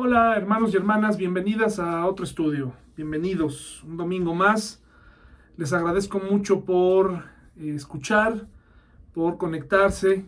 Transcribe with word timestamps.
Hola 0.00 0.36
hermanos 0.36 0.72
y 0.72 0.76
hermanas, 0.76 1.16
bienvenidas 1.16 1.80
a 1.80 2.06
otro 2.06 2.24
estudio. 2.24 2.72
Bienvenidos 2.96 3.82
un 3.82 3.96
domingo 3.96 4.32
más. 4.32 4.80
Les 5.56 5.72
agradezco 5.72 6.20
mucho 6.20 6.64
por 6.64 7.24
eh, 7.56 7.74
escuchar, 7.74 8.46
por 9.12 9.38
conectarse 9.38 10.24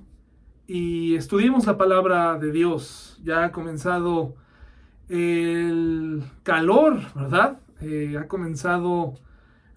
y 0.66 1.14
estudiemos 1.14 1.66
la 1.66 1.78
palabra 1.78 2.36
de 2.36 2.50
Dios. 2.50 3.20
Ya 3.22 3.44
ha 3.44 3.52
comenzado 3.52 4.34
el 5.08 6.24
calor, 6.42 6.98
¿verdad? 7.14 7.60
Eh, 7.80 8.18
ha 8.18 8.26
comenzado 8.26 9.20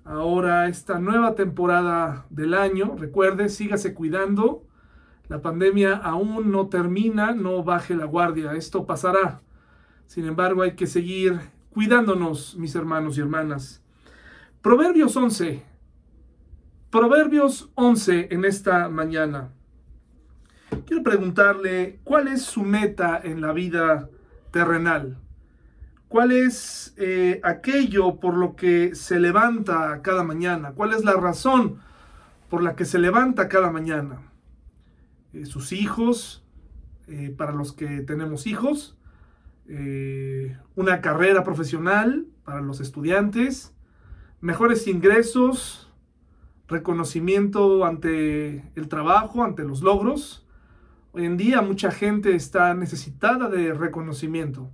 ahora 0.06 0.70
esta 0.70 0.98
nueva 0.98 1.36
temporada 1.36 2.26
del 2.32 2.56
año. 2.56 2.96
Recuerde, 2.98 3.48
sígase 3.48 3.94
cuidando. 3.94 4.64
La 5.28 5.44
pandemia 5.44 5.98
aún 5.98 6.52
no 6.52 6.66
termina, 6.66 7.34
no 7.34 7.64
baje 7.64 7.94
la 7.94 8.06
guardia, 8.06 8.54
esto 8.54 8.88
pasará. 8.88 9.44
Sin 10.08 10.26
embargo, 10.26 10.62
hay 10.62 10.76
que 10.76 10.88
seguir 10.88 11.40
cuidándonos, 11.72 12.56
mis 12.56 12.76
hermanos 12.76 13.18
y 13.18 13.22
hermanas. 13.22 13.82
Proverbios 14.62 15.16
11. 15.18 15.64
Proverbios 16.90 17.72
11 17.76 18.28
en 18.32 18.46
esta 18.46 18.88
mañana. 18.90 19.50
Quiero 20.86 21.04
preguntarle, 21.04 22.00
¿cuál 22.04 22.28
es 22.28 22.44
su 22.44 22.64
meta 22.64 23.20
en 23.24 23.42
la 23.42 23.54
vida 23.54 24.10
terrenal? 24.52 25.18
¿Cuál 26.08 26.32
es 26.32 26.94
eh, 26.98 27.42
aquello 27.44 28.20
por 28.20 28.36
lo 28.36 28.56
que 28.56 28.94
se 28.94 29.20
levanta 29.20 30.02
cada 30.04 30.24
mañana? 30.24 30.74
¿Cuál 30.74 30.94
es 30.94 31.04
la 31.04 31.14
razón 31.14 31.80
por 32.50 32.62
la 32.62 32.76
que 32.76 32.86
se 32.86 33.00
levanta 33.00 33.50
cada 33.50 33.72
mañana? 33.72 34.22
Eh, 35.34 35.48
sus 35.48 35.72
hijos, 35.72 36.46
eh, 37.08 37.34
para 37.36 37.52
los 37.52 37.74
que 37.74 38.02
tenemos 38.02 38.46
hijos, 38.46 38.96
una 39.68 41.02
carrera 41.02 41.44
profesional 41.44 42.28
para 42.44 42.62
los 42.62 42.80
estudiantes, 42.80 43.74
mejores 44.42 44.88
ingresos, 44.88 45.92
reconocimiento 46.68 47.86
ante 47.86 48.72
el 48.76 48.88
trabajo, 48.88 49.44
ante 49.44 49.64
los 49.64 49.82
logros. 49.82 50.46
Hoy 51.12 51.26
en 51.26 51.38
día 51.38 51.62
mucha 51.62 51.92
gente 51.92 52.36
está 52.36 52.74
necesitada 52.74 53.50
de 53.50 53.74
reconocimiento 53.74 54.70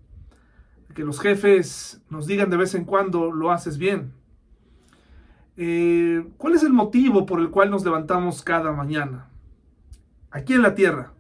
que 0.93 1.03
los 1.03 1.19
jefes 1.19 2.01
nos 2.09 2.27
digan 2.27 2.49
de 2.49 2.57
vez 2.57 2.75
en 2.75 2.85
cuando 2.85 3.31
lo 3.31 3.51
haces 3.51 3.77
bien. 3.77 4.13
Eh, 5.55 6.25
¿Cuál 6.37 6.55
es 6.55 6.63
el 6.63 6.73
motivo 6.73 7.25
por 7.25 7.39
el 7.39 7.49
cual 7.49 7.69
nos 7.69 7.83
levantamos 7.83 8.41
cada 8.43 8.71
mañana? 8.71 9.29
Aquí 10.31 10.53
en 10.53 10.61
la 10.61 10.75
tierra. 10.75 11.13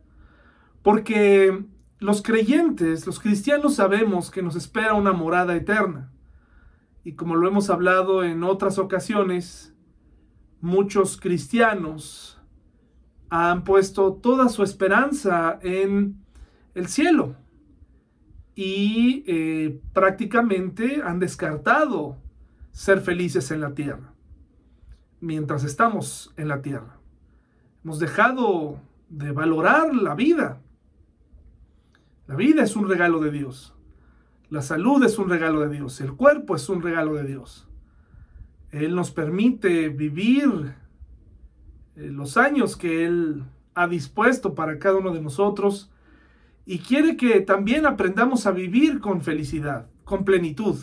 Porque 0.81 1.63
los 1.99 2.21
creyentes, 2.21 3.05
los 3.05 3.19
cristianos 3.19 3.75
sabemos 3.75 4.31
que 4.31 4.41
nos 4.41 4.55
espera 4.55 4.93
una 4.93 5.13
morada 5.13 5.55
eterna. 5.55 6.11
Y 7.03 7.13
como 7.13 7.35
lo 7.35 7.47
hemos 7.47 7.69
hablado 7.69 8.23
en 8.23 8.43
otras 8.43 8.77
ocasiones, 8.77 9.73
muchos 10.61 11.17
cristianos 11.17 12.41
han 13.29 13.63
puesto 13.63 14.13
toda 14.13 14.49
su 14.49 14.63
esperanza 14.63 15.59
en 15.61 16.23
el 16.73 16.87
cielo, 16.87 17.35
y 18.61 19.23
eh, 19.25 19.79
prácticamente 19.93 21.01
han 21.01 21.19
descartado 21.19 22.17
ser 22.73 22.99
felices 22.99 23.51
en 23.51 23.61
la 23.61 23.73
tierra, 23.73 24.11
mientras 25.21 25.63
estamos 25.63 26.33
en 26.35 26.49
la 26.49 26.61
tierra. 26.61 26.97
Hemos 27.85 27.99
dejado 27.99 28.81
de 29.07 29.31
valorar 29.31 29.95
la 29.95 30.13
vida. 30.13 30.59
La 32.29 32.35
vida 32.35 32.61
es 32.61 32.75
un 32.75 32.87
regalo 32.87 33.19
de 33.21 33.31
Dios. 33.31 33.73
La 34.51 34.61
salud 34.61 35.03
es 35.03 35.17
un 35.17 35.29
regalo 35.29 35.61
de 35.61 35.69
Dios. 35.75 35.99
El 35.99 36.13
cuerpo 36.13 36.55
es 36.55 36.69
un 36.69 36.83
regalo 36.83 37.15
de 37.15 37.23
Dios. 37.23 37.67
Él 38.69 38.93
nos 38.93 39.09
permite 39.09 39.89
vivir 39.89 40.75
eh, 41.95 42.11
los 42.11 42.37
años 42.37 42.77
que 42.77 43.03
Él 43.03 43.45
ha 43.73 43.87
dispuesto 43.87 44.53
para 44.53 44.77
cada 44.77 44.97
uno 44.97 45.11
de 45.11 45.21
nosotros 45.21 45.89
y 46.67 46.77
quiere 46.77 47.17
que 47.17 47.41
también 47.41 47.87
aprendamos 47.87 48.45
a 48.45 48.51
vivir 48.51 48.99
con 48.99 49.21
felicidad, 49.21 49.87
con 50.03 50.23
plenitud, 50.23 50.75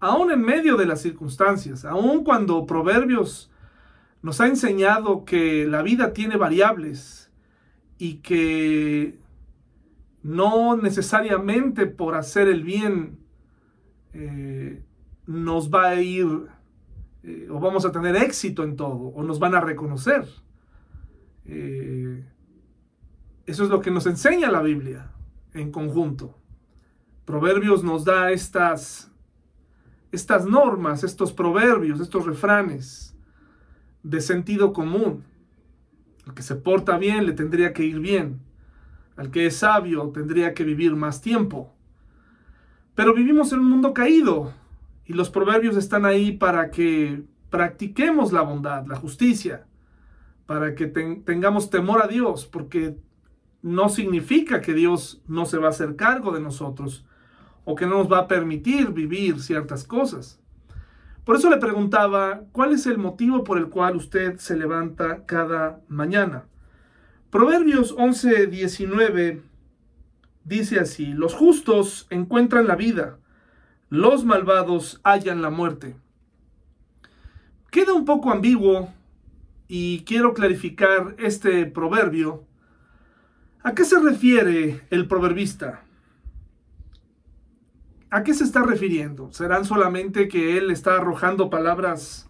aún 0.00 0.32
en 0.32 0.40
medio 0.40 0.76
de 0.76 0.86
las 0.86 1.00
circunstancias, 1.00 1.84
aún 1.84 2.24
cuando 2.24 2.66
Proverbios 2.66 3.52
nos 4.20 4.40
ha 4.40 4.48
enseñado 4.48 5.24
que 5.24 5.64
la 5.64 5.82
vida 5.82 6.12
tiene 6.12 6.36
variables 6.36 7.30
y 7.98 8.14
que 8.14 9.21
no 10.22 10.76
necesariamente 10.76 11.86
por 11.86 12.14
hacer 12.14 12.48
el 12.48 12.62
bien 12.62 13.18
eh, 14.12 14.82
nos 15.26 15.70
va 15.70 15.88
a 15.88 16.00
ir 16.00 16.26
eh, 17.22 17.48
o 17.50 17.60
vamos 17.60 17.84
a 17.84 17.92
tener 17.92 18.16
éxito 18.16 18.64
en 18.64 18.76
todo 18.76 18.96
o 18.96 19.22
nos 19.22 19.38
van 19.38 19.54
a 19.54 19.60
reconocer. 19.60 20.26
Eh, 21.44 22.24
eso 23.46 23.64
es 23.64 23.70
lo 23.70 23.80
que 23.80 23.90
nos 23.90 24.06
enseña 24.06 24.50
la 24.50 24.62
Biblia 24.62 25.12
en 25.54 25.70
conjunto. 25.70 26.38
Proverbios 27.24 27.84
nos 27.84 28.04
da 28.04 28.30
estas, 28.32 29.10
estas 30.10 30.46
normas, 30.46 31.04
estos 31.04 31.32
proverbios, 31.32 32.00
estos 32.00 32.26
refranes 32.26 33.16
de 34.02 34.20
sentido 34.20 34.72
común. 34.72 35.24
El 36.26 36.34
que 36.34 36.42
se 36.42 36.56
porta 36.56 36.98
bien 36.98 37.26
le 37.26 37.32
tendría 37.32 37.72
que 37.72 37.84
ir 37.84 38.00
bien. 38.00 38.40
Al 39.16 39.30
que 39.30 39.46
es 39.46 39.56
sabio 39.56 40.10
tendría 40.10 40.54
que 40.54 40.64
vivir 40.64 40.96
más 40.96 41.20
tiempo. 41.20 41.72
Pero 42.94 43.14
vivimos 43.14 43.52
en 43.52 43.60
un 43.60 43.70
mundo 43.70 43.94
caído 43.94 44.52
y 45.06 45.12
los 45.14 45.30
proverbios 45.30 45.76
están 45.76 46.04
ahí 46.04 46.32
para 46.32 46.70
que 46.70 47.24
practiquemos 47.50 48.32
la 48.32 48.42
bondad, 48.42 48.86
la 48.86 48.96
justicia, 48.96 49.66
para 50.46 50.74
que 50.74 50.86
tengamos 50.86 51.70
temor 51.70 52.02
a 52.02 52.06
Dios, 52.06 52.46
porque 52.46 52.96
no 53.62 53.88
significa 53.88 54.60
que 54.60 54.74
Dios 54.74 55.22
no 55.26 55.46
se 55.46 55.58
va 55.58 55.68
a 55.68 55.70
hacer 55.70 55.96
cargo 55.96 56.32
de 56.32 56.40
nosotros 56.40 57.06
o 57.64 57.74
que 57.74 57.86
no 57.86 57.98
nos 57.98 58.10
va 58.10 58.18
a 58.20 58.28
permitir 58.28 58.90
vivir 58.90 59.40
ciertas 59.40 59.84
cosas. 59.84 60.40
Por 61.24 61.36
eso 61.36 61.48
le 61.48 61.58
preguntaba, 61.58 62.42
¿cuál 62.50 62.72
es 62.72 62.86
el 62.86 62.98
motivo 62.98 63.44
por 63.44 63.56
el 63.58 63.68
cual 63.68 63.96
usted 63.96 64.38
se 64.38 64.56
levanta 64.56 65.24
cada 65.24 65.80
mañana? 65.88 66.46
Proverbios 67.32 67.94
11, 67.98 68.46
19 68.46 69.42
dice 70.44 70.78
así, 70.78 71.06
los 71.06 71.34
justos 71.34 72.06
encuentran 72.10 72.66
la 72.68 72.76
vida, 72.76 73.18
los 73.88 74.24
malvados 74.24 75.00
hallan 75.02 75.40
la 75.40 75.48
muerte. 75.50 75.96
Queda 77.70 77.94
un 77.94 78.04
poco 78.04 78.30
ambiguo 78.30 78.92
y 79.66 80.04
quiero 80.04 80.34
clarificar 80.34 81.16
este 81.18 81.64
proverbio 81.64 82.44
¿A 83.64 83.74
qué 83.74 83.86
se 83.86 83.98
refiere 83.98 84.82
el 84.90 85.06
proverbista? 85.06 85.84
¿A 88.10 88.24
qué 88.24 88.34
se 88.34 88.44
está 88.44 88.62
refiriendo? 88.62 89.32
¿Serán 89.32 89.64
solamente 89.64 90.28
que 90.28 90.58
él 90.58 90.70
está 90.70 90.96
arrojando 90.96 91.48
palabras 91.48 92.28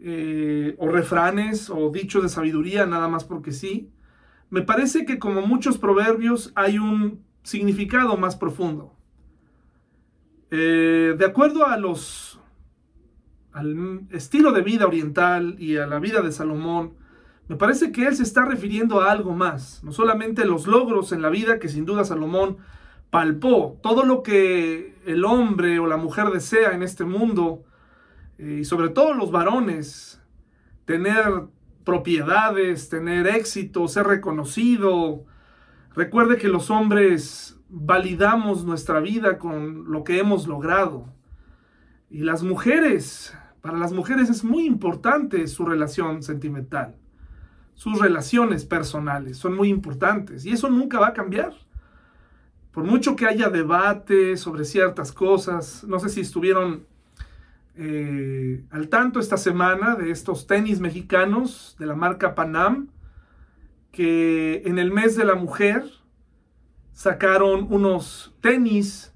eh, 0.00 0.74
o 0.78 0.88
refranes 0.88 1.70
o 1.70 1.90
dichos 1.90 2.24
de 2.24 2.30
sabiduría 2.30 2.84
nada 2.86 3.06
más 3.06 3.22
porque 3.22 3.52
sí? 3.52 3.92
Me 4.50 4.62
parece 4.62 5.04
que 5.04 5.18
como 5.18 5.42
muchos 5.42 5.78
proverbios 5.78 6.52
hay 6.54 6.78
un 6.78 7.22
significado 7.42 8.16
más 8.16 8.36
profundo. 8.36 8.92
Eh, 10.50 11.14
de 11.18 11.24
acuerdo 11.24 11.66
a 11.66 11.76
los 11.76 12.40
al 13.52 14.06
estilo 14.10 14.52
de 14.52 14.62
vida 14.62 14.86
oriental 14.86 15.56
y 15.58 15.76
a 15.76 15.86
la 15.86 15.98
vida 15.98 16.22
de 16.22 16.32
Salomón, 16.32 16.94
me 17.48 17.56
parece 17.56 17.92
que 17.92 18.06
él 18.06 18.14
se 18.14 18.22
está 18.22 18.44
refiriendo 18.44 19.00
a 19.00 19.10
algo 19.10 19.34
más, 19.34 19.82
no 19.82 19.90
solamente 19.90 20.44
los 20.44 20.66
logros 20.66 21.12
en 21.12 21.22
la 21.22 21.30
vida 21.30 21.58
que 21.58 21.68
sin 21.68 21.86
duda 21.86 22.04
Salomón 22.04 22.58
palpó, 23.10 23.78
todo 23.82 24.04
lo 24.04 24.22
que 24.22 24.94
el 25.06 25.24
hombre 25.24 25.78
o 25.78 25.86
la 25.86 25.96
mujer 25.96 26.26
desea 26.30 26.72
en 26.72 26.82
este 26.82 27.04
mundo, 27.04 27.64
eh, 28.38 28.58
y 28.60 28.64
sobre 28.64 28.90
todo 28.90 29.14
los 29.14 29.30
varones, 29.30 30.22
tener 30.84 31.46
propiedades, 31.88 32.90
tener 32.90 33.26
éxito, 33.26 33.88
ser 33.88 34.06
reconocido. 34.06 35.24
Recuerde 35.94 36.36
que 36.36 36.48
los 36.48 36.70
hombres 36.70 37.58
validamos 37.70 38.66
nuestra 38.66 39.00
vida 39.00 39.38
con 39.38 39.90
lo 39.90 40.04
que 40.04 40.18
hemos 40.18 40.46
logrado. 40.46 41.06
Y 42.10 42.24
las 42.24 42.42
mujeres, 42.42 43.34
para 43.62 43.78
las 43.78 43.94
mujeres 43.94 44.28
es 44.28 44.44
muy 44.44 44.66
importante 44.66 45.46
su 45.46 45.64
relación 45.64 46.22
sentimental 46.22 46.94
sus 47.78 48.00
relaciones 48.00 48.64
personales 48.64 49.38
son 49.38 49.54
muy 49.54 49.68
importantes 49.68 50.44
y 50.44 50.50
eso 50.50 50.68
nunca 50.68 50.98
va 50.98 51.08
a 51.08 51.12
cambiar. 51.12 51.54
Por 52.72 52.82
mucho 52.82 53.14
que 53.14 53.24
haya 53.24 53.50
debate 53.50 54.36
sobre 54.36 54.64
ciertas 54.64 55.12
cosas, 55.12 55.84
no 55.84 56.00
sé 56.00 56.08
si 56.08 56.20
estuvieron 56.22 56.88
eh, 57.80 58.64
al 58.70 58.88
tanto 58.88 59.20
esta 59.20 59.36
semana 59.36 59.94
de 59.94 60.10
estos 60.10 60.48
tenis 60.48 60.80
mexicanos 60.80 61.76
de 61.78 61.86
la 61.86 61.94
marca 61.94 62.34
Panam, 62.34 62.88
que 63.92 64.62
en 64.64 64.80
el 64.80 64.90
mes 64.90 65.14
de 65.14 65.24
la 65.24 65.36
mujer 65.36 65.84
sacaron 66.92 67.68
unos 67.70 68.34
tenis 68.40 69.14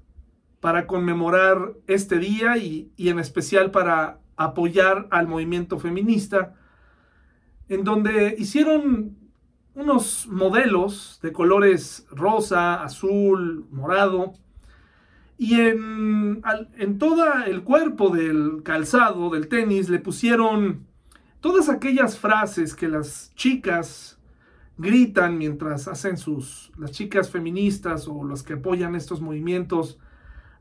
para 0.61 0.87
conmemorar 0.87 1.73
este 1.87 2.19
día 2.19 2.55
y, 2.55 2.89
en 2.97 3.19
especial 3.19 3.69
para 3.69 4.19
apoyar 4.37 5.09
al 5.11 5.27
movimiento 5.27 5.77
feminista, 5.77 6.55
en 7.67 7.83
donde 7.83 8.33
hicieron 8.39 9.17
unos 9.75 10.25
modelos 10.27 11.19
de 11.21 11.33
colores 11.33 12.07
rosa, 12.11 12.81
azul, 12.81 13.67
morado, 13.71 14.35
y 15.37 15.55
en, 15.55 16.41
en 16.77 16.97
todo 16.99 17.25
el 17.45 17.63
cuerpo 17.63 18.09
del 18.09 18.61
calzado, 18.63 19.29
del 19.29 19.47
tenis, 19.47 19.89
le 19.89 19.99
pusieron 19.99 20.85
todas 21.41 21.69
aquellas 21.69 22.17
frases 22.17 22.75
que 22.75 22.87
las 22.87 23.33
chicas 23.35 24.19
gritan 24.77 25.37
mientras 25.37 25.87
hacen 25.87 26.17
sus, 26.17 26.71
las 26.77 26.91
chicas 26.91 27.29
feministas 27.29 28.07
o 28.07 28.23
las 28.23 28.43
que 28.43 28.53
apoyan 28.53 28.95
estos 28.95 29.21
movimientos, 29.21 29.99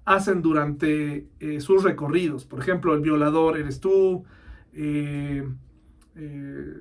hacen 0.04 0.42
durante 0.42 1.28
eh, 1.38 1.60
sus 1.60 1.82
recorridos. 1.82 2.44
Por 2.44 2.60
ejemplo, 2.60 2.94
el 2.94 3.00
violador 3.00 3.56
eres 3.56 3.80
tú. 3.80 4.24
Eh, 4.72 5.48
eh, 6.16 6.74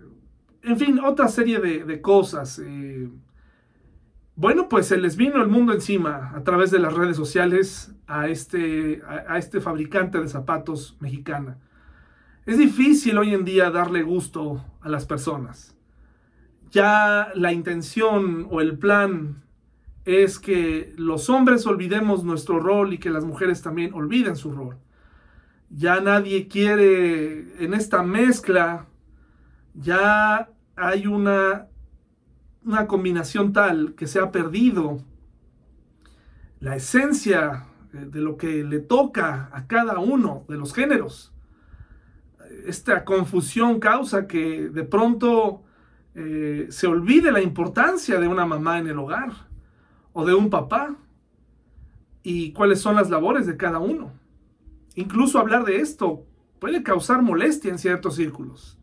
en 0.63 0.77
fin, 0.77 0.99
otra 0.99 1.27
serie 1.27 1.59
de, 1.59 2.01
cosas. 2.01 2.61
Bueno, 4.36 4.69
pues 4.69 4.88
se 4.88 4.98
les 4.98 5.18
vino 5.18 5.42
el 5.42 5.50
mundo 5.50 5.74
encima 5.74 6.31
a 6.36 6.44
través 6.44 6.72
de 6.72 6.80
las 6.80 6.94
redes 6.94 7.18
sociales 7.18 7.94
a 8.07 8.28
este, 8.28 9.01
a 9.06 9.38
este 9.38 9.62
fabricante 9.62 10.19
de 10.19 10.28
zapatos 10.28 10.98
mexicana. 11.00 11.57
Es 12.45 12.57
difícil 12.57 13.18
hoy 13.18 13.33
en 13.33 13.45
día 13.45 13.69
darle 13.69 14.01
gusto 14.01 14.66
a 14.81 14.89
las 14.89 15.06
personas. 15.06 15.75
Ya 16.72 17.31
la 17.36 17.54
intención 17.54 18.48
o 18.50 18.62
el 18.62 18.78
plan 18.80 19.44
es 20.06 20.39
que 20.39 20.94
los 20.98 21.30
hombres 21.30 21.68
olvidemos 21.68 22.24
nuestro 22.24 22.60
rol 22.60 22.94
y 22.94 22.98
que 22.98 23.10
las 23.10 23.25
mujeres 23.25 23.62
también 23.62 23.94
olviden 23.94 24.36
su 24.36 24.51
rol. 24.51 24.77
Ya 25.69 26.01
nadie 26.01 26.48
quiere, 26.48 27.63
en 27.63 27.74
esta 27.74 28.01
mezcla, 28.01 28.88
ya 29.74 30.50
hay 30.75 31.07
una, 31.07 31.68
una 32.63 32.88
combinación 32.88 33.54
tal 33.54 33.96
que 33.96 34.08
se 34.08 34.19
ha 34.19 34.31
perdido 34.31 35.04
la 36.60 36.75
esencia 36.75 37.66
de 37.92 38.22
lo 38.22 38.38
que 38.38 38.63
le 38.63 38.80
toca 38.80 39.50
a 39.52 39.68
cada 39.68 40.00
uno 40.00 40.46
de 40.48 40.58
los 40.58 40.74
géneros 40.74 41.31
esta 42.66 43.06
confusión 43.06 43.80
causa 43.80 44.28
que 44.28 44.69
de 44.69 44.84
pronto 44.84 45.63
eh, 46.16 46.68
se 46.69 46.88
olvide 46.88 47.31
la 47.31 47.42
importancia 47.42 48.19
de 48.19 48.28
una 48.28 48.46
mamá 48.46 48.80
en 48.80 48.88
el 48.88 49.00
hogar 49.00 49.31
o 50.13 50.25
de 50.25 50.34
un 50.34 50.50
papá 50.50 50.96
y 52.24 52.52
cuáles 52.54 52.81
son 52.81 52.96
las 52.96 53.10
labores 53.10 53.48
de 53.48 53.58
cada 53.58 53.80
uno. 53.80 54.12
Incluso 54.96 55.40
hablar 55.40 55.63
de 55.63 55.78
esto 55.78 56.25
puede 56.60 56.84
causar 56.84 57.22
molestia 57.22 57.72
en 57.72 57.80
ciertos 57.80 58.16
círculos. 58.16 58.78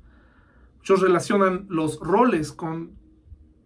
Muchos 0.78 1.02
relacionan 1.02 1.66
los 1.68 2.00
roles 2.00 2.52
con 2.52 2.92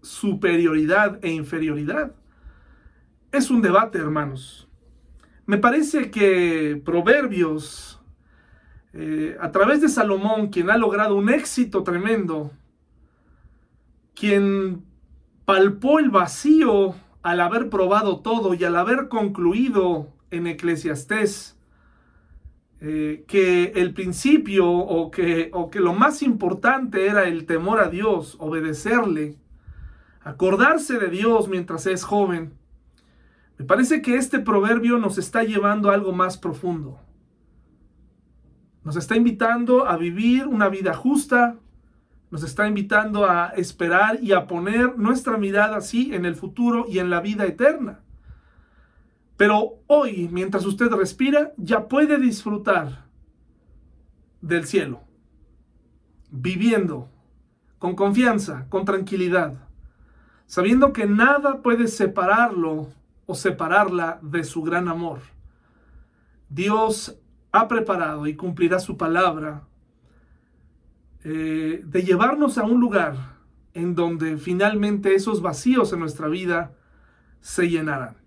superioridad 0.03 1.19
e 1.25 1.31
inferioridad. 1.31 2.15
Es 3.31 3.51
un 3.51 3.63
debate, 3.63 3.99
hermanos. 3.99 4.69
Me 5.47 5.59
parece 5.59 6.11
que 6.11 6.81
Proverbios 6.85 8.03
eh, 8.95 9.39
a 9.41 9.51
través 9.53 9.81
de 9.81 9.89
Salomón, 9.89 10.49
quien 10.49 10.71
ha 10.71 10.77
logrado 10.77 11.17
un 11.17 11.31
éxito 11.31 11.83
tremendo, 11.83 12.51
quien 14.15 14.85
palpó 15.47 15.99
el 15.99 16.11
vacío 16.11 16.95
al 17.23 17.41
haber 17.41 17.71
probado 17.71 18.21
todo 18.21 18.53
y 18.53 18.65
al 18.65 18.77
haber 18.77 19.09
concluido 19.09 20.09
en 20.31 20.47
Eclesiastés 20.47 21.57
eh, 22.81 23.25
que 23.27 23.73
el 23.77 23.95
principio 23.95 24.69
o 24.69 25.11
que, 25.11 25.51
o 25.53 25.71
que 25.71 25.81
lo 25.81 25.95
más 25.95 26.23
importante 26.23 27.07
era 27.07 27.25
el 27.25 27.47
temor 27.47 27.81
a 27.81 27.89
Dios, 27.89 28.37
obedecerle, 28.41 29.37
acordarse 30.25 30.99
de 30.99 31.09
Dios 31.09 31.49
mientras 31.49 31.87
es 31.87 32.05
joven. 32.05 32.55
Me 33.59 33.65
parece 33.65 34.03
que 34.03 34.17
este 34.17 34.39
proverbio 34.39 34.99
nos 34.99 35.19
está 35.19 35.45
llevando 35.45 35.91
a 35.91 35.95
algo 35.95 36.13
más 36.13 36.39
profundo. 36.39 37.01
Nos 38.85 38.97
está 38.97 39.17
invitando 39.17 39.87
a 39.87 39.97
vivir 39.97 40.47
una 40.47 40.69
vida 40.69 40.95
justa, 40.95 41.57
nos 42.31 42.43
está 42.43 42.67
invitando 42.67 43.27
a 43.27 43.49
esperar 43.57 44.19
y 44.23 44.33
a 44.33 44.47
poner 44.47 44.99
nuestra 44.99 45.37
mirada 45.37 45.77
así 45.77 46.15
en 46.15 46.25
el 46.25 46.35
futuro 46.35 46.87
y 46.89 46.99
en 46.99 47.11
la 47.11 47.21
vida 47.21 47.45
eterna. 47.45 48.01
Pero 49.37 49.81
hoy, 49.87 50.29
mientras 50.33 50.65
usted 50.65 50.89
respira, 50.91 51.53
ya 51.57 51.89
puede 51.89 52.19
disfrutar 52.19 53.07
del 54.41 54.67
cielo, 54.67 55.03
viviendo 56.31 57.09
con 57.79 57.95
confianza, 57.95 58.67
con 58.69 58.85
tranquilidad, 58.85 59.69
sabiendo 60.53 60.93
que 60.93 61.07
nada 61.07 61.63
puede 61.63 61.89
separarlo 61.89 62.91
o 63.25 63.35
separarla 63.35 64.19
de 64.21 64.45
su 64.45 64.63
gran 64.63 64.87
amor. 64.87 65.21
Dios 66.51 67.19
ha 67.53 67.69
preparado 67.69 68.27
y 68.27 68.37
cumplirá 68.37 68.79
su 68.79 68.99
palabra 68.99 69.63
eh, 71.25 71.81
de 71.83 72.03
llevarnos 72.03 72.59
a 72.59 72.65
un 72.65 72.81
lugar 72.81 73.15
en 73.73 73.95
donde 73.95 74.37
finalmente 74.37 75.15
esos 75.15 75.41
vacíos 75.41 75.91
en 75.95 76.01
nuestra 76.01 76.29
vida 76.29 76.75
se 77.41 77.71
llenarán. 77.71 78.19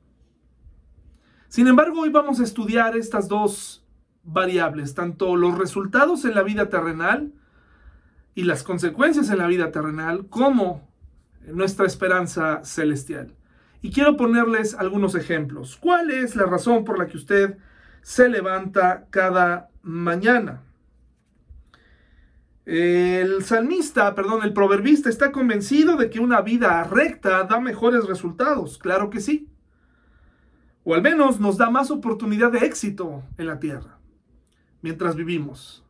Sin 1.47 1.67
embargo, 1.67 2.01
hoy 2.01 2.09
vamos 2.09 2.39
a 2.39 2.43
estudiar 2.43 2.97
estas 2.97 3.27
dos 3.27 3.85
variables, 4.23 4.95
tanto 4.95 5.35
los 5.35 5.59
resultados 5.59 6.25
en 6.25 6.33
la 6.33 6.41
vida 6.41 6.69
terrenal 6.69 7.33
y 8.33 8.45
las 8.45 8.63
consecuencias 8.63 9.29
en 9.29 9.37
la 9.37 9.45
vida 9.45 9.71
terrenal, 9.71 10.25
como 10.27 10.94
nuestra 11.53 11.85
esperanza 11.85 12.63
celestial. 12.63 13.33
Y 13.81 13.91
quiero 13.91 14.17
ponerles 14.17 14.73
algunos 14.73 15.15
ejemplos. 15.15 15.77
¿Cuál 15.77 16.11
es 16.11 16.35
la 16.35 16.45
razón 16.45 16.83
por 16.83 16.97
la 16.97 17.07
que 17.07 17.17
usted 17.17 17.57
se 18.05 18.29
levanta 18.29 19.07
cada 19.09 19.69
mañana. 19.81 20.61
El 22.65 23.43
salmista, 23.43 24.13
perdón, 24.13 24.43
el 24.43 24.53
proverbista 24.53 25.09
está 25.09 25.31
convencido 25.31 25.97
de 25.97 26.11
que 26.11 26.19
una 26.19 26.41
vida 26.41 26.83
recta 26.83 27.43
da 27.45 27.59
mejores 27.59 28.05
resultados, 28.05 28.77
claro 28.77 29.09
que 29.09 29.21
sí. 29.21 29.49
O 30.83 30.93
al 30.93 31.01
menos 31.01 31.39
nos 31.39 31.57
da 31.57 31.71
más 31.71 31.89
oportunidad 31.89 32.51
de 32.51 32.59
éxito 32.59 33.23
en 33.39 33.47
la 33.47 33.59
tierra 33.59 33.97
mientras 34.83 35.15
vivimos. 35.15 35.83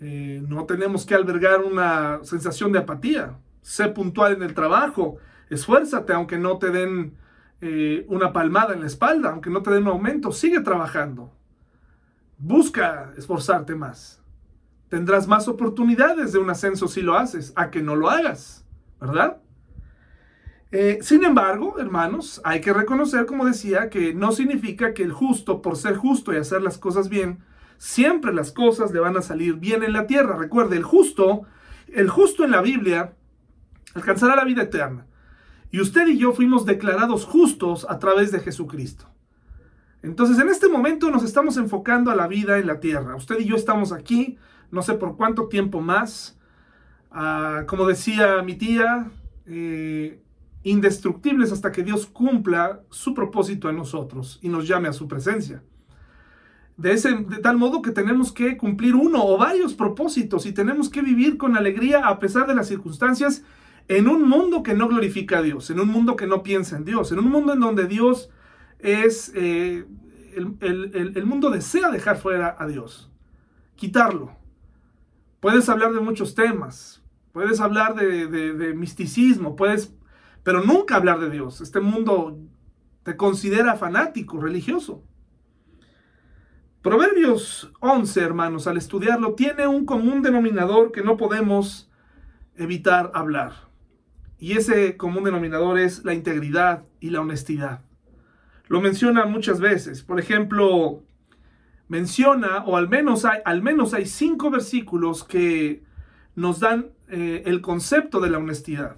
Eh, 0.00 0.42
no 0.48 0.64
tenemos 0.64 1.04
que 1.04 1.14
albergar 1.14 1.60
una 1.60 2.20
sensación 2.22 2.72
de 2.72 2.78
apatía. 2.78 3.38
Sé 3.66 3.88
puntual 3.88 4.34
en 4.34 4.44
el 4.44 4.54
trabajo, 4.54 5.16
esfuérzate 5.50 6.12
aunque 6.12 6.38
no 6.38 6.56
te 6.58 6.70
den 6.70 7.16
eh, 7.60 8.06
una 8.08 8.32
palmada 8.32 8.74
en 8.74 8.80
la 8.82 8.86
espalda, 8.86 9.30
aunque 9.30 9.50
no 9.50 9.60
te 9.60 9.72
den 9.72 9.82
un 9.82 9.88
aumento, 9.88 10.30
sigue 10.30 10.60
trabajando. 10.60 11.32
Busca 12.38 13.12
esforzarte 13.16 13.74
más. 13.74 14.22
Tendrás 14.88 15.26
más 15.26 15.48
oportunidades 15.48 16.32
de 16.32 16.38
un 16.38 16.48
ascenso 16.48 16.86
si 16.86 17.02
lo 17.02 17.18
haces, 17.18 17.52
a 17.56 17.72
que 17.72 17.82
no 17.82 17.96
lo 17.96 18.08
hagas, 18.08 18.64
¿verdad? 19.00 19.38
Eh, 20.70 20.98
sin 21.02 21.24
embargo, 21.24 21.80
hermanos, 21.80 22.40
hay 22.44 22.60
que 22.60 22.72
reconocer, 22.72 23.26
como 23.26 23.46
decía, 23.46 23.90
que 23.90 24.14
no 24.14 24.30
significa 24.30 24.94
que 24.94 25.02
el 25.02 25.10
justo, 25.10 25.60
por 25.60 25.76
ser 25.76 25.96
justo 25.96 26.32
y 26.32 26.36
hacer 26.36 26.62
las 26.62 26.78
cosas 26.78 27.08
bien, 27.08 27.40
siempre 27.78 28.32
las 28.32 28.52
cosas 28.52 28.92
le 28.92 29.00
van 29.00 29.16
a 29.16 29.22
salir 29.22 29.54
bien 29.54 29.82
en 29.82 29.92
la 29.92 30.06
tierra. 30.06 30.36
Recuerde, 30.36 30.76
el 30.76 30.84
justo, 30.84 31.42
el 31.88 32.08
justo 32.08 32.44
en 32.44 32.52
la 32.52 32.62
Biblia, 32.62 33.16
alcanzará 33.96 34.36
la 34.36 34.44
vida 34.44 34.62
eterna. 34.62 35.06
Y 35.70 35.80
usted 35.80 36.06
y 36.06 36.18
yo 36.18 36.32
fuimos 36.32 36.64
declarados 36.64 37.24
justos 37.24 37.86
a 37.88 37.98
través 37.98 38.30
de 38.30 38.40
Jesucristo. 38.40 39.06
Entonces, 40.02 40.38
en 40.38 40.48
este 40.48 40.68
momento 40.68 41.10
nos 41.10 41.24
estamos 41.24 41.56
enfocando 41.56 42.10
a 42.10 42.14
la 42.14 42.28
vida 42.28 42.58
en 42.58 42.66
la 42.66 42.78
tierra. 42.78 43.16
Usted 43.16 43.40
y 43.40 43.46
yo 43.46 43.56
estamos 43.56 43.92
aquí, 43.92 44.38
no 44.70 44.82
sé 44.82 44.94
por 44.94 45.16
cuánto 45.16 45.48
tiempo 45.48 45.80
más. 45.80 46.38
Ah, 47.10 47.64
como 47.66 47.86
decía 47.86 48.42
mi 48.42 48.54
tía, 48.54 49.10
eh, 49.46 50.20
indestructibles 50.62 51.50
hasta 51.50 51.72
que 51.72 51.82
Dios 51.82 52.06
cumpla 52.06 52.82
su 52.90 53.14
propósito 53.14 53.70
en 53.70 53.76
nosotros 53.76 54.38
y 54.42 54.48
nos 54.48 54.68
llame 54.68 54.88
a 54.88 54.92
su 54.92 55.08
presencia. 55.08 55.62
De, 56.76 56.92
ese, 56.92 57.14
de 57.14 57.38
tal 57.38 57.56
modo 57.56 57.80
que 57.80 57.90
tenemos 57.90 58.32
que 58.32 58.58
cumplir 58.58 58.94
uno 58.94 59.24
o 59.24 59.38
varios 59.38 59.72
propósitos 59.72 60.44
y 60.44 60.52
tenemos 60.52 60.90
que 60.90 61.00
vivir 61.00 61.38
con 61.38 61.56
alegría 61.56 62.06
a 62.06 62.18
pesar 62.18 62.46
de 62.46 62.54
las 62.54 62.68
circunstancias 62.68 63.42
en 63.88 64.08
un 64.08 64.28
mundo 64.28 64.62
que 64.62 64.74
no 64.74 64.88
glorifica 64.88 65.38
a 65.38 65.42
Dios, 65.42 65.70
en 65.70 65.80
un 65.80 65.88
mundo 65.88 66.16
que 66.16 66.26
no 66.26 66.42
piensa 66.42 66.76
en 66.76 66.84
Dios, 66.84 67.12
en 67.12 67.18
un 67.18 67.30
mundo 67.30 67.52
en 67.52 67.60
donde 67.60 67.86
Dios 67.86 68.30
es, 68.78 69.32
eh, 69.34 69.86
el, 70.34 71.26
mundo 71.26 71.50
desea 71.50 71.90
dejar 71.90 72.18
fuera 72.18 72.56
a 72.58 72.66
Dios, 72.66 73.10
quitarlo. 73.76 74.36
Puedes 75.40 75.68
hablar 75.68 75.92
de 75.92 76.00
muchos 76.00 76.34
temas, 76.34 77.02
puedes 77.32 77.60
hablar 77.60 77.94
de, 77.94 78.74
misticismo, 78.74 79.54
puedes, 79.54 79.94
pero 80.42 80.62
nunca 80.64 80.96
hablar 80.96 81.20
de 81.20 81.30
Dios. 81.30 81.60
Este 81.60 81.80
mundo 81.80 82.38
te 83.04 83.16
considera 83.16 83.76
fanático, 83.76 84.40
religioso. 84.40 85.04
Proverbios 86.82 87.72
11, 87.80 88.20
hermanos, 88.20 88.66
al 88.66 88.76
estudiarlo, 88.76 89.34
tiene 89.34 89.66
un 89.66 89.84
común 89.84 90.22
denominador 90.22 90.92
que 90.92 91.02
no 91.02 91.16
podemos 91.16 91.90
evitar 92.56 93.10
hablar. 93.14 93.65
Y 94.38 94.52
ese 94.52 94.96
común 94.96 95.24
denominador 95.24 95.78
es 95.78 96.04
la 96.04 96.14
integridad 96.14 96.84
y 97.00 97.10
la 97.10 97.20
honestidad. 97.20 97.80
Lo 98.68 98.80
menciona 98.80 99.24
muchas 99.26 99.60
veces. 99.60 100.02
Por 100.02 100.20
ejemplo, 100.20 101.02
menciona, 101.88 102.64
o 102.64 102.76
al 102.76 102.88
menos 102.88 103.24
hay, 103.24 103.40
al 103.44 103.62
menos 103.62 103.94
hay 103.94 104.06
cinco 104.06 104.50
versículos 104.50 105.24
que 105.24 105.82
nos 106.34 106.60
dan 106.60 106.90
eh, 107.08 107.42
el 107.46 107.60
concepto 107.60 108.20
de 108.20 108.30
la 108.30 108.38
honestidad. 108.38 108.96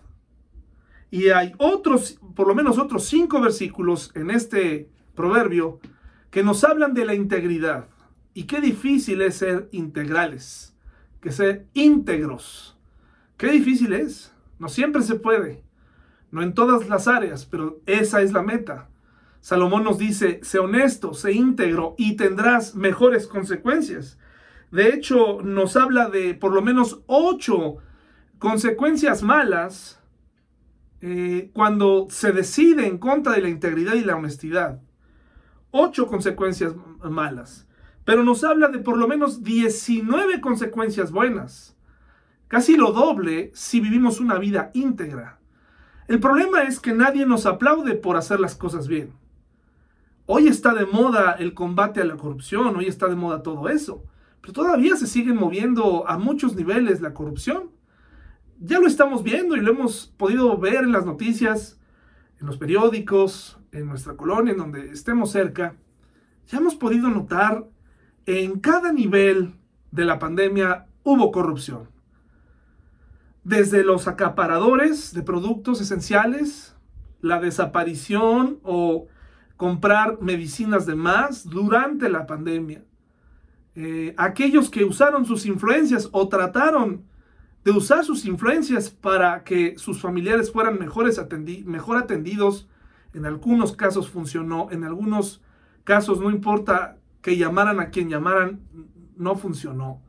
Y 1.10 1.28
hay 1.28 1.52
otros, 1.58 2.18
por 2.34 2.48
lo 2.48 2.54
menos 2.54 2.78
otros 2.78 3.04
cinco 3.04 3.40
versículos 3.40 4.10
en 4.14 4.30
este 4.30 4.90
proverbio 5.14 5.80
que 6.30 6.42
nos 6.42 6.64
hablan 6.64 6.94
de 6.94 7.04
la 7.04 7.14
integridad. 7.14 7.88
Y 8.34 8.44
qué 8.44 8.60
difícil 8.60 9.22
es 9.22 9.36
ser 9.36 9.68
integrales, 9.72 10.76
que 11.20 11.32
ser 11.32 11.66
íntegros. 11.74 12.76
Qué 13.36 13.50
difícil 13.50 13.92
es. 13.94 14.32
No 14.58 14.68
siempre 14.68 15.02
se 15.02 15.14
puede. 15.14 15.62
No 16.30 16.42
en 16.42 16.54
todas 16.54 16.88
las 16.88 17.08
áreas, 17.08 17.46
pero 17.46 17.80
esa 17.86 18.20
es 18.22 18.32
la 18.32 18.42
meta. 18.42 18.88
Salomón 19.40 19.84
nos 19.84 19.98
dice, 19.98 20.40
sé 20.42 20.58
honesto, 20.58 21.14
sé 21.14 21.32
íntegro 21.32 21.94
y 21.96 22.16
tendrás 22.16 22.74
mejores 22.74 23.26
consecuencias. 23.26 24.18
De 24.70 24.88
hecho, 24.88 25.40
nos 25.42 25.76
habla 25.76 26.08
de 26.10 26.34
por 26.34 26.52
lo 26.52 26.60
menos 26.60 27.00
ocho 27.06 27.76
consecuencias 28.38 29.22
malas 29.22 30.02
eh, 31.00 31.50
cuando 31.54 32.08
se 32.10 32.32
decide 32.32 32.86
en 32.86 32.98
contra 32.98 33.32
de 33.32 33.42
la 33.42 33.48
integridad 33.48 33.94
y 33.94 34.04
la 34.04 34.16
honestidad. 34.16 34.80
Ocho 35.70 36.06
consecuencias 36.06 36.74
malas. 37.02 37.66
Pero 38.04 38.24
nos 38.24 38.42
habla 38.42 38.68
de 38.68 38.78
por 38.78 38.96
lo 38.96 39.06
menos 39.06 39.42
19 39.42 40.40
consecuencias 40.40 41.12
buenas. 41.12 41.77
Casi 42.48 42.78
lo 42.78 42.92
doble 42.92 43.50
si 43.52 43.78
vivimos 43.78 44.20
una 44.20 44.38
vida 44.38 44.70
íntegra. 44.72 45.38
El 46.08 46.18
problema 46.18 46.62
es 46.62 46.80
que 46.80 46.94
nadie 46.94 47.26
nos 47.26 47.44
aplaude 47.44 47.94
por 47.94 48.16
hacer 48.16 48.40
las 48.40 48.56
cosas 48.56 48.88
bien. 48.88 49.12
Hoy 50.24 50.48
está 50.48 50.72
de 50.72 50.86
moda 50.86 51.32
el 51.32 51.52
combate 51.52 52.00
a 52.00 52.06
la 52.06 52.16
corrupción, 52.16 52.74
hoy 52.74 52.86
está 52.86 53.06
de 53.06 53.16
moda 53.16 53.42
todo 53.42 53.68
eso, 53.68 54.02
pero 54.40 54.54
todavía 54.54 54.96
se 54.96 55.06
sigue 55.06 55.34
moviendo 55.34 56.08
a 56.08 56.16
muchos 56.16 56.56
niveles 56.56 57.02
la 57.02 57.12
corrupción. 57.12 57.70
Ya 58.58 58.80
lo 58.80 58.86
estamos 58.86 59.22
viendo 59.22 59.54
y 59.54 59.60
lo 59.60 59.72
hemos 59.72 60.06
podido 60.16 60.56
ver 60.56 60.84
en 60.84 60.92
las 60.92 61.04
noticias, 61.04 61.78
en 62.40 62.46
los 62.46 62.56
periódicos, 62.56 63.58
en 63.72 63.86
nuestra 63.86 64.16
colonia, 64.16 64.52
en 64.52 64.58
donde 64.58 64.90
estemos 64.90 65.32
cerca. 65.32 65.76
Ya 66.46 66.58
hemos 66.58 66.76
podido 66.76 67.10
notar 67.10 67.66
en 68.24 68.58
cada 68.58 68.90
nivel 68.90 69.54
de 69.90 70.06
la 70.06 70.18
pandemia 70.18 70.86
hubo 71.02 71.30
corrupción 71.30 71.97
desde 73.48 73.82
los 73.82 74.06
acaparadores 74.08 75.14
de 75.14 75.22
productos 75.22 75.80
esenciales, 75.80 76.76
la 77.22 77.40
desaparición 77.40 78.60
o 78.62 79.06
comprar 79.56 80.20
medicinas 80.20 80.84
de 80.84 80.94
más 80.94 81.48
durante 81.48 82.10
la 82.10 82.26
pandemia. 82.26 82.84
Eh, 83.74 84.14
aquellos 84.18 84.68
que 84.68 84.84
usaron 84.84 85.24
sus 85.24 85.46
influencias 85.46 86.10
o 86.12 86.28
trataron 86.28 87.06
de 87.64 87.70
usar 87.70 88.04
sus 88.04 88.26
influencias 88.26 88.90
para 88.90 89.44
que 89.44 89.78
sus 89.78 89.98
familiares 89.98 90.52
fueran 90.52 90.78
mejores 90.78 91.18
mejor 91.64 91.96
atendidos, 91.96 92.68
en 93.14 93.24
algunos 93.24 93.74
casos 93.74 94.10
funcionó, 94.10 94.68
en 94.70 94.84
algunos 94.84 95.40
casos 95.84 96.20
no 96.20 96.30
importa 96.30 96.98
que 97.22 97.38
llamaran 97.38 97.80
a 97.80 97.88
quien 97.88 98.10
llamaran, 98.10 98.60
no 99.16 99.36
funcionó. 99.36 100.02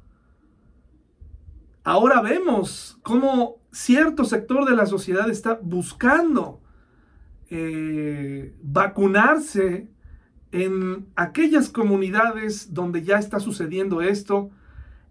Ahora 1.89 2.21
vemos 2.21 2.99
cómo 3.01 3.55
cierto 3.71 4.23
sector 4.23 4.69
de 4.69 4.75
la 4.75 4.85
sociedad 4.85 5.27
está 5.27 5.59
buscando 5.59 6.61
eh, 7.49 8.55
vacunarse 8.61 9.89
en 10.51 11.07
aquellas 11.15 11.67
comunidades 11.67 12.75
donde 12.75 13.01
ya 13.01 13.17
está 13.17 13.39
sucediendo 13.39 14.03
esto 14.03 14.51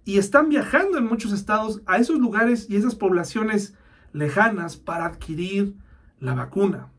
y 0.05 0.19
están 0.19 0.51
viajando 0.51 0.99
en 0.99 1.07
muchos 1.07 1.33
estados 1.33 1.83
a 1.85 1.99
esos 1.99 2.21
lugares 2.21 2.71
y 2.71 2.77
esas 2.77 2.95
poblaciones 2.95 3.75
lejanas 4.13 4.77
para 4.77 5.07
adquirir 5.07 5.75
la 6.21 6.35
vacuna. 6.35 6.93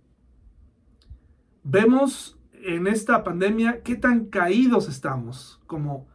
Vemos 1.63 2.37
en 2.51 2.85
esta 2.85 3.23
pandemia 3.23 3.81
qué 3.81 3.95
tan 3.95 4.25
caídos 4.25 4.89
estamos 4.89 5.61
como 5.67 6.05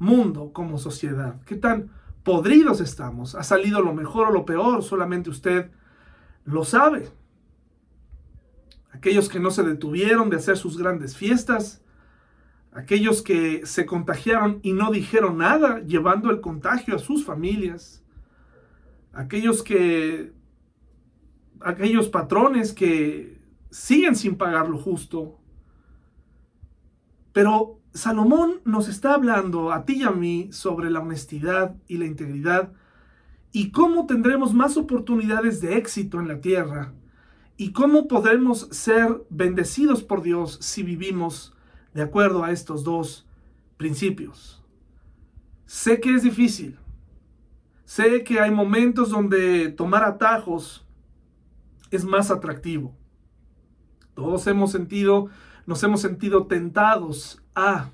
mundo, 0.00 0.50
como 0.52 0.76
sociedad, 0.76 1.40
qué 1.44 1.54
tan 1.54 2.01
podridos 2.22 2.80
estamos. 2.80 3.34
Ha 3.34 3.42
salido 3.42 3.80
lo 3.80 3.94
mejor 3.94 4.28
o 4.28 4.32
lo 4.32 4.44
peor, 4.44 4.82
solamente 4.82 5.30
usted 5.30 5.70
lo 6.44 6.64
sabe. 6.64 7.10
Aquellos 8.92 9.28
que 9.28 9.40
no 9.40 9.50
se 9.50 9.62
detuvieron 9.62 10.30
de 10.30 10.36
hacer 10.36 10.56
sus 10.56 10.76
grandes 10.76 11.16
fiestas, 11.16 11.82
aquellos 12.72 13.22
que 13.22 13.66
se 13.66 13.86
contagiaron 13.86 14.60
y 14.62 14.72
no 14.72 14.90
dijeron 14.90 15.38
nada, 15.38 15.80
llevando 15.80 16.30
el 16.30 16.40
contagio 16.40 16.96
a 16.96 16.98
sus 16.98 17.24
familias, 17.24 18.04
aquellos 19.12 19.62
que, 19.62 20.32
aquellos 21.60 22.08
patrones 22.08 22.72
que 22.72 23.40
siguen 23.70 24.14
sin 24.14 24.36
pagar 24.36 24.68
lo 24.68 24.78
justo. 24.78 25.38
Pero 27.32 27.81
Salomón 27.94 28.60
nos 28.64 28.88
está 28.88 29.14
hablando 29.14 29.72
a 29.72 29.84
ti 29.84 29.98
y 29.98 30.02
a 30.02 30.10
mí 30.10 30.48
sobre 30.50 30.90
la 30.90 31.00
honestidad 31.00 31.76
y 31.88 31.98
la 31.98 32.06
integridad 32.06 32.72
y 33.52 33.70
cómo 33.70 34.06
tendremos 34.06 34.54
más 34.54 34.78
oportunidades 34.78 35.60
de 35.60 35.76
éxito 35.76 36.18
en 36.18 36.28
la 36.28 36.40
tierra 36.40 36.94
y 37.58 37.72
cómo 37.72 38.08
podremos 38.08 38.68
ser 38.70 39.22
bendecidos 39.28 40.02
por 40.02 40.22
Dios 40.22 40.58
si 40.62 40.82
vivimos 40.82 41.54
de 41.92 42.02
acuerdo 42.02 42.44
a 42.44 42.50
estos 42.50 42.82
dos 42.82 43.26
principios. 43.76 44.64
Sé 45.66 46.00
que 46.00 46.14
es 46.14 46.22
difícil. 46.22 46.78
Sé 47.84 48.24
que 48.24 48.40
hay 48.40 48.50
momentos 48.50 49.10
donde 49.10 49.68
tomar 49.68 50.02
atajos 50.02 50.86
es 51.90 52.04
más 52.06 52.30
atractivo. 52.30 52.96
Todos 54.14 54.46
hemos 54.46 54.72
sentido, 54.72 55.28
nos 55.66 55.82
hemos 55.82 56.00
sentido 56.00 56.46
tentados 56.46 57.42
a 57.54 57.90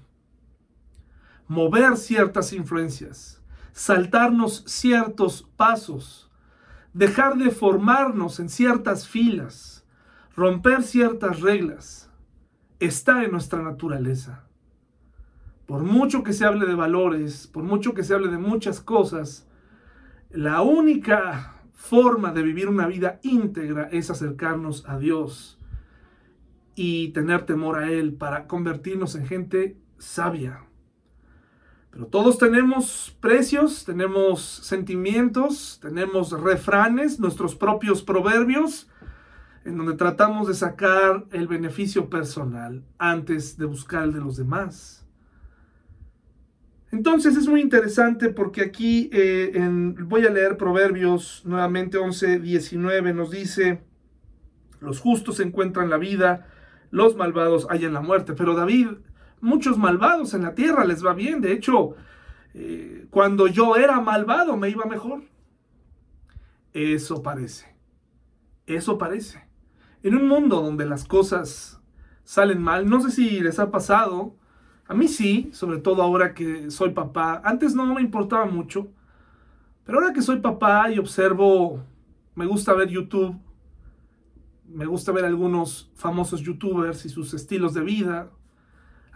mover 1.47 1.97
ciertas 1.97 2.53
influencias, 2.53 3.43
saltarnos 3.73 4.65
ciertos 4.67 5.49
pasos, 5.57 6.31
dejar 6.93 7.37
de 7.37 7.51
formarnos 7.51 8.41
en 8.41 8.49
ciertas 8.49 9.09
filas, 9.09 9.87
romper 10.35 10.83
ciertas 10.83 11.41
reglas, 11.41 12.11
está 12.81 13.25
en 13.25 13.33
nuestra 13.33 13.63
naturaleza. 13.63 14.45
Por 15.67 15.83
mucho 15.83 16.23
que 16.23 16.33
se 16.33 16.47
hable 16.47 16.67
de 16.67 16.75
valores, 16.75 17.47
por 17.47 17.63
mucho 17.63 17.93
que 17.93 18.05
se 18.05 18.15
hable 18.15 18.29
de 18.29 18.39
muchas 18.39 18.81
cosas, 18.81 19.47
la 20.31 20.63
única 20.63 21.55
forma 21.75 22.33
de 22.33 22.43
vivir 22.43 22.69
una 22.69 22.87
vida 22.87 23.21
íntegra 23.23 23.89
es 23.93 24.11
acercarnos 24.11 24.85
a 24.89 24.99
Dios 24.99 25.58
y 26.78 27.08
tener 27.08 27.44
temor 27.44 27.76
a 27.76 27.90
Él 27.90 28.14
para 28.14 28.47
convertirnos 28.47 29.16
en 29.16 29.26
gente 29.26 29.76
sabia. 29.99 30.64
Pero 31.90 32.06
todos 32.06 32.38
tenemos 32.38 33.16
precios, 33.20 33.85
tenemos 33.85 34.42
sentimientos, 34.44 35.80
tenemos 35.82 36.30
refranes, 36.30 37.18
nuestros 37.18 37.56
propios 37.56 38.04
proverbios, 38.04 38.88
en 39.64 39.76
donde 39.76 39.94
tratamos 39.94 40.47
de 40.47 40.54
sacar 40.54 41.26
el 41.32 41.49
beneficio 41.49 42.08
personal 42.08 42.85
antes 42.97 43.58
de 43.58 43.64
buscar 43.64 44.04
el 44.04 44.12
de 44.12 44.20
los 44.20 44.37
demás. 44.37 45.04
Entonces 46.92 47.37
es 47.37 47.49
muy 47.49 47.61
interesante 47.61 48.28
porque 48.28 48.62
aquí 48.62 49.11
eh, 49.12 49.52
voy 50.04 50.25
a 50.25 50.30
leer 50.30 50.56
Proverbios 50.56 51.42
nuevamente 51.44 51.99
11, 51.99 52.38
19, 52.38 53.14
nos 53.14 53.32
dice, 53.32 53.80
los 54.78 55.00
justos 55.00 55.40
encuentran 55.40 55.90
la 55.90 55.99
vida, 55.99 56.47
los 56.90 57.16
malvados 57.16 57.66
hallan 57.71 57.92
la 57.92 58.00
muerte. 58.00 58.33
Pero 58.33 58.54
David, 58.54 58.88
muchos 59.40 59.78
malvados 59.78 60.35
en 60.35 60.42
la 60.42 60.54
tierra 60.54 60.85
les 60.85 61.04
va 61.04 61.14
bien. 61.14 61.40
De 61.40 61.52
hecho, 61.52 61.95
eh, 62.54 63.07
cuando 63.11 63.47
yo 63.47 63.76
era 63.76 64.00
malvado 64.00 64.57
me 64.57 64.71
iba 64.71 64.85
mejor. 64.87 65.23
Eso 66.73 67.23
parece. 67.23 67.75
Eso 68.66 68.99
parece. 68.99 69.47
En 70.02 70.14
un 70.14 70.28
mundo 70.28 70.62
donde 70.62 70.87
las 70.87 71.04
cosas 71.04 71.80
salen 72.25 72.62
mal, 72.62 72.88
no 72.88 73.00
sé 73.00 73.11
si 73.11 73.40
les 73.40 73.59
ha 73.59 73.71
pasado, 73.71 74.37
a 74.87 74.95
mí 74.95 75.09
sí, 75.09 75.50
sobre 75.52 75.78
todo 75.78 76.02
ahora 76.02 76.35
que 76.35 76.71
soy 76.71 76.90
papá. 76.90 77.40
Antes 77.45 77.75
no 77.75 77.95
me 77.95 78.02
importaba 78.02 78.47
mucho, 78.47 78.88
pero 79.85 79.99
ahora 79.99 80.12
que 80.12 80.23
soy 80.23 80.40
papá 80.40 80.90
y 80.90 80.99
observo, 80.99 81.83
me 82.35 82.47
gusta 82.47 82.75
ver 82.75 82.88
YouTube, 82.88 83.40
me 84.69 84.87
gusta 84.87 85.13
ver 85.13 85.25
algunos 85.25 85.91
famosos 85.95 86.41
youtubers 86.41 87.05
y 87.05 87.09
sus 87.09 87.35
estilos 87.35 87.75
de 87.75 87.83
vida. 87.83 88.31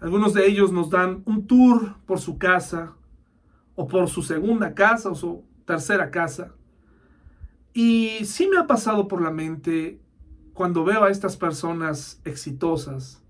Algunos 0.01 0.35
de 0.35 0.47
ellos 0.47 0.73
nos 0.73 0.91
dan 0.91 1.23
un 1.27 1.47
tour 1.47 1.97
por 2.07 2.19
su 2.19 2.39
casa 2.39 2.95
o 3.75 3.87
por 3.87 4.09
su 4.09 4.23
segunda 4.23 4.75
casa 4.75 5.11
o 5.11 5.15
su 5.15 5.45
tercera 5.65 6.11
casa. 6.11 6.53
Y 7.75 8.25
sí 8.25 8.49
me 8.49 8.59
ha 8.59 8.67
pasado 8.67 9.09
por 9.09 9.23
la 9.23 9.31
mente 9.31 10.01
cuando 10.55 10.85
veo 10.85 11.05
a 11.05 11.11
estas 11.11 11.37
personas 11.37 12.21
exitosas, 12.25 13.23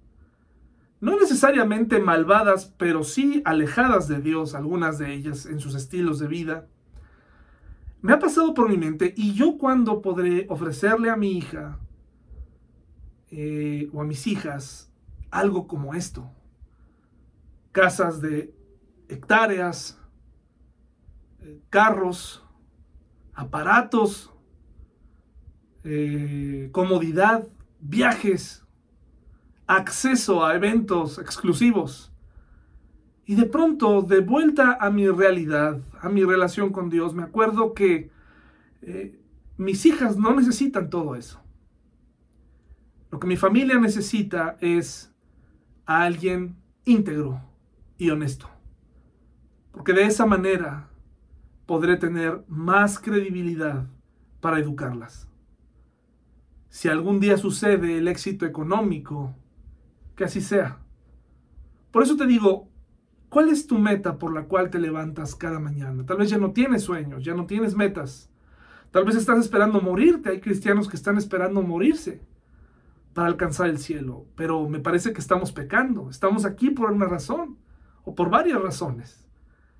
no 1.00 1.18
necesariamente 1.18 2.00
malvadas, 2.00 2.72
pero 2.76 3.04
sí 3.04 3.42
alejadas 3.44 4.08
de 4.08 4.20
Dios, 4.20 4.54
algunas 4.54 4.98
de 4.98 5.12
ellas 5.12 5.46
en 5.46 5.60
sus 5.60 5.74
estilos 5.74 6.18
de 6.18 6.28
vida, 6.28 6.66
me 8.00 8.12
ha 8.12 8.18
pasado 8.18 8.54
por 8.54 8.68
mi 8.68 8.76
mente 8.76 9.14
y 9.16 9.34
yo 9.34 9.58
cuando 9.58 10.02
podré 10.02 10.46
ofrecerle 10.48 11.10
a 11.10 11.16
mi 11.16 11.32
hija 11.38 11.78
eh, 13.34 13.88
o 13.94 14.02
a 14.02 14.04
mis 14.04 14.26
hijas 14.26 14.92
algo 15.30 15.66
como 15.66 15.94
esto, 15.94 16.30
casas 17.72 18.20
de 18.20 18.54
hectáreas, 19.08 19.98
eh, 21.40 21.62
carros, 21.70 22.44
aparatos, 23.32 24.34
eh, 25.84 26.68
comodidad, 26.72 27.48
viajes, 27.80 28.66
acceso 29.66 30.44
a 30.44 30.54
eventos 30.54 31.18
exclusivos. 31.18 32.12
Y 33.24 33.34
de 33.34 33.46
pronto, 33.46 34.02
de 34.02 34.20
vuelta 34.20 34.76
a 34.78 34.90
mi 34.90 35.08
realidad, 35.08 35.80
a 36.02 36.10
mi 36.10 36.22
relación 36.22 36.70
con 36.70 36.90
Dios, 36.90 37.14
me 37.14 37.22
acuerdo 37.22 37.72
que 37.72 38.10
mis 39.56 39.86
hijas 39.86 40.18
no 40.18 40.34
necesitan 40.34 40.90
todo 40.90 41.14
eso. 41.14 41.41
Lo 43.12 43.20
que 43.20 43.26
mi 43.26 43.36
familia 43.36 43.78
necesita 43.78 44.56
es 44.62 45.14
a 45.84 46.04
alguien 46.04 46.56
íntegro 46.86 47.42
y 47.98 48.08
honesto. 48.08 48.48
Porque 49.70 49.92
de 49.92 50.04
esa 50.04 50.24
manera 50.24 50.88
podré 51.66 51.98
tener 51.98 52.42
más 52.48 52.98
credibilidad 52.98 53.86
para 54.40 54.58
educarlas. 54.58 55.28
Si 56.70 56.88
algún 56.88 57.20
día 57.20 57.36
sucede 57.36 57.98
el 57.98 58.08
éxito 58.08 58.46
económico, 58.46 59.36
que 60.16 60.24
así 60.24 60.40
sea. 60.40 60.78
Por 61.90 62.04
eso 62.04 62.16
te 62.16 62.26
digo, 62.26 62.70
¿cuál 63.28 63.50
es 63.50 63.66
tu 63.66 63.78
meta 63.78 64.16
por 64.16 64.32
la 64.32 64.44
cual 64.44 64.70
te 64.70 64.78
levantas 64.78 65.34
cada 65.34 65.60
mañana? 65.60 66.06
Tal 66.06 66.16
vez 66.16 66.30
ya 66.30 66.38
no 66.38 66.52
tienes 66.52 66.82
sueños, 66.82 67.22
ya 67.22 67.34
no 67.34 67.44
tienes 67.44 67.76
metas. 67.76 68.30
Tal 68.90 69.04
vez 69.04 69.16
estás 69.16 69.38
esperando 69.38 69.82
morirte. 69.82 70.30
Hay 70.30 70.40
cristianos 70.40 70.88
que 70.88 70.96
están 70.96 71.18
esperando 71.18 71.60
morirse 71.60 72.31
para 73.14 73.28
alcanzar 73.28 73.68
el 73.68 73.78
cielo. 73.78 74.26
Pero 74.36 74.68
me 74.68 74.80
parece 74.80 75.12
que 75.12 75.20
estamos 75.20 75.52
pecando. 75.52 76.10
Estamos 76.10 76.44
aquí 76.44 76.70
por 76.70 76.90
una 76.90 77.06
razón 77.06 77.58
o 78.04 78.14
por 78.14 78.30
varias 78.30 78.60
razones. 78.60 79.26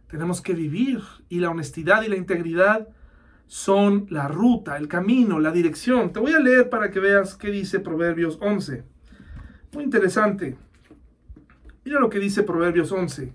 Tenemos 0.08 0.40
que 0.40 0.54
vivir 0.54 1.00
y 1.28 1.40
la 1.40 1.50
honestidad 1.50 2.02
y 2.02 2.08
la 2.08 2.16
integridad 2.16 2.88
son 3.46 4.06
la 4.10 4.28
ruta, 4.28 4.76
el 4.76 4.88
camino, 4.88 5.40
la 5.40 5.52
dirección. 5.52 6.12
Te 6.12 6.20
voy 6.20 6.32
a 6.32 6.38
leer 6.38 6.70
para 6.70 6.90
que 6.90 7.00
veas 7.00 7.36
qué 7.36 7.50
dice 7.50 7.80
Proverbios 7.80 8.38
11. 8.40 8.84
Muy 9.72 9.84
interesante. 9.84 10.56
Mira 11.84 12.00
lo 12.00 12.10
que 12.10 12.18
dice 12.18 12.42
Proverbios 12.42 12.92
11. 12.92 13.32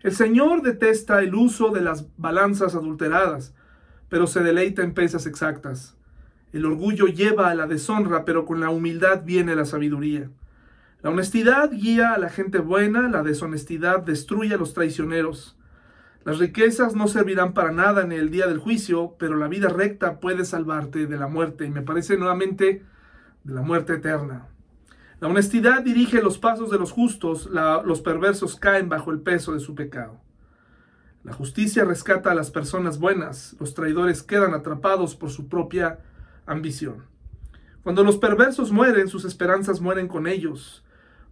El 0.00 0.12
Señor 0.12 0.62
detesta 0.62 1.20
el 1.22 1.34
uso 1.34 1.70
de 1.70 1.80
las 1.80 2.06
balanzas 2.18 2.74
adulteradas, 2.74 3.54
pero 4.08 4.26
se 4.26 4.42
deleita 4.42 4.82
en 4.82 4.92
pesas 4.92 5.26
exactas. 5.26 5.96
El 6.54 6.66
orgullo 6.66 7.06
lleva 7.08 7.50
a 7.50 7.54
la 7.56 7.66
deshonra, 7.66 8.24
pero 8.24 8.46
con 8.46 8.60
la 8.60 8.70
humildad 8.70 9.24
viene 9.24 9.56
la 9.56 9.64
sabiduría. 9.64 10.30
La 11.02 11.10
honestidad 11.10 11.72
guía 11.72 12.12
a 12.12 12.18
la 12.18 12.28
gente 12.28 12.60
buena, 12.60 13.08
la 13.08 13.24
deshonestidad 13.24 14.02
destruye 14.02 14.54
a 14.54 14.56
los 14.56 14.72
traicioneros. 14.72 15.58
Las 16.24 16.38
riquezas 16.38 16.94
no 16.94 17.08
servirán 17.08 17.54
para 17.54 17.72
nada 17.72 18.02
en 18.02 18.12
el 18.12 18.30
día 18.30 18.46
del 18.46 18.58
juicio, 18.58 19.16
pero 19.18 19.34
la 19.34 19.48
vida 19.48 19.68
recta 19.68 20.20
puede 20.20 20.44
salvarte 20.44 21.08
de 21.08 21.16
la 21.16 21.26
muerte, 21.26 21.66
y 21.66 21.70
me 21.70 21.82
parece 21.82 22.16
nuevamente 22.16 22.84
de 23.42 23.52
la 23.52 23.62
muerte 23.62 23.94
eterna. 23.94 24.46
La 25.18 25.26
honestidad 25.26 25.82
dirige 25.82 26.22
los 26.22 26.38
pasos 26.38 26.70
de 26.70 26.78
los 26.78 26.92
justos, 26.92 27.50
los 27.84 28.00
perversos 28.00 28.54
caen 28.54 28.88
bajo 28.88 29.10
el 29.10 29.18
peso 29.22 29.54
de 29.54 29.58
su 29.58 29.74
pecado. 29.74 30.20
La 31.24 31.32
justicia 31.32 31.84
rescata 31.84 32.30
a 32.30 32.36
las 32.36 32.52
personas 32.52 33.00
buenas, 33.00 33.56
los 33.58 33.74
traidores 33.74 34.22
quedan 34.22 34.54
atrapados 34.54 35.16
por 35.16 35.30
su 35.30 35.48
propia 35.48 35.98
ambición. 36.46 37.04
Cuando 37.82 38.02
los 38.02 38.16
perversos 38.16 38.72
mueren, 38.72 39.08
sus 39.08 39.24
esperanzas 39.24 39.80
mueren 39.80 40.08
con 40.08 40.26
ellos, 40.26 40.84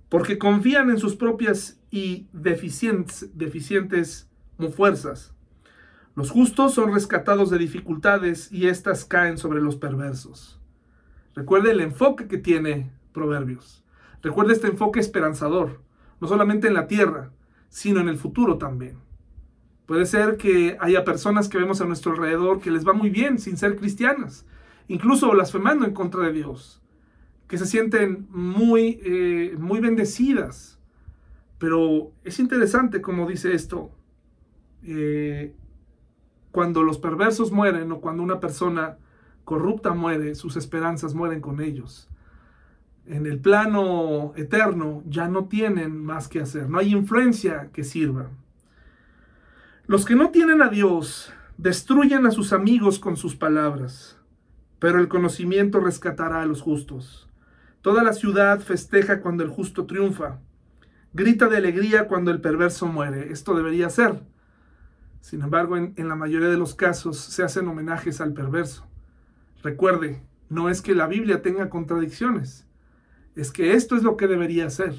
porque 0.09 0.39
confían 0.39 0.91
en 0.91 0.99
sus 0.99 1.17
propias 1.17 1.81
y 1.91 2.29
deficientes, 2.33 4.29
fuerzas. 4.77 5.35
Los 6.15 6.31
justos 6.31 6.75
son 6.75 6.93
rescatados 6.93 7.51
de 7.51 7.59
dificultades 7.59 8.53
y 8.53 8.69
éstas 8.69 9.05
caen 9.05 9.39
sobre 9.39 9.63
los 9.63 9.77
perversos. 9.77 10.61
Recuerde 11.35 11.71
el 11.71 11.81
enfoque 11.81 12.29
que 12.29 12.39
tiene 12.39 12.93
Proverbios. 13.13 13.83
Recuerde 14.23 14.53
este 14.53 14.69
enfoque 14.69 15.01
esperanzador, 15.01 15.81
no 16.21 16.29
solamente 16.29 16.69
en 16.69 16.75
la 16.75 16.87
tierra, 16.87 17.31
sino 17.71 18.01
en 18.01 18.09
el 18.09 18.19
futuro 18.19 18.59
también. 18.59 18.99
Puede 19.87 20.07
ser 20.07 20.37
que 20.37 20.77
haya 20.81 21.05
personas 21.05 21.49
que 21.49 21.59
vemos 21.59 21.81
a 21.81 21.87
nuestro 21.87 22.13
alrededor 22.13 22.61
que 22.61 22.71
les 22.71 22.87
va 22.87 22.93
muy 22.93 23.11
bien 23.11 23.39
sin 23.39 23.57
ser 23.57 23.77
cristianas, 23.77 24.47
incluso 24.93 25.31
blasfemando 25.31 25.87
en 25.87 25.95
contra 25.95 26.25
de 26.27 26.33
Dios, 26.33 26.83
que 27.49 27.57
se 27.57 27.65
sienten 27.65 28.27
muy, 28.31 29.01
eh, 29.03 29.57
muy 29.59 29.81
bendecidas. 29.81 30.79
Pero 31.59 32.13
es 32.25 32.39
interesante 32.39 33.01
como 33.01 33.27
dice 33.27 33.55
esto, 33.55 33.91
eh, 34.85 35.55
cuando 36.51 36.83
los 36.83 36.99
perversos 36.99 37.53
mueren 37.53 37.91
o 37.91 38.01
cuando 38.01 38.23
una 38.23 38.39
persona 38.39 38.99
corrupta 39.45 39.95
muere, 39.95 40.35
sus 40.35 40.57
esperanzas 40.57 41.15
mueren 41.15 41.41
con 41.41 41.63
ellos. 41.63 42.11
En 43.07 43.25
el 43.25 43.39
plano 43.39 44.35
eterno 44.37 45.03
ya 45.07 45.27
no 45.27 45.47
tienen 45.47 46.05
más 46.05 46.29
que 46.29 46.41
hacer, 46.41 46.69
no 46.69 46.79
hay 46.79 46.93
influencia 46.93 47.71
que 47.73 47.83
sirva. 47.83 48.29
Los 49.87 50.05
que 50.05 50.17
no 50.17 50.31
tienen 50.31 50.61
a 50.61 50.69
Dios 50.69 51.33
destruyen 51.57 52.27
a 52.27 52.31
sus 52.31 52.53
amigos 52.53 52.99
con 52.99 53.17
sus 53.17 53.35
palabras, 53.35 54.19
pero 54.83 54.99
el 54.99 55.07
conocimiento 55.07 55.79
rescatará 55.79 56.43
a 56.43 56.47
los 56.47 56.61
justos. 56.61 57.29
Toda 57.83 58.03
la 58.03 58.13
ciudad 58.13 58.59
festeja 58.59 59.21
cuando 59.21 59.45
el 59.45 59.49
justo 59.49 59.87
triunfa, 59.87 60.41
grita 61.13 61.49
de 61.49 61.57
alegría 61.57 62.09
cuando 62.09 62.33
el 62.33 62.41
perverso 62.41 62.89
muere. 62.89 63.31
Esto 63.31 63.55
debería 63.55 63.89
ser. 63.91 64.25
Sin 65.21 65.41
embargo, 65.43 65.77
en, 65.77 65.95
la 65.97 66.17
mayoría 66.17 66.49
de 66.49 66.57
los 66.57 66.75
casos 66.75 67.17
se 67.17 67.45
hacen 67.45 67.69
homenajes 67.69 68.21
al 68.21 68.33
perverso. 68.33 68.85
Recuerde, 69.63 70.21
no 70.49 70.69
es 70.69 70.83
que 70.83 70.97
la 70.97 71.07
Biblia 71.07 71.43
tenga 71.43 71.71
contradicciones, 71.71 72.67
es 73.37 73.53
que 73.53 73.75
esto 73.75 73.95
es 73.95 74.03
lo 74.03 74.17
que 74.17 74.27
debería 74.27 74.69
ser. 74.69 74.97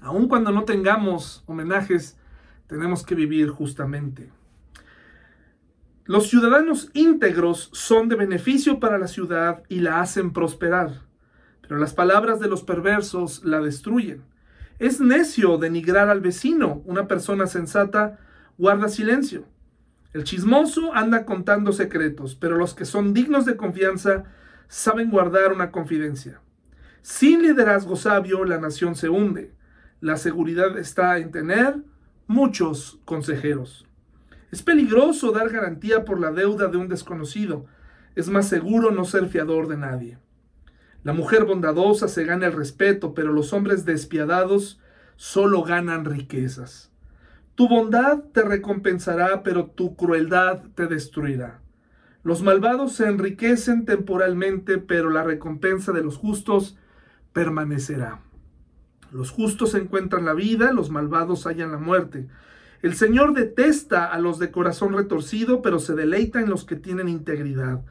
Aun 0.00 0.26
cuando 0.26 0.50
no 0.50 0.64
tengamos 0.64 1.44
homenajes, 1.46 2.18
tenemos 2.66 3.04
que 3.04 3.14
vivir 3.14 3.48
justamente. 3.50 4.32
Los 6.08 6.30
ciudadanos 6.30 6.88
íntegros 6.94 7.68
son 7.74 8.08
de 8.08 8.16
beneficio 8.16 8.80
para 8.80 8.96
la 8.96 9.08
ciudad 9.08 9.62
y 9.68 9.80
la 9.80 10.00
hacen 10.00 10.32
prosperar, 10.32 11.02
pero 11.60 11.76
las 11.76 11.92
palabras 11.92 12.40
de 12.40 12.48
los 12.48 12.62
perversos 12.62 13.44
la 13.44 13.60
destruyen. 13.60 14.22
Es 14.78 15.02
necio 15.02 15.58
denigrar 15.58 16.08
al 16.08 16.22
vecino. 16.22 16.80
Una 16.86 17.06
persona 17.08 17.46
sensata 17.46 18.18
guarda 18.56 18.88
silencio. 18.88 19.44
El 20.14 20.24
chismoso 20.24 20.94
anda 20.94 21.26
contando 21.26 21.72
secretos, 21.72 22.34
pero 22.34 22.56
los 22.56 22.72
que 22.72 22.86
son 22.86 23.12
dignos 23.12 23.44
de 23.44 23.58
confianza 23.58 24.24
saben 24.66 25.10
guardar 25.10 25.52
una 25.52 25.70
confidencia. 25.70 26.40
Sin 27.02 27.42
liderazgo 27.42 27.96
sabio, 27.96 28.46
la 28.46 28.56
nación 28.56 28.96
se 28.96 29.10
hunde. 29.10 29.52
La 30.00 30.16
seguridad 30.16 30.78
está 30.78 31.18
en 31.18 31.32
tener 31.32 31.76
muchos 32.26 32.98
consejeros. 33.04 33.87
Es 34.50 34.62
peligroso 34.62 35.32
dar 35.32 35.50
garantía 35.50 36.04
por 36.04 36.20
la 36.20 36.32
deuda 36.32 36.68
de 36.68 36.76
un 36.78 36.88
desconocido. 36.88 37.66
Es 38.14 38.28
más 38.28 38.48
seguro 38.48 38.90
no 38.90 39.04
ser 39.04 39.28
fiador 39.28 39.68
de 39.68 39.76
nadie. 39.76 40.18
La 41.04 41.12
mujer 41.12 41.44
bondadosa 41.44 42.08
se 42.08 42.24
gana 42.24 42.46
el 42.46 42.52
respeto, 42.52 43.14
pero 43.14 43.32
los 43.32 43.52
hombres 43.52 43.84
despiadados 43.84 44.80
solo 45.16 45.62
ganan 45.62 46.04
riquezas. 46.04 46.90
Tu 47.54 47.68
bondad 47.68 48.20
te 48.32 48.42
recompensará, 48.42 49.42
pero 49.42 49.66
tu 49.66 49.96
crueldad 49.96 50.62
te 50.74 50.86
destruirá. 50.86 51.60
Los 52.22 52.42
malvados 52.42 52.92
se 52.92 53.06
enriquecen 53.06 53.84
temporalmente, 53.84 54.78
pero 54.78 55.10
la 55.10 55.24
recompensa 55.24 55.92
de 55.92 56.02
los 56.02 56.16
justos 56.16 56.76
permanecerá. 57.32 58.20
Los 59.10 59.30
justos 59.30 59.74
encuentran 59.74 60.24
la 60.24 60.34
vida, 60.34 60.72
los 60.72 60.90
malvados 60.90 61.46
hallan 61.46 61.72
la 61.72 61.78
muerte. 61.78 62.28
El 62.80 62.94
Señor 62.94 63.34
detesta 63.34 64.06
a 64.06 64.18
los 64.20 64.38
de 64.38 64.52
corazón 64.52 64.92
retorcido, 64.92 65.62
pero 65.62 65.80
se 65.80 65.94
deleita 65.94 66.40
en 66.40 66.48
los 66.48 66.64
que 66.64 66.76
tienen 66.76 67.08
integridad. 67.08 67.84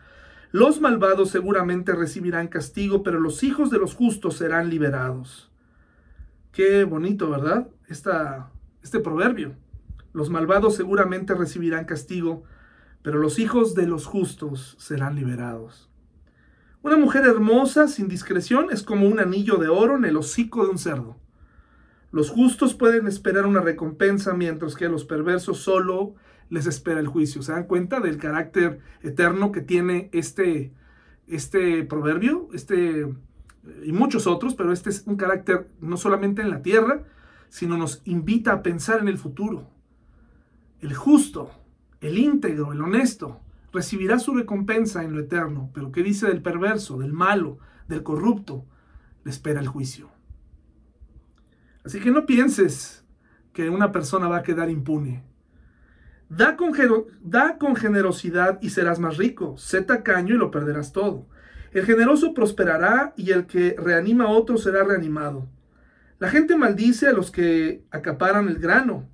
Los 0.51 0.79
malvados 0.79 1.29
seguramente 1.29 1.93
recibirán 1.93 2.47
castigo, 2.47 3.03
pero 3.03 3.19
los 3.19 3.43
hijos 3.43 3.69
de 3.69 3.79
los 3.79 3.95
justos 3.95 4.37
serán 4.37 4.69
liberados. 4.69 5.51
Qué 6.53 6.85
bonito, 6.85 7.29
¿verdad? 7.29 7.67
Este 7.89 8.99
proverbio. 8.99 9.55
Los 10.13 10.29
malvados 10.29 10.75
seguramente 10.75 11.35
recibirán 11.35 11.83
castigo, 11.83 12.43
pero 13.01 13.19
los 13.19 13.39
hijos 13.39 13.75
de 13.75 13.87
los 13.87 14.05
justos 14.05 14.77
serán 14.79 15.15
liberados. 15.15 15.89
Una 16.81 16.95
mujer 16.95 17.25
hermosa 17.25 17.89
sin 17.89 18.07
discreción 18.07 18.67
es 18.71 18.83
como 18.83 19.07
un 19.07 19.19
anillo 19.19 19.57
de 19.57 19.67
oro 19.67 19.97
en 19.97 20.05
el 20.05 20.15
hocico 20.15 20.63
de 20.63 20.71
un 20.71 20.77
cerdo. 20.77 21.17
Los 22.11 22.29
justos 22.29 22.73
pueden 22.73 23.07
esperar 23.07 23.45
una 23.45 23.61
recompensa, 23.61 24.33
mientras 24.33 24.75
que 24.75 24.87
los 24.87 25.03
perversos 25.03 25.59
solo 25.59 26.15
les 26.49 26.65
espera 26.65 26.99
el 26.99 27.07
juicio. 27.07 27.41
¿Se 27.41 27.51
dan 27.51 27.65
cuenta 27.65 27.99
del 27.99 28.17
carácter 28.17 28.79
eterno 29.01 29.51
que 29.51 29.61
tiene 29.61 30.09
este, 30.13 30.71
este 31.27 31.83
proverbio? 31.83 32.47
Este, 32.53 33.13
y 33.83 33.91
muchos 33.91 34.27
otros, 34.27 34.55
pero 34.55 34.71
este 34.71 34.89
es 34.89 35.03
un 35.05 35.17
carácter 35.17 35.69
no 35.81 35.97
solamente 35.97 36.41
en 36.41 36.49
la 36.49 36.61
tierra, 36.61 37.03
sino 37.49 37.77
nos 37.77 38.01
invita 38.05 38.53
a 38.53 38.63
pensar 38.63 39.01
en 39.01 39.09
el 39.09 39.17
futuro. 39.17 39.69
El 40.79 40.93
justo, 40.93 41.51
el 42.01 42.17
íntegro, 42.17 42.71
el 42.71 42.81
honesto, 42.81 43.41
recibirá 43.73 44.19
su 44.19 44.33
recompensa 44.33 45.03
en 45.03 45.13
lo 45.13 45.19
eterno, 45.19 45.71
pero 45.73 45.91
¿qué 45.91 46.03
dice 46.03 46.27
del 46.27 46.41
perverso, 46.41 46.97
del 46.97 47.13
malo, 47.13 47.59
del 47.87 48.03
corrupto? 48.03 48.65
Le 49.23 49.31
espera 49.31 49.59
el 49.59 49.67
juicio. 49.67 50.09
Así 51.87 52.01
que 52.01 52.11
no 52.11 52.25
pienses 52.25 53.05
que 53.53 53.69
una 53.69 53.93
persona 53.93 54.27
va 54.27 54.39
a 54.39 54.43
quedar 54.43 54.69
impune. 54.69 55.23
Da 56.27 56.57
con, 56.57 56.73
da 57.21 57.57
con 57.57 57.77
generosidad 57.77 58.59
y 58.61 58.71
serás 58.71 58.99
más 58.99 59.15
rico. 59.15 59.57
Sé 59.57 59.83
tacaño 59.83 60.35
y 60.35 60.37
lo 60.37 60.51
perderás 60.51 60.91
todo. 60.91 61.29
El 61.71 61.85
generoso 61.85 62.33
prosperará 62.33 63.13
y 63.15 63.31
el 63.31 63.45
que 63.45 63.73
reanima 63.79 64.25
a 64.25 64.31
otro 64.31 64.57
será 64.57 64.83
reanimado. 64.83 65.47
La 66.19 66.27
gente 66.27 66.57
maldice 66.57 67.07
a 67.07 67.13
los 67.13 67.31
que 67.31 67.85
acaparan 67.89 68.49
el 68.49 68.59
grano, 68.59 69.07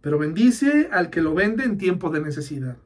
pero 0.00 0.18
bendice 0.18 0.88
al 0.90 1.10
que 1.10 1.22
lo 1.22 1.34
vende 1.34 1.62
en 1.62 1.78
tiempo 1.78 2.10
de 2.10 2.20
necesidad. 2.20 2.78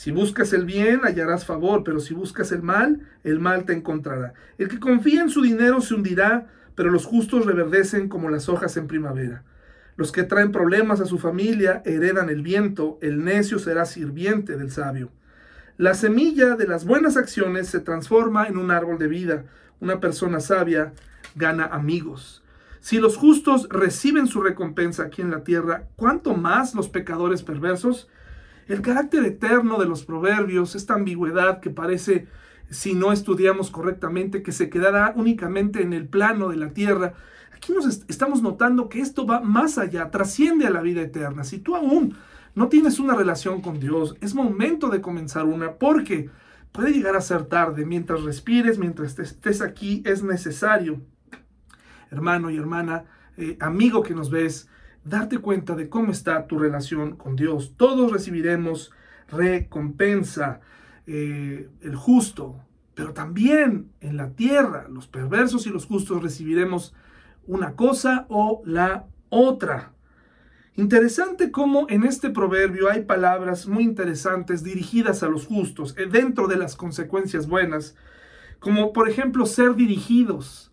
Si 0.00 0.12
buscas 0.12 0.54
el 0.54 0.64
bien, 0.64 1.02
hallarás 1.04 1.44
favor, 1.44 1.84
pero 1.84 2.00
si 2.00 2.14
buscas 2.14 2.52
el 2.52 2.62
mal, 2.62 3.06
el 3.22 3.38
mal 3.38 3.66
te 3.66 3.74
encontrará. 3.74 4.32
El 4.56 4.68
que 4.68 4.80
confía 4.80 5.20
en 5.20 5.28
su 5.28 5.42
dinero 5.42 5.82
se 5.82 5.92
hundirá, 5.92 6.46
pero 6.74 6.90
los 6.90 7.04
justos 7.04 7.44
reverdecen 7.44 8.08
como 8.08 8.30
las 8.30 8.48
hojas 8.48 8.78
en 8.78 8.86
primavera. 8.86 9.44
Los 9.96 10.10
que 10.10 10.22
traen 10.22 10.52
problemas 10.52 11.02
a 11.02 11.04
su 11.04 11.18
familia 11.18 11.82
heredan 11.84 12.30
el 12.30 12.40
viento, 12.40 12.98
el 13.02 13.22
necio 13.22 13.58
será 13.58 13.84
sirviente 13.84 14.56
del 14.56 14.70
sabio. 14.70 15.12
La 15.76 15.92
semilla 15.92 16.56
de 16.56 16.66
las 16.66 16.86
buenas 16.86 17.18
acciones 17.18 17.68
se 17.68 17.80
transforma 17.80 18.46
en 18.46 18.56
un 18.56 18.70
árbol 18.70 18.98
de 18.98 19.06
vida. 19.06 19.44
Una 19.80 20.00
persona 20.00 20.40
sabia 20.40 20.94
gana 21.34 21.66
amigos. 21.66 22.42
Si 22.80 23.00
los 23.00 23.18
justos 23.18 23.68
reciben 23.68 24.28
su 24.28 24.40
recompensa 24.40 25.02
aquí 25.02 25.20
en 25.20 25.30
la 25.30 25.44
tierra, 25.44 25.88
¿cuánto 25.96 26.32
más 26.32 26.74
los 26.74 26.88
pecadores 26.88 27.42
perversos? 27.42 28.08
El 28.70 28.82
carácter 28.82 29.24
eterno 29.24 29.80
de 29.80 29.86
los 29.86 30.04
proverbios, 30.04 30.76
esta 30.76 30.94
ambigüedad 30.94 31.58
que 31.58 31.70
parece 31.70 32.28
si 32.70 32.94
no 32.94 33.10
estudiamos 33.10 33.68
correctamente, 33.68 34.44
que 34.44 34.52
se 34.52 34.70
quedará 34.70 35.12
únicamente 35.16 35.82
en 35.82 35.92
el 35.92 36.06
plano 36.06 36.50
de 36.50 36.56
la 36.56 36.68
tierra. 36.68 37.14
Aquí 37.52 37.72
nos 37.72 38.04
estamos 38.06 38.42
notando 38.42 38.88
que 38.88 39.00
esto 39.00 39.26
va 39.26 39.40
más 39.40 39.76
allá, 39.76 40.12
trasciende 40.12 40.68
a 40.68 40.70
la 40.70 40.82
vida 40.82 41.00
eterna. 41.02 41.42
Si 41.42 41.58
tú 41.58 41.74
aún 41.74 42.14
no 42.54 42.68
tienes 42.68 43.00
una 43.00 43.16
relación 43.16 43.60
con 43.60 43.80
Dios, 43.80 44.14
es 44.20 44.36
momento 44.36 44.88
de 44.88 45.00
comenzar 45.00 45.46
una 45.46 45.72
porque 45.72 46.30
puede 46.70 46.92
llegar 46.92 47.16
a 47.16 47.20
ser 47.22 47.46
tarde. 47.46 47.84
Mientras 47.84 48.22
respires, 48.22 48.78
mientras 48.78 49.18
estés 49.18 49.62
aquí, 49.62 50.00
es 50.06 50.22
necesario, 50.22 51.00
hermano 52.12 52.50
y 52.50 52.56
hermana, 52.56 53.06
eh, 53.36 53.56
amigo 53.58 54.04
que 54.04 54.14
nos 54.14 54.30
ves, 54.30 54.68
darte 55.04 55.38
cuenta 55.38 55.74
de 55.74 55.88
cómo 55.88 56.12
está 56.12 56.46
tu 56.46 56.58
relación 56.58 57.16
con 57.16 57.36
Dios. 57.36 57.74
Todos 57.76 58.12
recibiremos 58.12 58.92
recompensa. 59.28 60.60
Eh, 61.06 61.68
el 61.80 61.96
justo, 61.96 62.60
pero 62.94 63.12
también 63.12 63.90
en 64.00 64.16
la 64.16 64.30
tierra 64.30 64.86
los 64.88 65.08
perversos 65.08 65.66
y 65.66 65.70
los 65.70 65.86
justos 65.86 66.22
recibiremos 66.22 66.94
una 67.46 67.74
cosa 67.74 68.26
o 68.28 68.62
la 68.64 69.06
otra. 69.28 69.92
Interesante 70.76 71.50
cómo 71.50 71.86
en 71.88 72.04
este 72.04 72.30
proverbio 72.30 72.88
hay 72.88 73.02
palabras 73.02 73.66
muy 73.66 73.82
interesantes 73.82 74.62
dirigidas 74.62 75.22
a 75.22 75.28
los 75.28 75.46
justos, 75.46 75.96
eh, 75.98 76.06
dentro 76.06 76.46
de 76.46 76.56
las 76.56 76.76
consecuencias 76.76 77.48
buenas, 77.48 77.96
como 78.60 78.92
por 78.92 79.08
ejemplo 79.08 79.46
ser 79.46 79.74
dirigidos. 79.74 80.69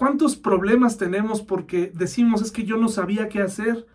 ¿Cuántos 0.00 0.34
problemas 0.34 0.96
tenemos 0.96 1.42
porque 1.42 1.92
decimos 1.94 2.40
es 2.40 2.50
que 2.50 2.64
yo 2.64 2.78
no 2.78 2.88
sabía 2.88 3.28
qué 3.28 3.42
hacer? 3.42 3.86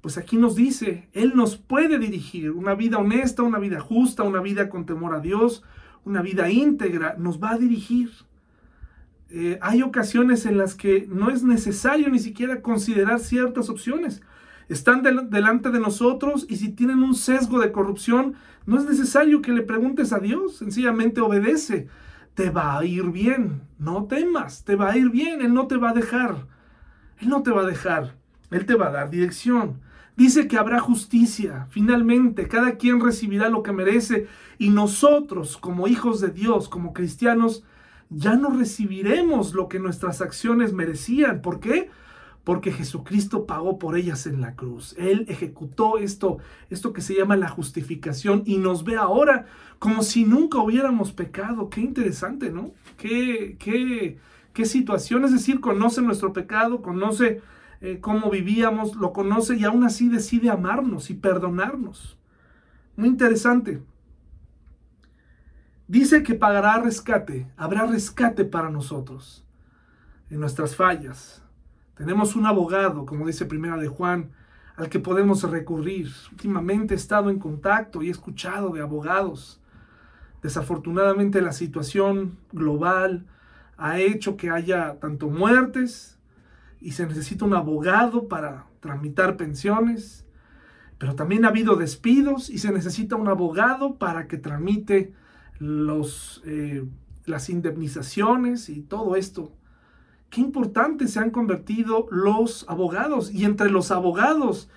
pues 0.00 0.16
aquí 0.16 0.36
nos 0.36 0.54
dice, 0.54 1.08
Él 1.12 1.32
nos 1.34 1.56
puede 1.56 1.98
dirigir 1.98 2.52
una 2.52 2.76
vida 2.76 2.98
honesta, 2.98 3.42
una 3.42 3.58
vida 3.58 3.80
justa, 3.80 4.22
una 4.22 4.40
vida 4.40 4.68
con 4.68 4.86
temor 4.86 5.16
a 5.16 5.18
Dios, 5.18 5.64
una 6.04 6.22
vida 6.22 6.48
íntegra, 6.48 7.16
nos 7.18 7.42
va 7.42 7.50
a 7.50 7.58
dirigir. 7.58 8.12
Eh, 9.30 9.58
hay 9.60 9.82
ocasiones 9.82 10.46
en 10.46 10.58
las 10.58 10.76
que 10.76 11.08
no 11.08 11.28
es 11.28 11.42
necesario 11.42 12.08
ni 12.08 12.20
siquiera 12.20 12.62
considerar 12.62 13.18
ciertas 13.18 13.68
opciones. 13.68 14.22
Están 14.68 15.02
delante 15.02 15.72
de 15.72 15.80
nosotros 15.80 16.46
y 16.48 16.54
si 16.54 16.68
tienen 16.68 17.02
un 17.02 17.16
sesgo 17.16 17.58
de 17.58 17.72
corrupción, 17.72 18.34
no 18.64 18.78
es 18.78 18.84
necesario 18.84 19.42
que 19.42 19.50
le 19.50 19.62
preguntes 19.62 20.12
a 20.12 20.20
Dios, 20.20 20.58
sencillamente 20.58 21.20
obedece. 21.20 21.88
Te 22.38 22.50
va 22.50 22.78
a 22.78 22.84
ir 22.84 23.10
bien, 23.10 23.62
no 23.80 24.04
temas, 24.04 24.62
te 24.62 24.76
va 24.76 24.90
a 24.92 24.96
ir 24.96 25.10
bien, 25.10 25.42
Él 25.42 25.52
no 25.52 25.66
te 25.66 25.76
va 25.76 25.90
a 25.90 25.92
dejar. 25.92 26.46
Él 27.20 27.30
no 27.30 27.42
te 27.42 27.50
va 27.50 27.62
a 27.62 27.66
dejar, 27.66 28.14
Él 28.52 28.64
te 28.64 28.76
va 28.76 28.86
a 28.86 28.92
dar 28.92 29.10
dirección. 29.10 29.80
Dice 30.16 30.46
que 30.46 30.56
habrá 30.56 30.78
justicia. 30.78 31.66
Finalmente, 31.70 32.46
cada 32.46 32.76
quien 32.76 33.00
recibirá 33.00 33.48
lo 33.48 33.64
que 33.64 33.72
merece 33.72 34.28
y 34.56 34.70
nosotros, 34.70 35.56
como 35.56 35.88
hijos 35.88 36.20
de 36.20 36.28
Dios, 36.28 36.68
como 36.68 36.92
cristianos, 36.92 37.64
ya 38.08 38.36
no 38.36 38.50
recibiremos 38.50 39.52
lo 39.52 39.66
que 39.66 39.80
nuestras 39.80 40.20
acciones 40.20 40.72
merecían. 40.72 41.42
¿Por 41.42 41.58
qué? 41.58 41.72
Porque 41.72 41.90
Jesucristo 42.72 43.44
pagó 43.44 43.78
por 43.78 43.96
ellas 43.96 44.26
en 44.26 44.40
la 44.40 44.54
cruz. 44.54 44.94
Él 44.96 45.26
ejecutó 45.28 45.98
esto, 45.98 46.38
esto 46.70 46.94
que 46.94 47.02
se 47.02 47.14
llama 47.14 47.36
la 47.36 47.48
justificación 47.48 48.42
y 48.46 48.56
nos 48.56 48.84
ve 48.84 48.96
ahora 48.96 49.44
como 49.78 50.02
si 50.02 50.24
nunca 50.24 50.58
hubiéramos 50.58 51.12
pecado. 51.12 51.68
Qué 51.68 51.82
interesante, 51.82 52.50
¿no? 52.50 52.72
Qué, 52.96 53.56
qué, 53.58 54.16
qué 54.54 54.64
situación. 54.64 55.24
Es 55.24 55.32
decir, 55.32 55.60
conoce 55.60 56.00
nuestro 56.00 56.32
pecado, 56.32 56.80
conoce 56.80 57.42
eh, 57.82 57.98
cómo 58.00 58.30
vivíamos, 58.30 58.96
lo 58.96 59.12
conoce 59.12 59.56
y 59.56 59.64
aún 59.64 59.84
así 59.84 60.08
decide 60.08 60.48
amarnos 60.48 61.10
y 61.10 61.14
perdonarnos. 61.14 62.16
Muy 62.96 63.08
interesante. 63.08 63.82
Dice 65.86 66.22
que 66.22 66.34
pagará 66.34 66.80
rescate, 66.80 67.46
habrá 67.58 67.84
rescate 67.84 68.46
para 68.46 68.70
nosotros 68.70 69.44
en 70.30 70.40
nuestras 70.40 70.74
fallas. 70.74 71.42
Tenemos 71.98 72.36
un 72.36 72.46
abogado, 72.46 73.04
como 73.04 73.26
dice 73.26 73.44
Primera 73.44 73.76
de 73.76 73.88
Juan, 73.88 74.30
al 74.76 74.88
que 74.88 75.00
podemos 75.00 75.42
recurrir. 75.42 76.08
Últimamente 76.30 76.94
he 76.94 76.96
estado 76.96 77.28
en 77.28 77.40
contacto 77.40 78.02
y 78.02 78.06
he 78.06 78.12
escuchado 78.12 78.70
de 78.70 78.80
abogados. 78.80 79.60
Desafortunadamente 80.40 81.42
la 81.42 81.50
situación 81.50 82.38
global 82.52 83.26
ha 83.76 83.98
hecho 83.98 84.36
que 84.36 84.48
haya 84.48 85.00
tanto 85.00 85.28
muertes 85.28 86.20
y 86.80 86.92
se 86.92 87.04
necesita 87.04 87.44
un 87.44 87.54
abogado 87.54 88.28
para 88.28 88.66
tramitar 88.78 89.36
pensiones, 89.36 90.24
pero 90.98 91.16
también 91.16 91.44
ha 91.44 91.48
habido 91.48 91.74
despidos 91.74 92.48
y 92.48 92.58
se 92.58 92.70
necesita 92.70 93.16
un 93.16 93.26
abogado 93.26 93.96
para 93.96 94.28
que 94.28 94.38
tramite 94.38 95.12
los, 95.58 96.42
eh, 96.46 96.84
las 97.26 97.50
indemnizaciones 97.50 98.68
y 98.68 98.82
todo 98.82 99.16
esto. 99.16 99.52
Qué 100.30 100.40
importante 100.40 101.08
se 101.08 101.20
han 101.20 101.30
convertido 101.30 102.06
los 102.10 102.66
abogados 102.68 103.32
y 103.32 103.44
entre 103.44 103.70
los 103.70 103.90
abogados 103.90 104.68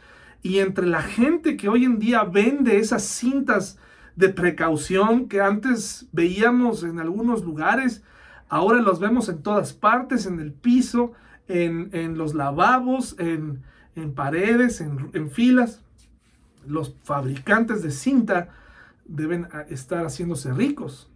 y 0.42 0.60
entre 0.60 0.88
la 0.88 1.02
gente 1.02 1.58
que 1.58 1.70
hoy 1.70 1.86
en 1.86 2.00
día 2.00 2.24
vende 2.24 2.78
esas 2.78 3.04
cintas 3.04 3.78
de 4.16 4.30
precaución 4.30 5.28
que 5.28 5.42
antes 5.42 6.08
veíamos 6.12 6.84
en 6.84 7.00
algunos 7.00 7.44
lugares, 7.44 8.04
ahora 8.50 8.82
los 8.82 9.00
vemos 9.00 9.30
en 9.30 9.42
todas 9.42 9.74
partes, 9.74 10.26
en 10.26 10.40
el 10.40 10.54
piso, 10.54 11.14
en, 11.48 12.18
los 12.18 12.34
lavabos, 12.34 13.16
en, 13.20 13.62
paredes, 14.16 14.82
en, 14.82 15.30
filas. 15.32 15.84
Los 16.66 16.96
fabricantes 17.04 17.82
de 17.82 17.92
cinta 17.92 18.50
deben 19.06 19.48
estar 19.70 20.06
haciéndose 20.06 20.54
ricos. 20.54 21.11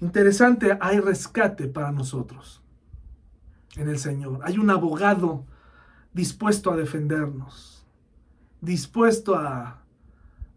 Interesante, 0.00 0.76
hay 0.80 1.00
rescate 1.00 1.66
para 1.68 1.92
nosotros 1.92 2.62
en 3.76 3.88
el 3.88 3.98
Señor. 3.98 4.40
Hay 4.44 4.58
un 4.58 4.70
abogado 4.70 5.44
dispuesto 6.12 6.70
a 6.70 6.76
defendernos, 6.76 7.86
dispuesto 8.60 9.34
a, 9.34 9.82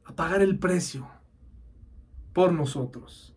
a 0.06 0.16
pagar 0.16 0.42
el 0.42 0.60
precio 0.60 1.08
por 2.34 2.54
nosotros. 2.54 3.36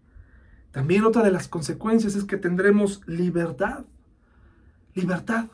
También 0.70 1.04
otra 1.04 1.22
de 1.22 1.30
las 1.30 1.48
consecuencias 1.48 2.14
es 2.16 2.24
que 2.24 2.36
tendremos 2.36 3.00
libertad 3.06 3.84
libertad. 4.94 5.48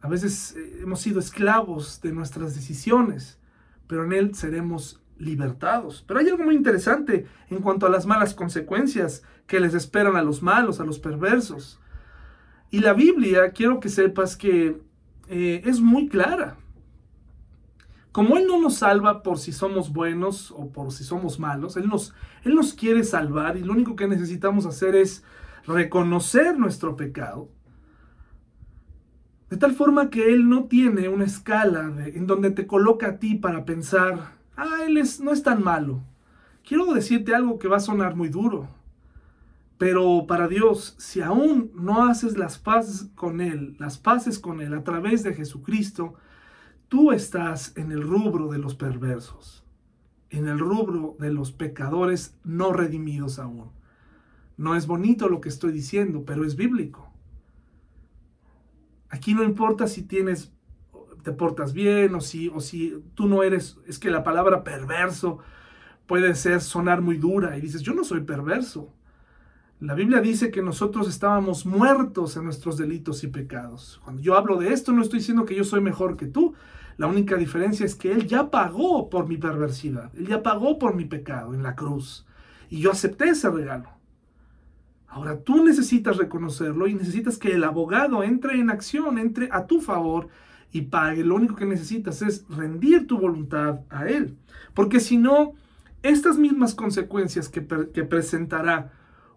A 0.00 0.08
veces 0.08 0.54
eh, 0.56 0.80
hemos 0.82 1.00
sido 1.00 1.20
esclavos 1.20 2.00
de 2.00 2.12
nuestras 2.12 2.54
decisiones, 2.54 3.38
pero 3.86 4.04
en 4.04 4.12
Él 4.12 4.34
seremos 4.34 5.01
libertados. 5.22 6.04
Pero 6.06 6.20
hay 6.20 6.28
algo 6.28 6.44
muy 6.44 6.54
interesante 6.54 7.26
en 7.48 7.60
cuanto 7.60 7.86
a 7.86 7.90
las 7.90 8.06
malas 8.06 8.34
consecuencias 8.34 9.22
que 9.46 9.60
les 9.60 9.74
esperan 9.74 10.16
a 10.16 10.22
los 10.22 10.42
malos, 10.42 10.80
a 10.80 10.84
los 10.84 10.98
perversos. 10.98 11.80
Y 12.70 12.80
la 12.80 12.92
Biblia, 12.92 13.52
quiero 13.52 13.80
que 13.80 13.88
sepas 13.88 14.36
que 14.36 14.80
eh, 15.28 15.62
es 15.64 15.80
muy 15.80 16.08
clara. 16.08 16.56
Como 18.10 18.36
Él 18.36 18.46
no 18.46 18.60
nos 18.60 18.76
salva 18.76 19.22
por 19.22 19.38
si 19.38 19.52
somos 19.52 19.92
buenos 19.92 20.50
o 20.50 20.70
por 20.70 20.92
si 20.92 21.04
somos 21.04 21.38
malos, 21.38 21.76
Él 21.76 21.88
nos, 21.88 22.14
Él 22.44 22.54
nos 22.54 22.74
quiere 22.74 23.04
salvar 23.04 23.56
y 23.56 23.62
lo 23.62 23.72
único 23.72 23.96
que 23.96 24.06
necesitamos 24.06 24.66
hacer 24.66 24.94
es 24.94 25.24
reconocer 25.66 26.58
nuestro 26.58 26.96
pecado 26.96 27.48
de 29.52 29.58
tal 29.58 29.74
forma 29.74 30.08
que 30.08 30.32
Él 30.32 30.48
no 30.48 30.64
tiene 30.64 31.10
una 31.10 31.26
escala 31.26 31.92
en 32.06 32.26
donde 32.26 32.52
te 32.52 32.66
coloca 32.66 33.06
a 33.08 33.18
ti 33.18 33.34
para 33.34 33.66
pensar, 33.66 34.32
ah, 34.56 34.84
Él 34.86 34.98
es, 34.98 35.20
no 35.20 35.32
es 35.32 35.42
tan 35.42 35.62
malo. 35.62 36.02
Quiero 36.66 36.92
decirte 36.92 37.34
algo 37.34 37.58
que 37.58 37.68
va 37.68 37.78
a 37.78 37.80
sonar 37.80 38.14
muy 38.14 38.28
duro. 38.28 38.68
Pero 39.78 40.26
para 40.28 40.46
Dios, 40.46 40.94
si 40.98 41.20
aún 41.20 41.72
no 41.74 42.06
haces 42.06 42.38
las 42.38 42.56
paces 42.56 43.10
con 43.16 43.40
Él, 43.40 43.74
las 43.80 43.98
paces 43.98 44.38
con 44.38 44.60
Él 44.60 44.74
a 44.74 44.84
través 44.84 45.24
de 45.24 45.34
Jesucristo, 45.34 46.14
tú 46.88 47.10
estás 47.10 47.76
en 47.76 47.90
el 47.90 48.02
rubro 48.02 48.48
de 48.48 48.58
los 48.58 48.76
perversos, 48.76 49.64
en 50.30 50.46
el 50.46 50.60
rubro 50.60 51.16
de 51.18 51.32
los 51.32 51.50
pecadores 51.50 52.36
no 52.44 52.72
redimidos 52.72 53.40
aún. 53.40 53.72
No 54.56 54.76
es 54.76 54.86
bonito 54.86 55.28
lo 55.28 55.40
que 55.40 55.48
estoy 55.48 55.72
diciendo, 55.72 56.22
pero 56.24 56.44
es 56.44 56.54
bíblico. 56.54 57.10
Aquí 59.08 59.34
no 59.34 59.42
importa 59.42 59.88
si 59.88 60.02
tienes, 60.02 60.52
te 61.22 61.32
portas 61.32 61.72
bien 61.72 62.14
o 62.14 62.20
si, 62.20 62.48
o 62.48 62.60
si 62.60 63.02
tú 63.14 63.26
no 63.26 63.42
eres, 63.42 63.78
es 63.86 63.98
que 63.98 64.10
la 64.10 64.22
palabra 64.22 64.64
perverso 64.64 65.38
puede 66.06 66.34
ser 66.34 66.60
sonar 66.60 67.00
muy 67.00 67.16
dura 67.16 67.56
y 67.56 67.60
dices, 67.60 67.82
yo 67.82 67.94
no 67.94 68.04
soy 68.04 68.20
perverso. 68.20 68.92
La 69.80 69.94
Biblia 69.94 70.20
dice 70.20 70.50
que 70.50 70.62
nosotros 70.62 71.08
estábamos 71.08 71.66
muertos 71.66 72.36
en 72.36 72.44
nuestros 72.44 72.76
delitos 72.76 73.24
y 73.24 73.28
pecados. 73.28 74.00
Cuando 74.04 74.22
yo 74.22 74.36
hablo 74.36 74.56
de 74.56 74.72
esto 74.72 74.92
no 74.92 75.02
estoy 75.02 75.18
diciendo 75.18 75.44
que 75.44 75.56
yo 75.56 75.64
soy 75.64 75.80
mejor 75.80 76.16
que 76.16 76.26
tú. 76.26 76.54
La 76.98 77.06
única 77.06 77.36
diferencia 77.36 77.84
es 77.84 77.94
que 77.94 78.12
Él 78.12 78.26
ya 78.26 78.50
pagó 78.50 79.10
por 79.10 79.26
mi 79.26 79.38
perversidad. 79.38 80.12
Él 80.14 80.28
ya 80.28 80.42
pagó 80.42 80.78
por 80.78 80.94
mi 80.94 81.04
pecado 81.04 81.54
en 81.54 81.62
la 81.62 81.74
cruz. 81.74 82.26
Y 82.70 82.80
yo 82.80 82.92
acepté 82.92 83.30
ese 83.30 83.50
regalo. 83.50 83.88
Ahora 85.08 85.40
tú 85.40 85.64
necesitas 85.64 86.16
reconocerlo 86.16 86.86
y 86.86 86.94
necesitas 86.94 87.36
que 87.36 87.52
el 87.52 87.64
abogado 87.64 88.22
entre 88.22 88.58
en 88.60 88.70
acción, 88.70 89.18
entre 89.18 89.48
a 89.50 89.66
tu 89.66 89.80
favor 89.80 90.28
y 90.72 90.82
pague. 90.82 91.22
Lo 91.22 91.36
único 91.36 91.54
que 91.54 91.66
necesitas 91.66 92.22
es 92.22 92.44
rendir 92.48 93.06
tu 93.06 93.18
voluntad 93.18 93.80
a 93.90 94.08
él. 94.08 94.36
Porque 94.74 94.98
si 94.98 95.18
no, 95.18 95.52
estas 96.02 96.38
mismas 96.38 96.74
consecuencias 96.74 97.48
que, 97.48 97.60
presentará 97.60 98.92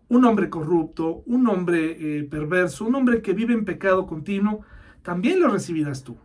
un 0.08 0.26
hombre 0.26 0.50
corrupto, 0.50 1.24
un 1.26 1.48
hombre 1.48 2.20
eh, 2.20 2.24
perverso, 2.24 2.86
un 2.86 2.96
hombre 2.96 3.22
que 3.22 3.34
vive 3.34 3.54
en 3.54 3.66
pecado 3.66 4.08
continuo, 4.08 4.62
también 5.04 5.40
lo 5.40 5.50
recibirás 5.50 6.04
tú. 6.04 6.18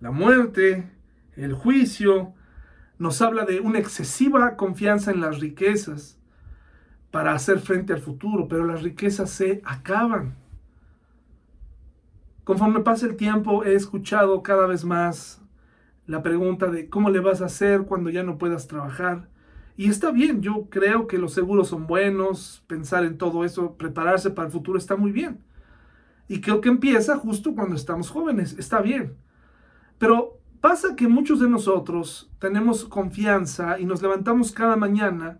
La 0.00 0.10
muerte, 0.10 0.90
el 1.36 1.54
juicio, 1.54 2.34
nos 2.98 3.22
habla 3.22 3.44
de 3.44 3.60
una 3.60 3.78
excesiva 3.78 4.56
confianza 4.56 5.10
en 5.10 5.20
las 5.20 5.40
riquezas 5.40 6.18
para 7.10 7.32
hacer 7.32 7.58
frente 7.58 7.92
al 7.92 8.00
futuro, 8.00 8.46
pero 8.46 8.64
las 8.64 8.82
riquezas 8.82 9.30
se 9.30 9.62
acaban. 9.64 10.36
Conforme 12.44 12.80
pasa 12.80 13.06
el 13.06 13.16
tiempo, 13.16 13.64
he 13.64 13.74
escuchado 13.74 14.42
cada 14.42 14.66
vez 14.66 14.84
más 14.84 15.42
la 16.06 16.22
pregunta 16.22 16.66
de 16.66 16.88
cómo 16.88 17.10
le 17.10 17.20
vas 17.20 17.42
a 17.42 17.46
hacer 17.46 17.82
cuando 17.82 18.10
ya 18.10 18.22
no 18.22 18.38
puedas 18.38 18.66
trabajar. 18.66 19.28
Y 19.76 19.88
está 19.88 20.10
bien, 20.10 20.42
yo 20.42 20.66
creo 20.68 21.06
que 21.06 21.18
los 21.18 21.32
seguros 21.32 21.68
son 21.68 21.86
buenos, 21.86 22.64
pensar 22.66 23.04
en 23.04 23.18
todo 23.18 23.44
eso, 23.44 23.76
prepararse 23.76 24.30
para 24.30 24.46
el 24.46 24.52
futuro 24.52 24.78
está 24.78 24.96
muy 24.96 25.12
bien. 25.12 25.42
Y 26.28 26.40
creo 26.40 26.60
que 26.60 26.68
empieza 26.68 27.16
justo 27.16 27.54
cuando 27.54 27.76
estamos 27.76 28.10
jóvenes, 28.10 28.56
está 28.58 28.80
bien. 28.80 29.16
Pero 29.98 30.38
pasa 30.60 30.96
que 30.96 31.08
muchos 31.08 31.40
de 31.40 31.48
nosotros 31.48 32.30
tenemos 32.38 32.84
confianza 32.84 33.78
y 33.78 33.84
nos 33.84 34.02
levantamos 34.02 34.52
cada 34.52 34.76
mañana 34.76 35.38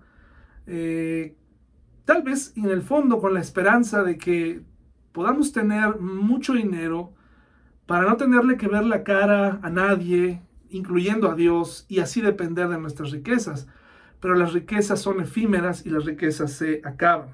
eh, 0.67 1.35
Tal 2.11 2.25
vez 2.25 2.53
en 2.57 2.65
el 2.65 2.83
fondo 2.83 3.21
con 3.21 3.35
la 3.35 3.41
esperanza 3.41 4.03
de 4.03 4.19
que 4.19 4.63
podamos 5.13 5.53
tener 5.53 5.99
mucho 5.99 6.55
dinero 6.55 7.13
para 7.87 8.09
no 8.09 8.17
tenerle 8.17 8.57
que 8.57 8.69
ver 8.69 8.85
la 8.85 9.03
cara 9.03 9.59
a 9.63 9.71
nadie, 9.71 10.43
incluyendo 10.69 11.31
a 11.31 11.35
Dios, 11.35 11.87
y 11.89 11.99
así 11.99 12.21
depender 12.21 12.69
de 12.69 12.79
nuestras 12.79 13.11
riquezas. 13.11 13.67
Pero 14.21 14.35
las 14.35 14.53
riquezas 14.53 15.01
son 15.01 15.21
efímeras 15.21 15.85
y 15.85 15.91
las 15.91 16.05
riquezas 16.05 16.53
se 16.53 16.83
acaban. 16.85 17.31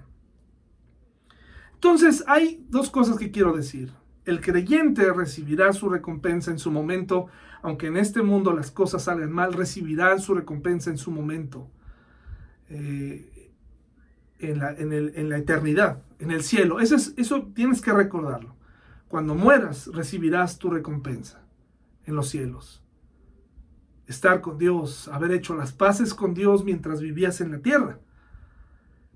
Entonces 1.74 2.24
hay 2.26 2.64
dos 2.70 2.90
cosas 2.90 3.18
que 3.18 3.30
quiero 3.30 3.52
decir. 3.52 3.92
El 4.24 4.40
creyente 4.40 5.12
recibirá 5.12 5.72
su 5.72 5.88
recompensa 5.88 6.50
en 6.50 6.58
su 6.58 6.70
momento, 6.70 7.26
aunque 7.62 7.88
en 7.88 7.96
este 7.96 8.22
mundo 8.22 8.52
las 8.52 8.70
cosas 8.70 9.04
salgan 9.04 9.30
mal, 9.30 9.52
recibirá 9.52 10.18
su 10.18 10.34
recompensa 10.34 10.90
en 10.90 10.98
su 10.98 11.10
momento. 11.10 11.68
Eh, 12.70 13.35
en 14.38 14.58
la, 14.58 14.70
en 14.72 15.28
la 15.28 15.38
eternidad, 15.38 16.02
en 16.18 16.30
el 16.30 16.42
cielo. 16.42 16.80
Eso, 16.80 16.96
es, 16.96 17.14
eso 17.16 17.50
tienes 17.54 17.80
que 17.80 17.92
recordarlo. 17.92 18.54
Cuando 19.08 19.34
mueras 19.34 19.88
recibirás 19.88 20.58
tu 20.58 20.70
recompensa 20.70 21.42
en 22.04 22.16
los 22.16 22.28
cielos. 22.28 22.82
Estar 24.06 24.40
con 24.40 24.58
Dios, 24.58 25.08
haber 25.08 25.32
hecho 25.32 25.54
las 25.54 25.72
paces 25.72 26.14
con 26.14 26.34
Dios 26.34 26.64
mientras 26.64 27.00
vivías 27.00 27.40
en 27.40 27.52
la 27.52 27.58
tierra. 27.58 27.98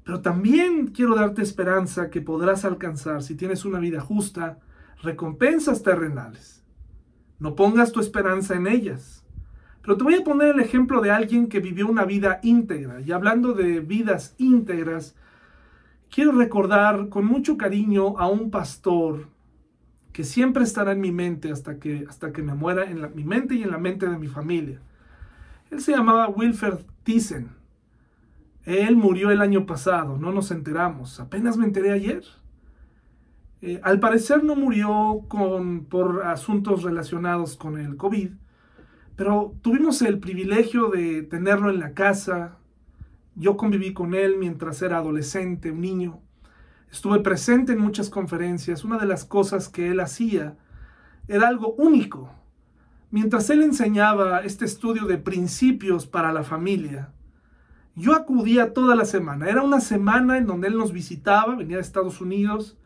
Pero 0.05 0.21
también 0.21 0.89
quiero 0.89 1.15
darte 1.15 1.43
esperanza 1.43 2.11
que 2.11 2.21
podrás 2.21 2.65
alcanzar, 2.65 3.23
si 3.23 3.37
tienes 3.37 3.65
una 3.65 3.79
vida 3.79 4.01
justa, 4.01 4.59
recompensas 5.03 5.83
terrenales. 5.83 6.65
No 7.39 7.55
pongas 7.55 7.93
tu 7.93 8.01
esperanza 8.01 8.55
en 8.55 8.67
ellas 8.67 9.20
pero 9.83 9.97
te 9.97 10.05
voy 10.05 10.14
a 10.14 10.25
poner 10.25 10.55
el 10.55 10.61
ejemplo 10.61 11.01
de 11.01 11.11
alguien 11.11 11.49
que 11.49 11.61
vivió 11.61 11.88
una 11.88 12.05
vida 12.05 12.40
íntegra. 12.43 13.01
Y 13.01 13.12
hablando 13.12 13.55
de 13.55 13.81
vidas 13.81 14.35
íntegras, 14.38 15.14
quiero 16.11 16.33
recordar 16.33 17.09
con 17.09 17.25
mucho 17.25 17.57
cariño 17.57 18.19
a 18.19 18.29
un 18.29 18.51
pastor 18.51 19.29
que 20.12 20.25
siempre 20.25 20.64
estará 20.64 20.93
en 20.93 21.01
mi 21.01 21.12
mente 21.12 21.51
hasta 21.51 21.79
que, 21.79 22.05
hasta 22.09 22.33
que 22.33 22.43
me 22.43 22.55
muera, 22.55 22.90
en 22.90 23.14
mi 23.14 23.25
mente 23.25 23.55
y 23.55 23.62
en 23.62 23.71
la 23.71 23.79
mente 23.79 24.07
de 24.07 24.19
mi 24.19 24.27
familia. 24.27 24.81
Él 25.71 25.81
se 25.81 25.93
llamaba 25.93 26.29
Wilfred 26.29 26.81
Thyssen. 27.05 27.49
Él 28.64 28.97
murió 28.97 29.31
el 29.31 29.40
año 29.40 29.64
pasado, 29.66 30.19
no 30.19 30.33
nos 30.33 30.51
enteramos, 30.51 31.19
apenas 31.21 31.57
me 31.57 31.64
enteré 31.64 31.93
ayer. 31.93 32.23
Eh, 33.62 33.81
al 33.83 34.01
parecer 34.01 34.45
no 34.45 34.57
murió 34.57 35.23
con, 35.29 35.85
por 35.85 36.25
asuntos 36.25 36.83
relacionados 36.83 37.57
con 37.57 37.79
el 37.79 37.97
COVID, 37.97 38.33
pero 39.21 39.55
tuvimos 39.61 40.01
el 40.01 40.19
privilegio 40.19 40.89
de 40.89 41.23
tenerlo 41.23 41.69
en 41.69 41.79
la 41.79 41.93
casa. 41.93 42.57
Yo 43.35 43.59
conviví 43.59 43.93
con 43.93 44.15
él 44.15 44.39
mientras 44.39 44.81
era 44.81 44.97
adolescente, 44.97 45.73
un 45.73 45.83
niño. 45.83 46.23
Estuve 46.91 47.21
presente 47.21 47.73
en 47.73 47.81
muchas 47.81 48.09
conferencias. 48.09 48.83
Una 48.83 48.97
de 48.97 49.05
las 49.05 49.27
cosas 49.27 49.69
que 49.69 49.91
él 49.91 50.01
hacía 50.01 50.57
era 51.29 51.49
algo 51.49 51.75
único. 51.75 52.33
Mientras 53.11 53.51
él 53.51 53.63
enseñaba 53.63 54.41
este 54.41 54.65
estudio 54.65 55.05
de 55.05 55.19
principios 55.19 56.07
para 56.07 56.33
la 56.33 56.43
familia, 56.43 57.13
yo 57.95 58.15
acudía 58.15 58.73
toda 58.73 58.97
la 58.97 59.05
semana. 59.05 59.51
Era 59.51 59.61
una 59.61 59.81
semana 59.81 60.39
en 60.39 60.47
donde 60.47 60.69
él 60.69 60.79
nos 60.79 60.95
visitaba, 60.95 61.57
venía 61.57 61.77
de 61.77 61.83
Estados 61.83 62.23
Unidos, 62.23 62.79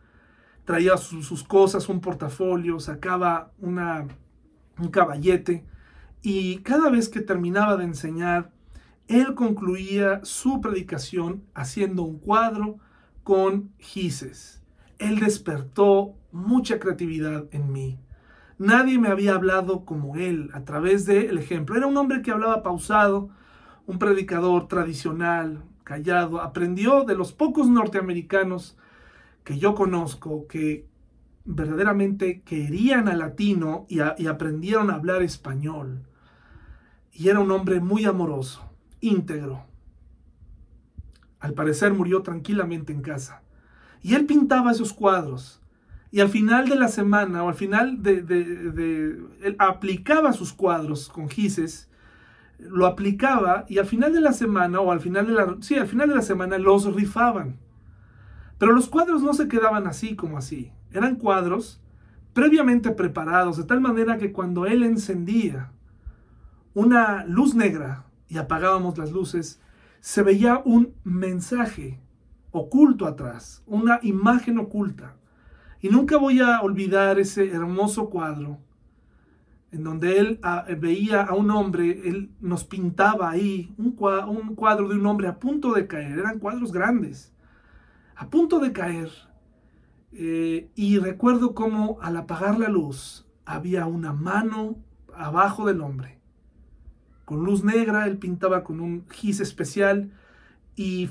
traía 0.65 0.97
sus, 0.97 1.45
cosas, 1.45 1.87
un 1.87 2.01
portafolio, 2.01 2.81
sacaba 2.81 3.53
una, 3.61 4.05
un 4.77 4.89
caballete 4.89 5.63
y 6.27 6.57
cada 6.63 6.89
vez 6.89 7.07
que 7.07 7.21
terminaba 7.21 7.77
de 7.77 7.83
enseñar, 7.83 8.51
él 9.07 9.35
concluía 9.35 10.21
su 10.23 10.59
predicación 10.59 11.43
haciendo 11.53 12.01
un 12.01 12.17
cuadro 12.17 12.79
con 13.23 13.69
gises. 13.77 14.63
Él 14.97 15.19
despertó 15.19 16.15
mucha 16.31 16.79
creatividad 16.79 17.45
en 17.51 17.71
mí. 17.71 17.99
Nadie 18.57 18.97
me 18.97 19.09
había 19.09 19.35
hablado 19.35 19.85
como 19.85 20.15
él 20.15 20.49
a 20.53 20.65
través 20.65 21.05
del 21.05 21.37
ejemplo. 21.37 21.75
Era 21.75 21.85
un 21.85 21.95
hombre 21.95 22.23
que 22.23 22.31
hablaba 22.31 22.63
pausado, 22.63 23.29
un 23.85 23.99
predicador 23.99 24.67
tradicional, 24.67 25.63
callado. 25.83 26.41
Aprendió 26.41 27.03
de 27.03 27.13
los 27.13 27.33
pocos 27.33 27.69
norteamericanos 27.69 28.75
que 29.43 29.59
yo 29.59 29.75
conozco 29.75 30.47
que 30.47 30.87
verdaderamente 31.43 32.41
querían 32.41 33.09
al 33.09 33.19
latino 33.19 33.85
y 33.87 33.99
aprendieron 34.25 34.89
a 34.89 34.95
hablar 34.95 35.21
español 35.21 36.01
y 37.15 37.29
era 37.29 37.39
un 37.39 37.49
hombre 37.51 37.79
muy 37.79 38.03
amoroso, 38.03 38.69
íntegro. 38.99 39.63
Al 41.39 41.53
parecer 41.53 41.93
murió 41.93 42.21
tranquilamente 42.21 42.91
en 42.91 43.01
casa. 43.01 43.41
Y 44.01 44.13
él 44.15 44.25
pintaba 44.25 44.71
esos 44.71 44.93
cuadros 44.93 45.61
Y 46.11 46.19
al 46.19 46.29
final 46.29 46.69
de 46.69 46.75
la 46.75 46.89
semana 46.89 47.43
o 47.43 47.49
al 47.49 47.55
final 47.55 48.03
de, 48.03 48.19
él 49.41 49.55
aplicaba 49.57 50.33
sus 50.33 50.53
cuadros 50.53 51.09
con 51.09 51.29
gises, 51.29 51.89
lo 52.59 52.85
aplicaba 52.85 53.65
y 53.67 53.79
al 53.79 53.85
final 53.85 54.13
de 54.13 54.21
la 54.21 54.31
semana 54.31 54.79
o 54.79 54.91
al 54.91 54.99
final 54.99 55.27
de 55.27 55.33
la, 55.33 55.57
sí, 55.61 55.75
al 55.75 55.87
final 55.87 56.09
de 56.09 56.15
la 56.15 56.21
semana 56.21 56.57
los 56.57 56.93
rifaban. 56.93 57.57
Pero 58.57 58.73
los 58.73 58.87
cuadros 58.87 59.21
no 59.21 59.33
se 59.33 59.47
quedaban 59.47 59.87
así 59.87 60.15
como 60.15 60.37
así. 60.37 60.71
Eran 60.91 61.15
cuadros 61.15 61.81
previamente 62.33 62.91
preparados, 62.91 63.57
de 63.57 63.63
tal 63.63 63.81
manera 63.81 64.17
que 64.17 64.31
cuando 64.31 64.65
él 64.65 64.83
encendía 64.83 65.71
una 66.75 67.25
luz 67.25 67.55
negra 67.55 68.05
y 68.27 68.37
apagábamos 68.37 68.97
las 68.99 69.11
luces, 69.11 69.59
se 70.01 70.21
veía 70.21 70.61
un 70.63 70.93
mensaje 71.03 71.99
oculto 72.51 73.07
atrás, 73.07 73.63
una 73.65 73.99
imagen 74.03 74.59
oculta. 74.59 75.15
Y 75.81 75.89
nunca 75.89 76.17
voy 76.17 76.41
a 76.41 76.61
olvidar 76.61 77.17
ese 77.19 77.49
hermoso 77.49 78.09
cuadro 78.09 78.59
en 79.71 79.83
donde 79.83 80.19
él 80.19 80.39
ah, 80.41 80.65
veía 80.79 81.23
a 81.23 81.33
un 81.33 81.51
hombre, 81.51 82.07
él 82.07 82.31
nos 82.39 82.63
pintaba 82.63 83.29
ahí 83.29 83.73
un 83.77 83.91
cuadro 83.91 84.87
de 84.87 84.95
un 84.95 85.05
hombre 85.05 85.27
a 85.27 85.37
punto 85.37 85.73
de 85.73 85.85
caer, 85.85 86.19
eran 86.19 86.39
cuadros 86.39 86.71
grandes, 86.71 87.33
a 88.15 88.29
punto 88.29 88.59
de 88.59 88.71
caer. 88.71 89.09
Eh, 90.13 90.69
y 90.75 90.97
recuerdo 90.99 91.53
cómo 91.53 91.97
al 92.01 92.15
apagar 92.15 92.57
la 92.57 92.69
luz 92.69 93.27
había 93.43 93.85
una 93.85 94.13
mano 94.13 94.77
abajo 95.13 95.65
del 95.65 95.81
hombre. 95.81 96.21
Con 97.25 97.43
luz 97.43 97.63
negra, 97.63 98.05
él 98.05 98.17
pintaba 98.17 98.63
con 98.63 98.79
un 98.79 99.05
gis 99.09 99.39
especial 99.39 100.11
y, 100.75 101.09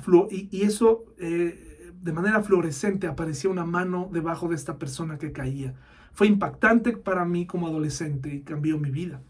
eso 0.53 1.05
eh, 1.19 1.93
de 2.03 2.13
manera 2.13 2.43
fluorescente 2.43 3.07
aparecía 3.07 3.51
una 3.51 3.65
mano 3.65 4.09
debajo 4.13 4.49
de 4.49 4.55
esta 4.55 4.79
persona 4.79 5.19
que 5.19 5.33
caía. 5.33 5.75
Fue 6.13 6.29
impactante 6.29 6.97
para 6.97 7.25
mí 7.25 7.47
como 7.47 7.67
adolescente 7.67 8.33
y 8.33 8.41
cambió 8.43 8.79
mi 8.79 8.91
vida. 8.91 9.21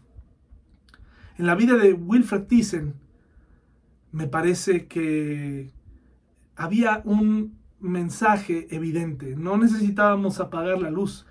En 1.37 1.47
la 1.47 1.55
vida 1.55 1.75
de 1.75 1.93
Wilfred 1.93 2.43
Thyssen 2.43 2.93
me 4.11 4.27
parece 4.27 4.87
que 4.87 5.71
había 6.55 7.01
un 7.03 7.57
mensaje 7.79 8.67
evidente. 8.73 9.35
No 9.35 9.57
necesitábamos 9.57 10.39
apagar 10.39 10.81
la 10.81 10.91
luz. 10.91 11.25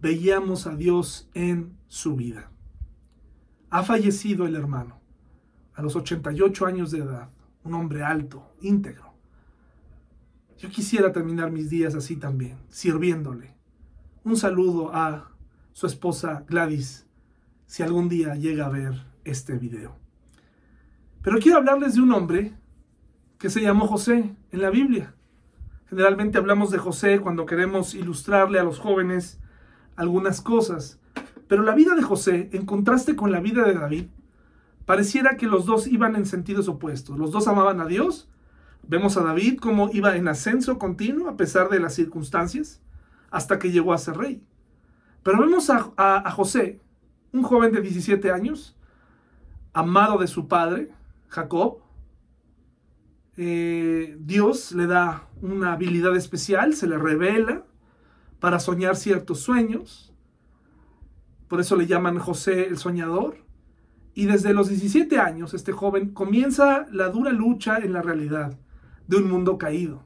Veíamos 0.00 0.66
a 0.66 0.76
Dios 0.76 1.30
en 1.34 1.76
su 1.88 2.16
vida. 2.16 2.50
Ha 3.76 3.82
fallecido 3.82 4.46
el 4.46 4.56
hermano 4.56 4.98
a 5.74 5.82
los 5.82 5.96
88 5.96 6.64
años 6.64 6.90
de 6.90 7.00
edad, 7.00 7.28
un 7.62 7.74
hombre 7.74 8.02
alto, 8.02 8.54
íntegro. 8.62 9.12
Yo 10.56 10.70
quisiera 10.70 11.12
terminar 11.12 11.50
mis 11.50 11.68
días 11.68 11.94
así 11.94 12.16
también, 12.16 12.56
sirviéndole. 12.70 13.54
Un 14.24 14.38
saludo 14.38 14.94
a 14.94 15.30
su 15.74 15.86
esposa 15.86 16.46
Gladys, 16.48 17.06
si 17.66 17.82
algún 17.82 18.08
día 18.08 18.34
llega 18.36 18.64
a 18.64 18.70
ver 18.70 18.94
este 19.24 19.58
video. 19.58 19.94
Pero 21.20 21.38
quiero 21.38 21.58
hablarles 21.58 21.96
de 21.96 22.00
un 22.00 22.14
hombre 22.14 22.54
que 23.36 23.50
se 23.50 23.60
llamó 23.60 23.86
José 23.86 24.34
en 24.52 24.62
la 24.62 24.70
Biblia. 24.70 25.14
Generalmente 25.90 26.38
hablamos 26.38 26.70
de 26.70 26.78
José 26.78 27.20
cuando 27.20 27.44
queremos 27.44 27.94
ilustrarle 27.94 28.58
a 28.58 28.64
los 28.64 28.78
jóvenes 28.78 29.38
algunas 29.96 30.40
cosas. 30.40 30.98
Pero 31.48 31.62
la 31.62 31.74
vida 31.74 31.94
de 31.94 32.02
José, 32.02 32.50
en 32.52 32.66
contraste 32.66 33.16
con 33.16 33.30
la 33.32 33.40
vida 33.40 33.64
de 33.64 33.74
David, 33.74 34.06
pareciera 34.84 35.36
que 35.36 35.46
los 35.46 35.66
dos 35.66 35.86
iban 35.86 36.16
en 36.16 36.26
sentidos 36.26 36.68
opuestos. 36.68 37.18
Los 37.18 37.30
dos 37.30 37.46
amaban 37.48 37.80
a 37.80 37.86
Dios. 37.86 38.28
Vemos 38.82 39.16
a 39.16 39.22
David 39.22 39.58
como 39.58 39.90
iba 39.92 40.16
en 40.16 40.28
ascenso 40.28 40.78
continuo 40.78 41.28
a 41.28 41.36
pesar 41.36 41.68
de 41.68 41.80
las 41.80 41.94
circunstancias, 41.94 42.80
hasta 43.30 43.58
que 43.58 43.72
llegó 43.72 43.92
a 43.92 43.98
ser 43.98 44.16
rey. 44.16 44.42
Pero 45.22 45.40
vemos 45.40 45.70
a, 45.70 46.30
José, 46.30 46.80
un 47.32 47.42
joven 47.42 47.72
de 47.72 47.80
17 47.80 48.30
años, 48.30 48.76
amado 49.72 50.18
de 50.18 50.28
su 50.28 50.46
padre, 50.46 50.92
Jacob, 51.28 51.78
eh, 53.36 54.16
Dios 54.20 54.72
le 54.72 54.86
da 54.86 55.28
una 55.42 55.72
habilidad 55.72 56.16
especial, 56.16 56.74
se 56.74 56.86
le 56.86 56.96
revela 56.96 57.64
para 58.38 58.60
soñar 58.60 58.96
ciertos 58.96 59.40
sueños. 59.40 60.14
Por 61.48 61.60
eso 61.60 61.76
le 61.76 61.86
llaman 61.86 62.18
José 62.18 62.66
el 62.66 62.78
soñador. 62.78 63.38
Y 64.14 64.26
desde 64.26 64.54
los 64.54 64.68
17 64.68 65.18
años 65.18 65.52
este 65.52 65.72
joven 65.72 66.10
comienza 66.10 66.86
la 66.90 67.10
dura 67.10 67.32
lucha 67.32 67.78
en 67.78 67.92
la 67.92 68.02
realidad 68.02 68.58
de 69.06 69.16
un 69.16 69.28
mundo 69.28 69.58
caído. 69.58 70.02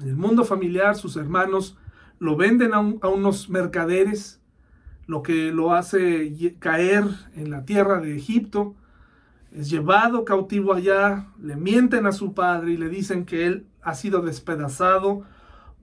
En 0.00 0.08
el 0.08 0.16
mundo 0.16 0.44
familiar 0.44 0.96
sus 0.96 1.16
hermanos 1.16 1.76
lo 2.18 2.36
venden 2.36 2.72
a, 2.72 2.76
a 2.78 3.08
unos 3.08 3.50
mercaderes, 3.50 4.40
lo 5.06 5.22
que 5.22 5.50
lo 5.50 5.74
hace 5.74 6.54
caer 6.60 7.04
en 7.34 7.50
la 7.50 7.64
tierra 7.64 8.00
de 8.00 8.16
Egipto 8.16 8.76
es 9.52 9.68
llevado 9.68 10.24
cautivo 10.24 10.72
allá, 10.72 11.26
le 11.42 11.56
mienten 11.56 12.06
a 12.06 12.12
su 12.12 12.34
padre 12.34 12.72
y 12.72 12.76
le 12.76 12.88
dicen 12.88 13.24
que 13.24 13.46
él 13.46 13.66
ha 13.82 13.94
sido 13.94 14.20
despedazado 14.20 15.24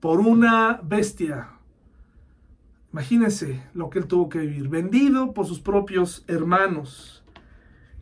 por 0.00 0.20
una 0.20 0.80
bestia. 0.82 1.50
Imagínense 2.92 3.62
lo 3.74 3.90
que 3.90 3.98
él 3.98 4.06
tuvo 4.06 4.28
que 4.28 4.38
vivir, 4.38 4.68
vendido 4.68 5.34
por 5.34 5.46
sus 5.46 5.60
propios 5.60 6.24
hermanos. 6.26 7.22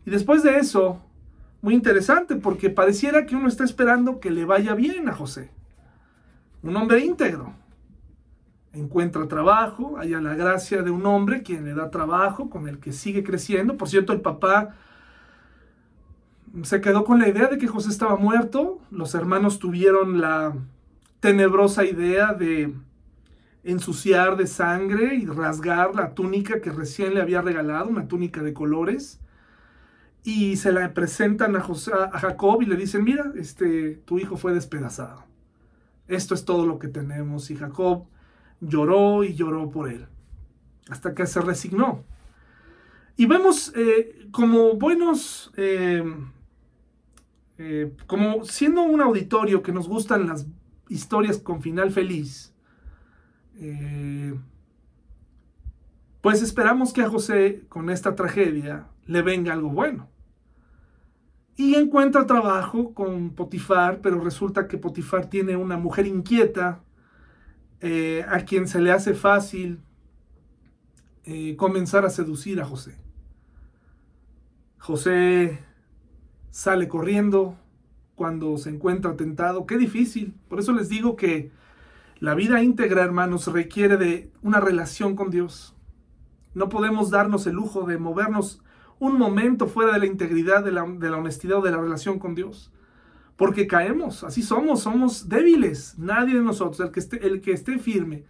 Y 0.05 0.11
después 0.11 0.43
de 0.43 0.57
eso, 0.57 1.01
muy 1.61 1.73
interesante 1.73 2.35
porque 2.37 2.69
pareciera 2.69 3.25
que 3.25 3.35
uno 3.35 3.47
está 3.47 3.63
esperando 3.63 4.19
que 4.19 4.31
le 4.31 4.45
vaya 4.45 4.73
bien 4.73 5.09
a 5.09 5.13
José. 5.13 5.51
Un 6.63 6.75
hombre 6.77 7.01
íntegro. 7.03 7.53
Encuentra 8.73 9.27
trabajo, 9.27 9.97
haya 9.97 10.21
la 10.21 10.35
gracia 10.35 10.83
de 10.83 10.91
un 10.91 11.05
hombre 11.05 11.41
quien 11.41 11.65
le 11.65 11.73
da 11.73 11.89
trabajo, 11.89 12.49
con 12.49 12.67
el 12.67 12.79
que 12.79 12.93
sigue 12.93 13.23
creciendo. 13.23 13.75
Por 13.75 13.89
cierto, 13.89 14.13
el 14.13 14.21
papá 14.21 14.75
se 16.63 16.79
quedó 16.79 17.03
con 17.03 17.19
la 17.19 17.27
idea 17.27 17.47
de 17.47 17.57
que 17.57 17.67
José 17.67 17.89
estaba 17.89 18.15
muerto. 18.15 18.79
Los 18.91 19.15
hermanos 19.15 19.59
tuvieron 19.59 20.21
la 20.21 20.55
tenebrosa 21.19 21.85
idea 21.85 22.33
de 22.33 22.73
ensuciar 23.67 24.37
de 24.37 24.47
sangre 24.47 25.15
y 25.15 25.25
rasgar 25.25 25.95
la 25.95 26.13
túnica 26.13 26.61
que 26.61 26.71
recién 26.71 27.13
le 27.13 27.21
había 27.21 27.41
regalado, 27.41 27.89
una 27.89 28.07
túnica 28.07 28.41
de 28.41 28.53
colores. 28.53 29.19
Y 30.23 30.57
se 30.57 30.71
la 30.71 30.93
presentan 30.93 31.55
a, 31.55 31.61
José, 31.61 31.91
a 31.93 32.19
Jacob 32.19 32.61
y 32.61 32.65
le 32.65 32.75
dicen, 32.75 33.03
mira, 33.03 33.31
este, 33.35 34.01
tu 34.05 34.19
hijo 34.19 34.35
fue 34.37 34.53
despedazado. 34.53 35.23
Esto 36.07 36.33
es 36.33 36.45
todo 36.45 36.65
lo 36.65 36.79
que 36.79 36.87
tenemos. 36.87 37.49
Y 37.51 37.55
Jacob 37.55 38.05
lloró 38.59 39.23
y 39.23 39.35
lloró 39.35 39.69
por 39.69 39.89
él, 39.89 40.07
hasta 40.89 41.13
que 41.13 41.25
se 41.27 41.41
resignó. 41.41 42.03
Y 43.15 43.25
vemos 43.25 43.71
eh, 43.75 44.27
como 44.31 44.73
buenos 44.73 45.51
eh, 45.55 46.03
eh, 47.59 47.91
como 48.05 48.45
siendo 48.45 48.83
un 48.83 49.01
auditorio 49.01 49.63
que 49.63 49.71
nos 49.71 49.87
gustan 49.87 50.27
las 50.27 50.45
historias 50.89 51.39
con 51.39 51.61
final 51.61 51.91
feliz, 51.91 52.53
eh, 53.59 54.35
pues 56.21 56.41
esperamos 56.41 56.93
que 56.93 57.01
a 57.01 57.09
José 57.09 57.65
con 57.69 57.89
esta 57.89 58.15
tragedia 58.15 58.87
le 59.05 59.21
venga 59.21 59.53
algo 59.53 59.69
bueno. 59.69 60.09
Y 61.55 61.75
encuentra 61.75 62.27
trabajo 62.27 62.93
con 62.93 63.31
Potifar, 63.31 64.01
pero 64.01 64.21
resulta 64.21 64.67
que 64.67 64.77
Potifar 64.77 65.29
tiene 65.29 65.55
una 65.55 65.77
mujer 65.77 66.05
inquieta 66.05 66.83
eh, 67.81 68.25
a 68.29 68.39
quien 68.45 68.67
se 68.67 68.79
le 68.79 68.91
hace 68.91 69.13
fácil 69.13 69.81
comenzar 71.57 72.05
a 72.05 72.09
seducir 72.09 72.61
a 72.61 72.65
José. 72.65 72.97
José 74.77 75.59
sale 76.49 76.87
corriendo 76.87 77.57
cuando 78.15 78.57
se 78.57 78.69
encuentra 78.69 79.17
tentado. 79.17 79.65
Qué 79.65 79.77
difícil. 79.77 80.33
Por 80.47 80.59
eso 80.59 80.71
les 80.71 80.87
digo 80.89 81.15
que 81.15 81.51
la 82.19 82.33
vida 82.33 82.63
íntegra, 82.63 83.03
hermanos, 83.03 83.47
requiere 83.47 83.97
de 83.97 84.31
una 84.41 84.59
relación 84.59 85.15
con 85.15 85.29
Dios. 85.29 85.75
No 86.53 86.69
podemos 86.69 87.11
darnos 87.11 87.45
el 87.45 87.53
lujo 87.53 87.83
de 87.83 87.97
movernos 87.97 88.61
un 88.99 89.17
momento 89.19 89.67
fuera 89.67 89.93
de 89.93 89.99
la 89.99 90.07
integridad, 90.07 90.63
de 90.63 90.71
la, 90.71 90.83
honestidad 90.83 91.59
o 91.59 91.61
de 91.61 91.71
la 91.71 91.77
relación 91.77 92.17
con 92.17 92.33
Dios. 92.33 92.71
Porque 93.35 93.67
caemos, 93.67 94.23
así 94.23 94.41
somos, 94.41 94.81
somos 94.81 95.29
débiles. 95.29 95.99
Nadie 95.99 96.35
de 96.35 96.41
nosotros, 96.41 96.79
el 96.79 96.91
que 96.91 96.99
esté, 96.99 97.27
el 97.27 97.41
que 97.41 97.51
esté 97.51 97.77
firme, 97.77 98.23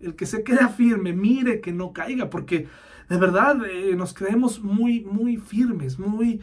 el 0.00 0.16
que 0.16 0.24
se 0.24 0.42
queda 0.42 0.68
firme, 0.68 1.12
mire 1.12 1.60
que 1.60 1.72
no 1.72 1.92
caiga, 1.92 2.30
porque 2.30 2.68
de 3.10 3.18
verdad 3.18 3.58
eh, 3.66 3.94
nos 3.94 4.14
creemos 4.14 4.62
muy, 4.62 5.04
muy 5.04 5.36
firmes, 5.36 5.98
muy, 5.98 6.40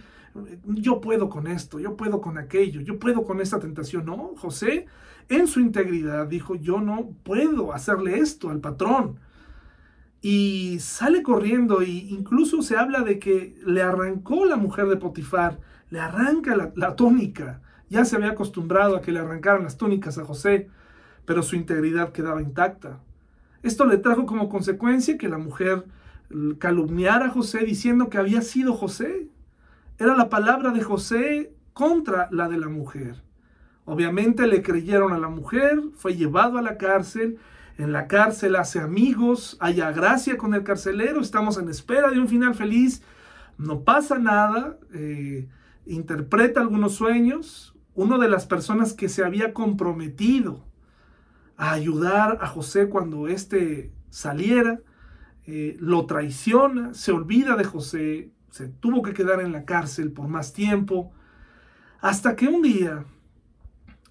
yo 0.65 1.01
puedo 1.01 1.29
con 1.29 1.47
esto, 1.47 1.79
yo 1.79 1.95
puedo 1.95 2.21
con 2.21 2.37
aquello, 2.37 2.81
yo 2.81 2.99
puedo 2.99 3.23
con 3.23 3.41
esta 3.41 3.59
tentación. 3.59 4.05
No, 4.05 4.33
José 4.37 4.87
en 5.29 5.47
su 5.47 5.59
integridad 5.59 6.27
dijo, 6.27 6.55
yo 6.55 6.81
no 6.81 7.09
puedo 7.23 7.73
hacerle 7.73 8.19
esto 8.19 8.49
al 8.49 8.59
patrón. 8.59 9.19
Y 10.21 10.77
sale 10.79 11.23
corriendo 11.23 11.81
e 11.81 11.89
incluso 11.89 12.61
se 12.61 12.77
habla 12.77 13.01
de 13.01 13.17
que 13.17 13.59
le 13.65 13.81
arrancó 13.81 14.45
la 14.45 14.55
mujer 14.55 14.87
de 14.87 14.97
Potifar, 14.97 15.59
le 15.89 15.99
arranca 15.99 16.55
la, 16.55 16.71
la 16.75 16.95
túnica. 16.95 17.61
Ya 17.89 18.05
se 18.05 18.15
había 18.15 18.31
acostumbrado 18.31 18.95
a 18.95 19.01
que 19.01 19.11
le 19.11 19.19
arrancaran 19.19 19.63
las 19.63 19.77
túnicas 19.77 20.17
a 20.17 20.25
José, 20.25 20.69
pero 21.25 21.41
su 21.43 21.55
integridad 21.55 22.11
quedaba 22.11 22.41
intacta. 22.41 22.99
Esto 23.63 23.85
le 23.85 23.97
trajo 23.97 24.25
como 24.25 24.49
consecuencia 24.49 25.17
que 25.17 25.29
la 25.29 25.37
mujer 25.37 25.85
calumniara 26.59 27.27
a 27.27 27.29
José 27.29 27.59
diciendo 27.59 28.09
que 28.09 28.17
había 28.17 28.41
sido 28.41 28.73
José. 28.73 29.27
Era 30.01 30.15
la 30.15 30.29
palabra 30.29 30.71
de 30.71 30.81
José 30.81 31.53
contra 31.73 32.27
la 32.31 32.49
de 32.49 32.57
la 32.57 32.69
mujer. 32.69 33.21
Obviamente 33.85 34.47
le 34.47 34.63
creyeron 34.63 35.13
a 35.13 35.19
la 35.19 35.29
mujer, 35.29 35.79
fue 35.93 36.15
llevado 36.15 36.57
a 36.57 36.63
la 36.63 36.79
cárcel. 36.79 37.37
En 37.77 37.91
la 37.91 38.07
cárcel 38.07 38.55
hace 38.55 38.79
amigos, 38.79 39.57
haya 39.59 39.91
gracia 39.91 40.37
con 40.37 40.55
el 40.55 40.63
carcelero, 40.63 41.21
estamos 41.21 41.59
en 41.59 41.69
espera 41.69 42.09
de 42.09 42.19
un 42.19 42.27
final 42.27 42.55
feliz. 42.55 43.03
No 43.59 43.81
pasa 43.83 44.17
nada, 44.17 44.79
eh, 44.91 45.47
interpreta 45.85 46.61
algunos 46.61 46.95
sueños. 46.95 47.77
Uno 47.93 48.17
de 48.17 48.27
las 48.27 48.47
personas 48.47 48.93
que 48.93 49.07
se 49.07 49.23
había 49.23 49.53
comprometido 49.53 50.65
a 51.57 51.73
ayudar 51.73 52.39
a 52.41 52.47
José 52.47 52.89
cuando 52.89 53.27
éste 53.27 53.93
saliera, 54.09 54.79
eh, 55.45 55.77
lo 55.79 56.07
traiciona, 56.07 56.95
se 56.95 57.11
olvida 57.11 57.55
de 57.55 57.65
José, 57.65 58.31
se 58.51 58.67
tuvo 58.67 59.01
que 59.01 59.13
quedar 59.13 59.41
en 59.41 59.51
la 59.51 59.65
cárcel 59.65 60.11
por 60.11 60.27
más 60.27 60.53
tiempo, 60.53 61.11
hasta 62.01 62.35
que 62.35 62.47
un 62.47 62.61
día 62.61 63.05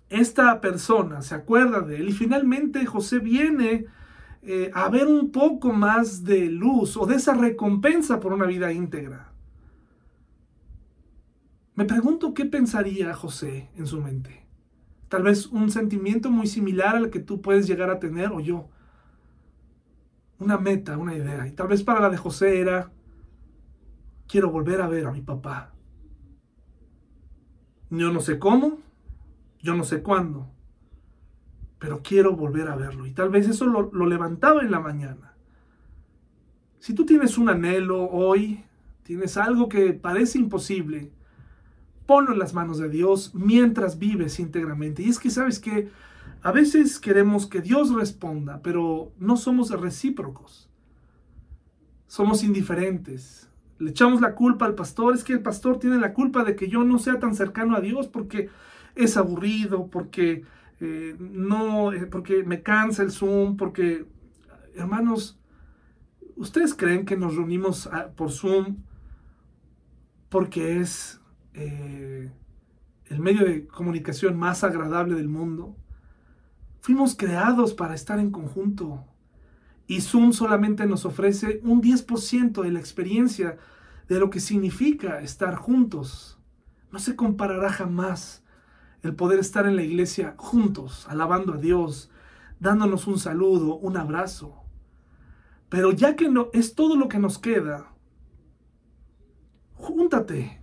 esta 0.08 0.60
persona 0.60 1.22
se 1.22 1.36
acuerda 1.36 1.80
de 1.80 1.98
él 1.98 2.08
y 2.08 2.12
finalmente 2.12 2.84
José 2.84 3.20
viene 3.20 3.86
eh, 4.42 4.70
a 4.74 4.88
ver 4.88 5.06
un 5.06 5.30
poco 5.30 5.72
más 5.72 6.24
de 6.24 6.46
luz 6.46 6.96
o 6.96 7.06
de 7.06 7.16
esa 7.16 7.34
recompensa 7.34 8.18
por 8.18 8.32
una 8.32 8.46
vida 8.46 8.72
íntegra. 8.72 9.30
Me 11.74 11.84
pregunto 11.84 12.34
qué 12.34 12.46
pensaría 12.46 13.14
José 13.14 13.70
en 13.76 13.86
su 13.86 14.02
mente. 14.02 14.46
Tal 15.08 15.22
vez 15.22 15.46
un 15.46 15.70
sentimiento 15.70 16.30
muy 16.30 16.46
similar 16.46 16.96
al 16.96 17.10
que 17.10 17.20
tú 17.20 17.40
puedes 17.40 17.66
llegar 17.66 17.90
a 17.90 17.98
tener 17.98 18.32
o 18.32 18.40
yo. 18.40 18.68
Una 20.38 20.56
meta, 20.56 20.96
una 20.96 21.14
idea. 21.14 21.46
Y 21.46 21.52
tal 21.52 21.68
vez 21.68 21.82
para 21.82 22.00
la 22.00 22.10
de 22.10 22.16
José 22.16 22.60
era, 22.60 22.90
quiero 24.30 24.50
volver 24.50 24.80
a 24.80 24.88
ver 24.88 25.06
a 25.06 25.12
mi 25.12 25.22
papá. 25.22 25.72
Yo 27.90 28.12
no 28.12 28.20
sé 28.20 28.38
cómo, 28.38 28.78
yo 29.60 29.74
no 29.74 29.82
sé 29.82 30.02
cuándo, 30.02 30.48
pero 31.80 32.02
quiero 32.02 32.36
volver 32.36 32.68
a 32.68 32.76
verlo. 32.76 33.06
Y 33.06 33.10
tal 33.10 33.30
vez 33.30 33.48
eso 33.48 33.66
lo, 33.66 34.06
levantaba 34.06 34.62
en 34.62 34.70
la 34.70 34.78
mañana. 34.78 35.34
Si 36.78 36.94
tú 36.94 37.04
tienes 37.04 37.36
un 37.36 37.48
anhelo 37.48 38.08
hoy, 38.08 38.62
tienes 39.02 39.36
algo 39.36 39.68
que 39.68 39.92
parece 39.92 40.38
imposible, 40.38 41.10
ponlo 42.06 42.32
en 42.32 42.38
las 42.38 42.54
manos 42.54 42.78
de 42.78 42.88
Dios 42.88 43.34
mientras 43.34 43.98
vives 43.98 44.38
íntegramente. 44.38 45.02
Y 45.02 45.08
es 45.08 45.18
que 45.18 45.30
sabes 45.30 45.58
que 45.58 45.90
a 46.42 46.52
veces 46.52 47.00
queremos 47.00 47.46
que 47.46 47.60
Dios 47.60 47.92
responda, 47.92 48.62
pero 48.62 49.12
no 49.18 49.36
somos 49.36 49.70
recíprocos. 49.70 50.70
Somos 52.06 52.44
indiferentes. 52.44 53.49
Le 53.80 53.90
echamos 53.90 54.20
la 54.20 54.34
culpa 54.34 54.66
al 54.66 54.74
pastor. 54.74 55.14
Es 55.14 55.24
que 55.24 55.32
el 55.32 55.40
pastor 55.40 55.78
tiene 55.78 55.98
la 55.98 56.12
culpa 56.12 56.44
de 56.44 56.54
que 56.54 56.68
yo 56.68 56.84
no 56.84 56.98
sea 56.98 57.18
tan 57.18 57.34
cercano 57.34 57.74
a 57.74 57.80
Dios 57.80 58.08
porque 58.08 58.50
es 58.94 59.16
aburrido, 59.16 59.88
porque 59.88 60.44
eh, 60.80 61.16
no, 61.18 61.92
eh, 61.92 62.06
porque 62.06 62.44
me 62.44 62.62
cansa 62.62 63.02
el 63.02 63.10
Zoom, 63.10 63.56
porque, 63.56 64.06
hermanos, 64.74 65.38
¿ustedes 66.36 66.74
creen 66.74 67.06
que 67.06 67.16
nos 67.16 67.36
reunimos 67.36 67.86
ah, 67.86 68.10
por 68.14 68.30
Zoom 68.30 68.76
porque 70.28 70.78
es 70.80 71.20
eh, 71.54 72.30
el 73.06 73.18
medio 73.18 73.46
de 73.46 73.66
comunicación 73.66 74.38
más 74.38 74.62
agradable 74.62 75.14
del 75.14 75.28
mundo? 75.28 75.74
Fuimos 76.80 77.14
creados 77.16 77.72
para 77.72 77.94
estar 77.94 78.18
en 78.18 78.30
conjunto. 78.30 79.06
Y 79.90 80.02
Zoom 80.02 80.32
solamente 80.32 80.86
nos 80.86 81.04
ofrece 81.04 81.60
un 81.64 81.82
10% 81.82 82.62
de 82.62 82.70
la 82.70 82.78
experiencia 82.78 83.58
de 84.08 84.20
lo 84.20 84.30
que 84.30 84.38
significa 84.38 85.20
estar 85.20 85.56
juntos. 85.56 86.38
No 86.92 87.00
se 87.00 87.16
comparará 87.16 87.72
jamás 87.72 88.44
el 89.02 89.16
poder 89.16 89.40
estar 89.40 89.66
en 89.66 89.74
la 89.74 89.82
iglesia 89.82 90.36
juntos, 90.38 91.08
alabando 91.08 91.54
a 91.54 91.56
Dios, 91.56 92.08
dándonos 92.60 93.08
un 93.08 93.18
saludo, 93.18 93.78
un 93.78 93.96
abrazo. 93.96 94.62
Pero 95.68 95.90
ya 95.90 96.14
que 96.14 96.28
no 96.28 96.50
es 96.52 96.76
todo 96.76 96.94
lo 96.94 97.08
que 97.08 97.18
nos 97.18 97.40
queda, 97.40 97.92
júntate. 99.74 100.62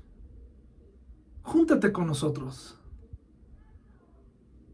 Júntate 1.41 1.91
con 1.91 2.07
nosotros. 2.07 2.79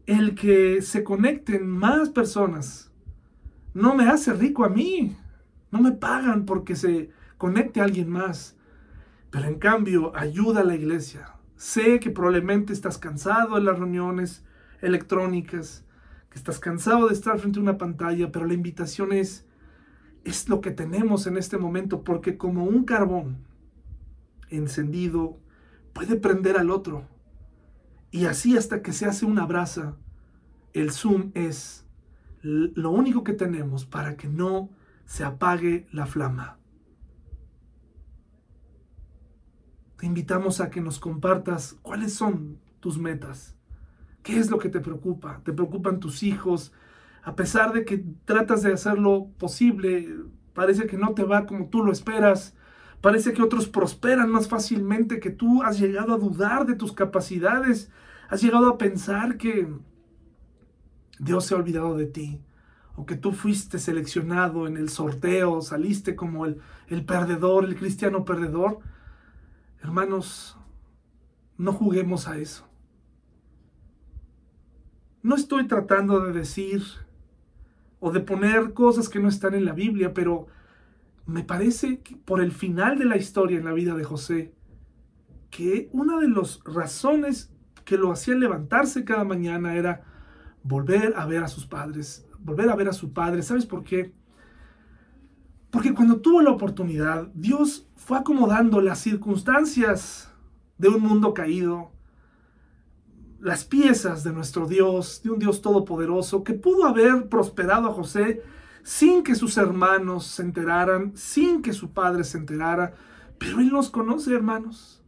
El 0.06 0.36
que 0.36 0.80
se 0.80 1.02
conecten 1.02 1.66
más 1.66 2.10
personas 2.10 2.93
no 3.74 3.94
me 3.94 4.08
hace 4.08 4.32
rico 4.32 4.64
a 4.64 4.68
mí. 4.68 5.16
No 5.70 5.80
me 5.80 5.92
pagan 5.92 6.46
porque 6.46 6.76
se 6.76 7.10
conecte 7.36 7.80
alguien 7.80 8.08
más. 8.08 8.56
Pero 9.30 9.46
en 9.48 9.58
cambio 9.58 10.16
ayuda 10.16 10.60
a 10.60 10.64
la 10.64 10.76
iglesia, 10.76 11.34
Sé 11.56 12.00
que 12.00 12.10
probablemente 12.10 12.72
estás 12.72 12.98
cansado 12.98 13.54
de 13.54 13.62
las 13.62 13.78
reuniones 13.78 14.44
electrónicas, 14.82 15.84
que 16.28 16.38
estás 16.38 16.58
cansado 16.58 17.06
de 17.06 17.14
estar 17.14 17.38
frente 17.38 17.58
a 17.58 17.62
una 17.62 17.78
pantalla, 17.78 18.32
pero 18.32 18.44
la 18.44 18.54
invitación 18.54 19.12
es, 19.12 19.46
es 20.24 20.48
lo 20.48 20.60
que 20.60 20.72
tenemos 20.72 21.26
en 21.26 21.36
este 21.36 21.56
momento, 21.56 22.02
porque 22.02 22.36
como 22.36 22.64
un 22.64 22.84
carbón 22.84 23.46
encendido 24.50 25.38
puede 25.92 26.16
prender 26.16 26.58
al 26.58 26.70
otro. 26.70 27.06
Y 28.10 28.26
así 28.26 28.56
hasta 28.56 28.82
que 28.82 28.92
se 28.92 29.06
hace 29.06 29.24
una 29.24 29.46
brasa, 29.46 29.96
el 30.72 30.90
Zoom 30.90 31.30
es 31.34 31.83
lo 32.44 32.90
único 32.90 33.24
que 33.24 33.32
tenemos 33.32 33.84
para 33.84 34.16
que 34.16 34.28
no 34.28 34.70
se 35.06 35.24
apague 35.24 35.86
la 35.90 36.06
flama. 36.06 36.58
te 40.04 40.06
invitamos 40.08 40.60
a 40.60 40.68
que 40.68 40.82
nos 40.82 40.98
compartas 41.00 41.78
cuáles 41.80 42.12
son 42.12 42.58
tus 42.80 42.98
metas. 42.98 43.56
¿Qué 44.22 44.38
es 44.38 44.50
lo 44.50 44.58
que 44.58 44.68
te 44.68 44.80
preocupa? 44.80 45.40
¿Te 45.44 45.52
preocupan 45.54 45.98
tus 45.98 46.22
hijos? 46.22 46.74
A 47.22 47.34
pesar 47.36 47.72
de 47.72 47.86
que 47.86 48.04
tratas 48.26 48.62
de 48.62 48.74
hacerlo 48.74 49.30
posible, 49.38 50.14
parece 50.52 50.86
que 50.86 50.98
no 50.98 51.14
te 51.14 51.24
va 51.24 51.46
como 51.46 51.68
tú 51.68 51.82
lo 51.82 51.90
esperas. 51.90 52.54
Parece 53.00 53.32
que 53.32 53.40
otros 53.42 53.66
prosperan 53.66 54.30
más 54.30 54.46
fácilmente 54.46 55.20
que 55.20 55.30
tú. 55.30 55.62
Has 55.62 55.78
llegado 55.78 56.12
a 56.12 56.18
dudar 56.18 56.66
de 56.66 56.74
tus 56.74 56.92
capacidades. 56.92 57.90
Has 58.28 58.42
llegado 58.42 58.68
a 58.68 58.76
pensar 58.76 59.38
que 59.38 59.68
Dios 61.18 61.46
se 61.46 61.54
ha 61.54 61.58
olvidado 61.58 61.96
de 61.96 62.06
ti. 62.06 62.40
O 62.96 63.06
que 63.06 63.16
tú 63.16 63.32
fuiste 63.32 63.78
seleccionado 63.78 64.66
en 64.66 64.76
el 64.76 64.88
sorteo, 64.88 65.60
saliste 65.60 66.14
como 66.14 66.46
el, 66.46 66.60
el 66.88 67.04
perdedor, 67.04 67.64
el 67.64 67.76
cristiano 67.76 68.24
perdedor. 68.24 68.78
Hermanos, 69.82 70.56
no 71.58 71.72
juguemos 71.72 72.28
a 72.28 72.38
eso. 72.38 72.68
No 75.22 75.34
estoy 75.34 75.66
tratando 75.66 76.20
de 76.20 76.32
decir 76.32 76.82
o 77.98 78.12
de 78.12 78.20
poner 78.20 78.74
cosas 78.74 79.08
que 79.08 79.18
no 79.18 79.28
están 79.28 79.54
en 79.54 79.64
la 79.64 79.72
Biblia, 79.72 80.12
pero 80.12 80.46
me 81.26 81.42
parece 81.42 82.00
que 82.00 82.16
por 82.16 82.40
el 82.40 82.52
final 82.52 82.98
de 82.98 83.06
la 83.06 83.16
historia 83.16 83.58
en 83.58 83.64
la 83.64 83.72
vida 83.72 83.94
de 83.94 84.04
José, 84.04 84.52
que 85.50 85.88
una 85.92 86.18
de 86.18 86.28
las 86.28 86.60
razones 86.64 87.50
que 87.84 87.96
lo 87.96 88.12
hacían 88.12 88.40
levantarse 88.40 89.04
cada 89.04 89.24
mañana 89.24 89.76
era 89.76 90.04
volver 90.64 91.14
a 91.16 91.26
ver 91.26 91.44
a 91.44 91.48
sus 91.48 91.66
padres, 91.66 92.26
volver 92.40 92.68
a 92.68 92.74
ver 92.74 92.88
a 92.88 92.92
su 92.92 93.12
padre. 93.12 93.42
¿Sabes 93.42 93.66
por 93.66 93.84
qué? 93.84 94.12
Porque 95.70 95.94
cuando 95.94 96.20
tuvo 96.20 96.42
la 96.42 96.50
oportunidad, 96.50 97.28
Dios 97.34 97.86
fue 97.96 98.18
acomodando 98.18 98.80
las 98.80 98.98
circunstancias 98.98 100.32
de 100.78 100.88
un 100.88 101.02
mundo 101.02 101.34
caído, 101.34 101.92
las 103.40 103.64
piezas 103.64 104.24
de 104.24 104.32
nuestro 104.32 104.66
Dios, 104.66 105.20
de 105.22 105.30
un 105.30 105.38
Dios 105.38 105.60
todopoderoso, 105.60 106.42
que 106.42 106.54
pudo 106.54 106.86
haber 106.86 107.28
prosperado 107.28 107.88
a 107.88 107.92
José 107.92 108.42
sin 108.82 109.22
que 109.22 109.34
sus 109.34 109.56
hermanos 109.56 110.26
se 110.26 110.42
enteraran, 110.42 111.12
sin 111.16 111.60
que 111.60 111.72
su 111.72 111.92
padre 111.92 112.24
se 112.24 112.38
enterara. 112.38 112.94
Pero 113.38 113.60
Él 113.60 113.70
nos 113.70 113.90
conoce, 113.90 114.34
hermanos. 114.34 115.03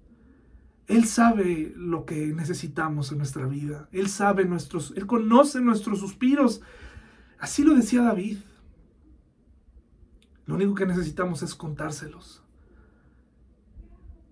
Él 0.86 1.04
sabe 1.06 1.72
lo 1.76 2.04
que 2.04 2.28
necesitamos 2.28 3.10
en 3.10 3.18
nuestra 3.18 3.46
vida. 3.46 3.88
Él 3.90 4.08
sabe 4.08 4.44
nuestros, 4.44 4.92
Él 4.96 5.06
conoce 5.06 5.60
nuestros 5.60 5.98
suspiros. 5.98 6.62
Así 7.38 7.64
lo 7.64 7.74
decía 7.74 8.02
David. 8.02 8.38
Lo 10.46 10.54
único 10.54 10.74
que 10.74 10.86
necesitamos 10.86 11.42
es 11.42 11.56
contárselos. 11.56 12.44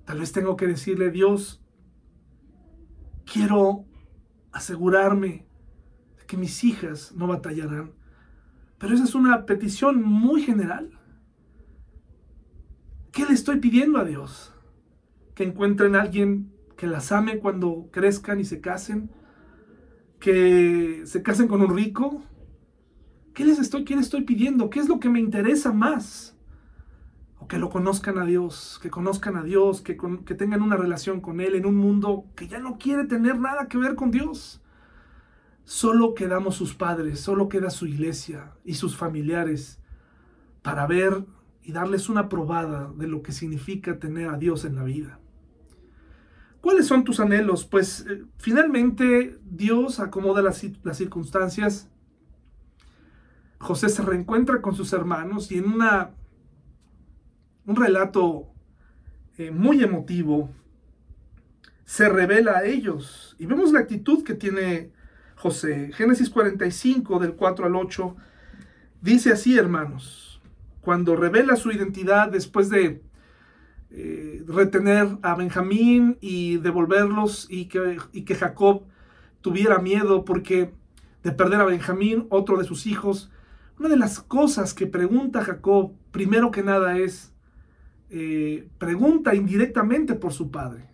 Tal 0.05 0.21
vez 0.21 0.31
tengo 0.31 0.57
que 0.57 0.69
decirle, 0.69 1.11
Dios, 1.11 1.61
quiero 3.25 3.85
asegurarme 4.53 5.47
de 6.19 6.27
que 6.27 6.37
mis 6.37 6.63
hijas 6.63 7.13
no 7.17 7.27
batallarán. 7.27 7.93
Pero 8.79 8.95
esa 8.95 9.05
es 9.05 9.15
una 9.17 9.45
petición 9.45 10.03
muy 10.03 10.43
general. 10.43 11.01
¿Qué 13.11 13.27
le 13.27 13.33
estoy 13.33 13.59
pidiendo 13.59 13.99
a 13.99 14.05
Dios? 14.05 14.54
Que 15.35 15.45
encuentren 15.45 15.97
a 15.97 16.03
alguien 16.03 16.53
que 16.77 16.87
las 16.87 17.13
ame 17.13 17.39
cuando 17.39 17.89
crezcan 17.93 18.41
y 18.41 18.45
se 18.45 18.61
casen, 18.61 19.11
que 20.21 21.03
se 21.05 21.23
casen 21.23 21.49
con 21.49 21.61
un 21.61 21.75
rico, 21.75 22.23
¿Qué 23.35 23.45
les 23.45 23.59
estoy, 23.59 23.85
qué 23.85 23.97
les 23.97 24.05
estoy 24.05 24.23
pidiendo? 24.23 24.71
¿Qué 24.71 24.79
es 24.79 24.89
lo 24.89 25.01
que 25.01 25.09
me 25.09 25.19
interesa 25.19 25.73
más? 25.73 26.37
O 27.41 27.49
que 27.49 27.59
lo 27.59 27.69
conozcan 27.69 28.17
a 28.17 28.25
Dios, 28.25 28.79
que 28.81 28.91
conozcan 28.91 29.37
a 29.37 29.43
Dios, 29.43 29.81
que, 29.81 29.99
que 30.25 30.35
tengan 30.37 30.63
una 30.63 30.77
relación 30.77 31.21
con 31.21 31.41
Él 31.41 31.57
en 31.57 31.67
un 31.67 31.75
mundo 31.75 32.27
que 32.37 32.47
ya 32.47 32.61
no 32.61 32.79
quiere 32.79 33.05
tener 33.07 33.41
nada 33.41 33.67
que 33.67 33.77
ver 33.77 33.97
con 33.97 34.13
Dios. 34.13 34.63
Solo 35.65 36.15
quedamos 36.15 36.55
sus 36.55 36.75
padres, 36.75 37.19
solo 37.19 37.49
queda 37.49 37.71
su 37.71 37.87
iglesia 37.87 38.53
y 38.65 38.75
sus 38.75 38.97
familiares 38.97 39.81
para 40.63 40.87
ver 40.87 41.27
y 41.61 41.73
darles 41.73 42.09
una 42.09 42.29
probada 42.29 42.93
de 42.97 43.09
lo 43.09 43.23
que 43.23 43.33
significa 43.33 43.99
tener 43.99 44.29
a 44.29 44.39
Dios 44.39 44.65
en 44.65 44.77
la 44.77 44.85
vida. 44.85 45.19
¿Cuáles 46.65 46.87
son 46.87 47.05
tus 47.05 47.21
anhelos? 47.21 47.67
Pues 47.67 48.07
eh, 48.09 48.25
finalmente 48.39 49.39
Dios 49.45 50.01
acomoda 50.01 50.41
las, 50.41 50.65
circunstancias. 50.95 51.91
José 53.59 53.91
se 53.91 54.01
reencuentra 54.01 54.63
con 54.63 54.75
sus 54.75 54.95
hermanos 54.95 55.53
y 55.53 55.59
en 55.59 55.71
una, 55.71 56.13
un 57.67 57.77
relato 57.77 58.47
eh, 59.37 59.51
muy 59.51 59.85
emotivo 59.85 60.49
se 61.85 62.09
revela 62.09 62.53
a 62.53 62.65
ellos. 62.65 63.37
Y 63.39 63.45
vemos 63.45 63.71
la 63.71 63.81
actitud 63.81 64.25
que 64.25 64.33
tiene 64.33 64.91
José. 65.37 65.91
Génesis 65.93 66.31
45 66.31 67.19
del 67.19 67.35
4 67.35 67.67
al 67.67 67.77
8 67.77 68.17
dice 69.03 69.33
así, 69.33 69.59
hermanos, 69.59 70.41
cuando 70.81 71.15
revela 71.15 71.57
su 71.57 71.71
identidad 71.73 72.31
después 72.31 72.71
de 72.71 73.03
eh, 73.97 74.43
retener 74.49 75.19
a 75.23 75.37
Benjamín 75.37 76.19
y 76.21 76.57
devolverlos 76.57 77.47
y 77.49 77.67
que, 77.67 77.99
y 78.13 78.23
que 78.23 78.35
Jacob 78.35 78.83
tuviera 79.41 79.79
miedo 79.79 80.25
porque 80.25 80.75
de 81.23 81.31
perder 81.31 81.61
a 81.61 81.65
Benjamín, 81.65 82.27
otro 82.29 82.59
de 82.59 82.65
sus 82.65 82.89
hijos. 82.89 83.31
Una 83.79 83.89
de 83.89 83.97
las 83.97 84.19
cosas 84.19 84.75
que 84.75 84.89
pregunta 84.89 85.45
Jacob, 85.45 85.93
primero 86.11 86.51
que 86.51 86.65
nada, 86.65 86.99
es, 86.99 87.33
eh, 88.11 88.69
pregunta 88.79 89.37
indirectamente 89.37 90.15
por 90.15 90.33
su 90.33 90.51
padre, 90.51 90.91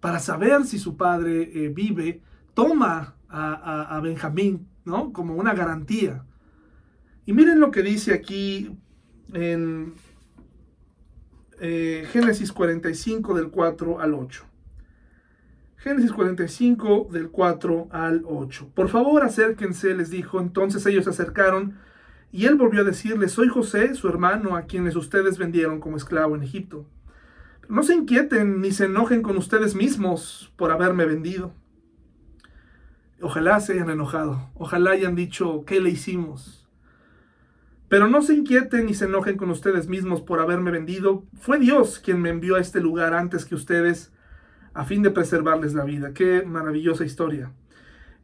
para 0.00 0.18
saber 0.18 0.64
si 0.64 0.80
su 0.80 0.96
padre 0.96 1.52
eh, 1.54 1.68
vive, 1.68 2.20
toma 2.54 3.14
a, 3.28 4.00
Benjamín, 4.02 4.66
¿no? 4.84 5.12
Como 5.12 5.34
una 5.34 5.54
garantía. 5.54 6.24
Y 7.26 7.32
miren 7.32 7.60
lo 7.60 7.70
que 7.70 7.82
dice 7.82 8.12
aquí 8.12 8.76
en 9.32 9.94
eh, 11.66 12.06
Génesis 12.12 12.52
45 12.52 13.32
del 13.32 13.48
4 13.48 13.98
al 13.98 14.12
8. 14.12 14.44
Génesis 15.78 16.12
45 16.12 17.08
del 17.10 17.30
4 17.30 17.88
al 17.90 18.22
8. 18.26 18.72
Por 18.74 18.90
favor, 18.90 19.22
acérquense, 19.24 19.94
les 19.94 20.10
dijo. 20.10 20.40
Entonces 20.40 20.84
ellos 20.84 21.04
se 21.04 21.10
acercaron 21.10 21.78
y 22.30 22.44
él 22.44 22.56
volvió 22.56 22.82
a 22.82 22.84
decirles, 22.84 23.32
soy 23.32 23.48
José, 23.48 23.94
su 23.94 24.08
hermano, 24.08 24.56
a 24.56 24.62
quienes 24.66 24.94
ustedes 24.94 25.38
vendieron 25.38 25.80
como 25.80 25.96
esclavo 25.96 26.36
en 26.36 26.42
Egipto. 26.42 26.84
No 27.70 27.82
se 27.82 27.94
inquieten 27.94 28.60
ni 28.60 28.70
se 28.70 28.84
enojen 28.84 29.22
con 29.22 29.38
ustedes 29.38 29.74
mismos 29.74 30.52
por 30.56 30.70
haberme 30.70 31.06
vendido. 31.06 31.54
Ojalá 33.22 33.58
se 33.60 33.72
hayan 33.72 33.88
enojado, 33.88 34.50
ojalá 34.54 34.90
hayan 34.90 35.14
dicho, 35.14 35.64
¿qué 35.64 35.80
le 35.80 35.88
hicimos? 35.88 36.63
Pero 37.94 38.08
no 38.08 38.22
se 38.22 38.34
inquieten 38.34 38.86
ni 38.86 38.94
se 38.94 39.04
enojen 39.04 39.36
con 39.36 39.50
ustedes 39.50 39.86
mismos 39.86 40.20
por 40.20 40.40
haberme 40.40 40.72
vendido. 40.72 41.22
Fue 41.38 41.60
Dios 41.60 42.00
quien 42.00 42.20
me 42.20 42.28
envió 42.28 42.56
a 42.56 42.60
este 42.60 42.80
lugar 42.80 43.14
antes 43.14 43.44
que 43.44 43.54
ustedes 43.54 44.12
a 44.72 44.84
fin 44.84 45.04
de 45.04 45.12
preservarles 45.12 45.74
la 45.74 45.84
vida. 45.84 46.12
Qué 46.12 46.42
maravillosa 46.44 47.04
historia. 47.04 47.52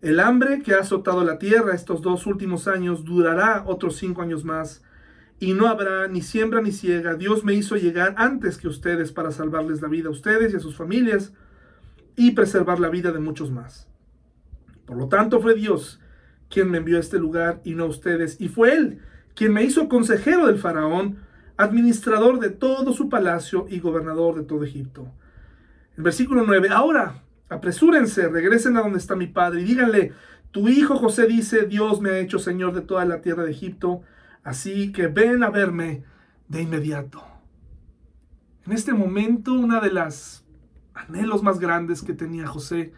El 0.01 0.19
hambre 0.19 0.65
que 0.65 0.75
ha 0.75 0.81
azotado 0.81 1.23
la 1.23 1.39
tierra 1.39 1.73
estos 1.73 2.03
dos 2.03 2.27
últimos 2.27 2.67
años 2.67 3.05
durará 3.05 3.63
otros 3.65 3.95
cinco 3.95 4.23
años 4.23 4.45
más 4.45 4.83
y 5.39 5.55
no 5.55 5.69
habrá 5.69 6.09
ni 6.09 6.21
siembra 6.21 6.61
ni 6.61 6.73
ciega. 6.73 7.15
Dios 7.15 7.45
me 7.45 7.55
hizo 7.55 7.77
llegar 7.77 8.17
antes 8.19 8.59
que 8.59 8.67
ustedes 8.67 9.13
para 9.13 9.31
salvarles 9.31 9.81
la 9.83 9.87
vida 9.87 10.09
a 10.09 10.11
ustedes 10.11 10.53
y 10.53 10.57
a 10.57 10.59
sus 10.59 10.77
familias 10.77 11.33
y 12.17 12.33
preservar 12.33 12.81
la 12.81 12.89
vida 12.89 13.13
de 13.13 13.21
muchos 13.21 13.53
más. 13.53 13.87
Por 14.85 14.97
lo 14.97 15.09
tanto, 15.09 15.41
fue 15.41 15.55
Dios 15.55 16.01
quien 16.49 16.73
me 16.73 16.79
envió 16.79 16.97
a 16.97 17.01
este 17.01 17.21
lugar 17.21 17.61
y 17.63 17.77
no 17.77 17.87
ustedes. 17.87 18.41
Y 18.41 18.49
fue 18.49 18.75
Él 18.75 19.01
quien 19.41 19.55
me 19.55 19.65
hizo 19.65 19.89
consejero 19.89 20.49
del 20.49 20.59
faraón, 20.59 21.17
administrador 21.57 22.41
de 22.41 22.51
todo 22.51 22.93
su 22.93 23.09
palacio 23.09 23.65
y 23.71 23.81
gobernador 23.81 24.35
de 24.35 24.43
todo 24.43 24.65
Egipto. 24.65 25.11
El 25.97 26.03
versículo 26.03 26.45
9. 26.47 26.69
Ahora, 26.71 27.23
apresúrense, 27.49 28.29
regresen 28.29 28.77
a 28.77 28.83
donde 28.83 28.99
está 28.99 29.17
mi 29.17 29.29
padre 29.29 29.63
y 29.63 29.65
díganle, 29.65 30.13
tu 30.51 30.69
hijo 30.69 30.97
José 30.97 31.27
dice, 31.27 31.65
Dios 31.65 32.03
me 32.03 32.11
ha 32.11 32.19
hecho 32.19 32.39
señor 32.39 32.75
de 32.75 32.83
toda 32.83 33.07
la 33.07 33.23
tierra 33.23 33.45
de 33.45 33.53
Egipto, 33.53 34.03
así 34.45 34.93
que 34.93 35.07
ven 35.07 35.43
a 35.43 35.49
verme 35.49 36.05
de 36.49 36.61
inmediato. 36.61 37.25
En 38.67 38.73
este 38.73 38.93
momento, 38.93 39.55
una 39.55 39.81
de 39.81 39.91
las 39.91 40.45
anhelos 40.93 41.43
más 41.43 41.59
grandes 41.59 42.03
que 42.03 42.13
tenía 42.13 42.47
José 42.47 42.93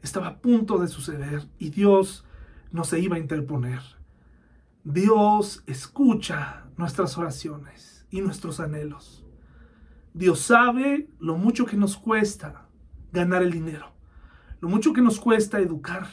estaba 0.00 0.28
a 0.28 0.38
punto 0.38 0.78
de 0.78 0.88
suceder 0.88 1.42
y 1.58 1.68
Dios 1.68 2.24
no 2.70 2.84
se 2.84 2.98
iba 2.98 3.16
a 3.16 3.18
interponer. 3.18 3.82
Dios 4.84 5.62
escucha 5.68 6.64
nuestras 6.76 7.16
oraciones 7.16 8.04
y 8.10 8.20
nuestros 8.20 8.58
anhelos. 8.58 9.24
Dios 10.12 10.40
sabe 10.40 11.08
lo 11.20 11.36
mucho 11.36 11.66
que 11.66 11.76
nos 11.76 11.96
cuesta 11.96 12.66
ganar 13.12 13.42
el 13.42 13.52
dinero, 13.52 13.92
lo 14.60 14.68
mucho 14.68 14.92
que 14.92 15.00
nos 15.00 15.20
cuesta 15.20 15.60
educar, 15.60 16.08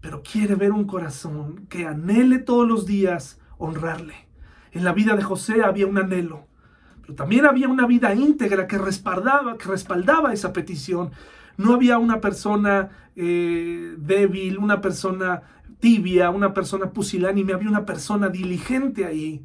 pero 0.00 0.20
quiere 0.22 0.56
ver 0.56 0.72
un 0.72 0.84
corazón 0.84 1.66
que 1.68 1.86
anhele 1.86 2.38
todos 2.38 2.66
los 2.66 2.86
días 2.86 3.38
honrarle. 3.56 4.14
En 4.72 4.82
la 4.82 4.92
vida 4.92 5.14
de 5.14 5.22
José 5.22 5.62
había 5.62 5.86
un 5.86 5.98
anhelo, 5.98 6.48
pero 7.02 7.14
también 7.14 7.46
había 7.46 7.68
una 7.68 7.86
vida 7.86 8.12
íntegra 8.14 8.66
que 8.66 8.78
respaldaba, 8.78 9.56
que 9.56 9.68
respaldaba 9.68 10.32
esa 10.32 10.52
petición. 10.52 11.12
No 11.56 11.74
había 11.74 11.98
una 11.98 12.20
persona 12.20 12.88
eh, 13.14 13.94
débil, 13.96 14.58
una 14.58 14.80
persona 14.80 15.42
tibia, 15.80 16.30
una 16.30 16.54
persona 16.54 16.92
pusilánime, 16.92 17.52
había 17.52 17.68
una 17.68 17.86
persona 17.86 18.28
diligente 18.28 19.04
ahí. 19.06 19.44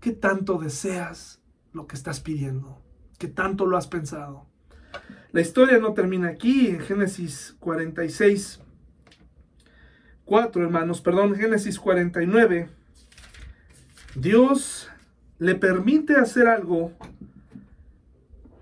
¿Qué 0.00 0.12
tanto 0.12 0.58
deseas 0.58 1.40
lo 1.72 1.86
que 1.86 1.96
estás 1.96 2.20
pidiendo? 2.20 2.80
¿Qué 3.18 3.28
tanto 3.28 3.66
lo 3.66 3.76
has 3.76 3.86
pensado? 3.86 4.46
La 5.32 5.40
historia 5.40 5.78
no 5.78 5.94
termina 5.94 6.28
aquí, 6.28 6.68
en 6.68 6.80
Génesis 6.80 7.56
46, 7.58 8.60
4 10.24 10.62
hermanos, 10.62 11.00
perdón, 11.00 11.34
Génesis 11.34 11.78
49. 11.78 12.68
Dios 14.14 14.90
le 15.38 15.54
permite 15.54 16.16
hacer 16.16 16.46
algo 16.46 16.92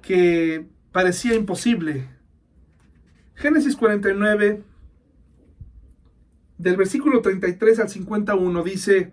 que 0.01 0.67
parecía 0.93 1.35
imposible. 1.35 2.09
Génesis 3.35 3.77
49, 3.77 4.63
del 6.63 6.77
versículo 6.77 7.21
33 7.23 7.81
al 7.81 7.89
51, 7.89 8.63
dice, 8.63 9.13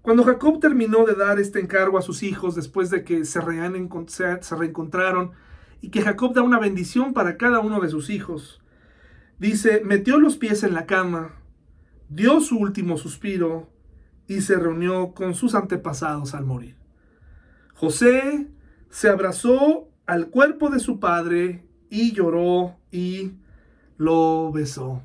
cuando 0.00 0.24
Jacob 0.24 0.60
terminó 0.60 1.04
de 1.04 1.14
dar 1.14 1.38
este 1.38 1.60
encargo 1.60 1.98
a 1.98 2.02
sus 2.02 2.22
hijos 2.22 2.54
después 2.54 2.88
de 2.88 3.04
que 3.04 3.24
se, 3.26 3.40
se 4.40 4.56
reencontraron 4.56 5.32
y 5.82 5.90
que 5.90 6.00
Jacob 6.00 6.32
da 6.32 6.40
una 6.40 6.58
bendición 6.58 7.12
para 7.12 7.36
cada 7.36 7.58
uno 7.58 7.80
de 7.80 7.90
sus 7.90 8.08
hijos, 8.08 8.62
dice, 9.38 9.82
metió 9.84 10.18
los 10.18 10.38
pies 10.38 10.62
en 10.62 10.72
la 10.72 10.86
cama, 10.86 11.34
dio 12.08 12.40
su 12.40 12.56
último 12.56 12.96
suspiro 12.96 13.68
y 14.26 14.40
se 14.40 14.56
reunió 14.56 15.12
con 15.12 15.34
sus 15.34 15.54
antepasados 15.54 16.34
al 16.34 16.46
morir. 16.46 16.76
José 17.74 18.48
se 18.88 19.10
abrazó 19.10 19.90
al 20.06 20.28
cuerpo 20.28 20.70
de 20.70 20.80
su 20.80 20.98
padre 20.98 21.66
y 21.90 22.12
lloró 22.12 22.76
y 22.90 23.32
lo 23.98 24.50
besó. 24.50 25.02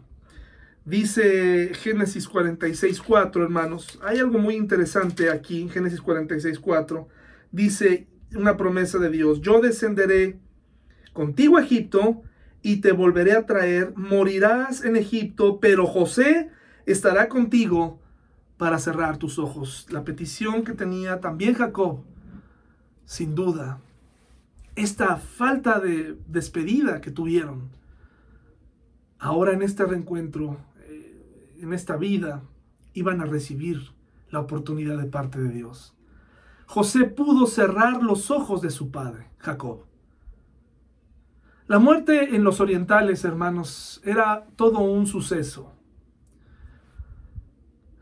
Dice 0.91 1.71
Génesis 1.73 2.27
46, 2.27 3.01
4, 3.01 3.43
hermanos. 3.45 3.97
Hay 4.03 4.19
algo 4.19 4.39
muy 4.39 4.55
interesante 4.55 5.29
aquí 5.29 5.61
en 5.61 5.69
Génesis 5.69 6.01
46, 6.01 6.59
4. 6.59 7.07
Dice 7.49 8.09
una 8.35 8.57
promesa 8.57 8.97
de 8.97 9.09
Dios. 9.09 9.39
Yo 9.39 9.61
descenderé 9.61 10.37
contigo 11.13 11.55
a 11.55 11.61
Egipto 11.61 12.23
y 12.61 12.81
te 12.81 12.91
volveré 12.91 13.31
a 13.37 13.45
traer. 13.45 13.93
Morirás 13.95 14.83
en 14.83 14.97
Egipto, 14.97 15.61
pero 15.61 15.87
José 15.87 16.49
estará 16.85 17.29
contigo 17.29 18.01
para 18.57 18.77
cerrar 18.77 19.15
tus 19.15 19.39
ojos. 19.39 19.87
La 19.91 20.03
petición 20.03 20.65
que 20.65 20.73
tenía 20.73 21.21
también 21.21 21.53
Jacob, 21.53 22.03
sin 23.05 23.33
duda, 23.33 23.79
esta 24.75 25.15
falta 25.15 25.79
de 25.79 26.17
despedida 26.27 26.99
que 26.99 27.11
tuvieron, 27.11 27.69
ahora 29.19 29.53
en 29.53 29.61
este 29.61 29.85
reencuentro, 29.85 30.57
en 31.61 31.73
esta 31.73 31.95
vida, 31.97 32.43
iban 32.93 33.21
a 33.21 33.25
recibir 33.25 33.93
la 34.29 34.39
oportunidad 34.39 34.97
de 34.97 35.05
parte 35.05 35.39
de 35.39 35.49
Dios. 35.49 35.95
José 36.65 37.05
pudo 37.05 37.47
cerrar 37.47 38.01
los 38.01 38.31
ojos 38.31 38.61
de 38.61 38.69
su 38.69 38.91
padre, 38.91 39.29
Jacob. 39.37 39.85
La 41.67 41.79
muerte 41.79 42.35
en 42.35 42.43
los 42.43 42.59
orientales, 42.59 43.23
hermanos, 43.23 44.01
era 44.03 44.45
todo 44.55 44.79
un 44.79 45.05
suceso. 45.05 45.73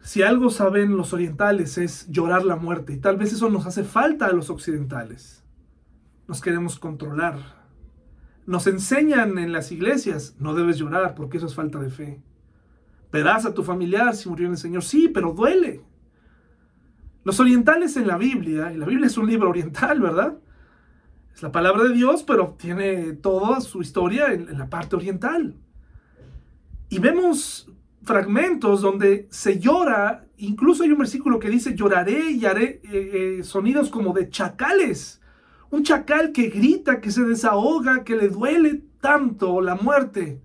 Si 0.01 0.23
algo 0.23 0.49
saben 0.49 0.97
los 0.97 1.13
orientales 1.13 1.77
es 1.77 2.07
llorar 2.09 2.45
la 2.45 2.55
muerte, 2.55 2.93
y 2.93 2.97
tal 2.97 3.17
vez 3.17 3.33
eso 3.33 3.49
nos 3.49 3.65
hace 3.67 3.83
falta 3.83 4.25
a 4.25 4.33
los 4.33 4.49
occidentales. 4.49 5.43
Nos 6.27 6.41
queremos 6.41 6.79
controlar. 6.79 7.59
Nos 8.45 8.65
enseñan 8.65 9.37
en 9.37 9.51
las 9.51 9.71
iglesias, 9.71 10.35
no 10.39 10.55
debes 10.55 10.77
llorar 10.77 11.13
porque 11.13 11.37
eso 11.37 11.45
es 11.45 11.53
falta 11.53 11.79
de 11.79 11.89
fe. 11.91 12.23
Verás 13.11 13.45
a 13.45 13.53
tu 13.53 13.63
familiar 13.63 14.15
si 14.15 14.29
murió 14.29 14.45
en 14.45 14.53
el 14.53 14.57
Señor. 14.57 14.83
Sí, 14.83 15.07
pero 15.07 15.33
duele. 15.33 15.81
Los 17.23 17.39
orientales 17.39 17.97
en 17.97 18.07
la 18.07 18.17
Biblia, 18.17 18.71
y 18.71 18.77
la 18.77 18.85
Biblia 18.85 19.07
es 19.07 19.17
un 19.17 19.27
libro 19.27 19.49
oriental, 19.49 19.99
¿verdad? 19.99 20.37
Es 21.33 21.43
la 21.43 21.51
palabra 21.51 21.83
de 21.83 21.93
Dios, 21.93 22.23
pero 22.23 22.55
tiene 22.57 23.13
toda 23.13 23.61
su 23.61 23.81
historia 23.81 24.33
en, 24.33 24.57
la 24.57 24.69
parte 24.69 24.95
oriental. 24.95 25.55
Y 26.89 26.99
vemos 26.99 27.71
fragmentos 28.03 28.81
donde 28.81 29.27
se 29.29 29.59
llora, 29.59 30.25
incluso 30.37 30.83
hay 30.83 30.91
un 30.91 30.97
versículo 30.99 31.39
que 31.39 31.49
dice, 31.49 31.75
lloraré 31.75 32.31
y 32.31 32.45
haré 32.45 32.81
eh, 32.83 33.37
eh, 33.39 33.43
sonidos 33.43 33.89
como 33.89 34.13
de 34.13 34.29
chacales. 34.29 35.21
Un 35.69 35.83
chacal 35.83 36.31
que 36.31 36.49
grita, 36.49 36.99
que 36.99 37.11
se 37.11 37.23
desahoga, 37.23 38.03
que 38.03 38.15
le 38.15 38.29
duele 38.29 38.81
tanto 39.01 39.61
la 39.61 39.75
muerte. 39.75 40.41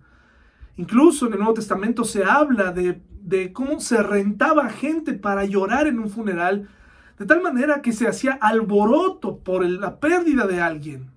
Incluso 0.77 1.27
en 1.27 1.33
el 1.33 1.39
Nuevo 1.39 1.55
Testamento 1.55 2.05
se 2.05 2.25
habla 2.25 2.73
de, 2.73 3.53
cómo 3.53 3.81
se 3.81 4.03
rentaba 4.03 4.69
gente 4.71 5.13
para 5.15 5.45
llorar 5.45 5.87
en 5.87 5.99
un 5.99 6.11
funeral, 6.11 6.69
de 7.19 7.27
tal 7.27 7.43
manera 7.43 7.81
que 7.81 7.93
se 7.93 8.09
hacía 8.09 8.33
alboroto 8.33 9.39
por 9.39 9.65
la 9.65 10.01
pérdida 10.01 10.47
de 10.47 10.61
alguien. 10.61 11.11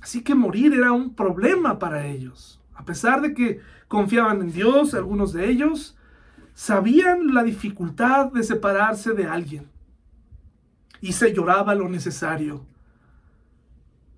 Así 0.00 0.22
que 0.22 0.34
morir 0.34 0.72
era 0.72 0.92
un 0.92 1.14
problema 1.14 1.78
para 1.78 2.06
ellos. 2.06 2.60
A 2.74 2.84
pesar 2.84 3.20
de 3.20 3.34
que 3.34 3.60
confiaban 3.88 4.40
en 4.40 4.52
Dios, 4.52 4.94
algunos 4.94 5.32
de 5.32 5.48
ellos 5.48 5.96
sabían 6.54 7.34
la 7.34 7.42
dificultad 7.42 8.32
de 8.32 8.42
separarse 8.42 9.12
de 9.12 9.26
alguien. 9.26 9.68
Y 11.00 11.12
se 11.12 11.32
lloraba 11.32 11.74
lo 11.74 11.88
necesario. 11.88 12.66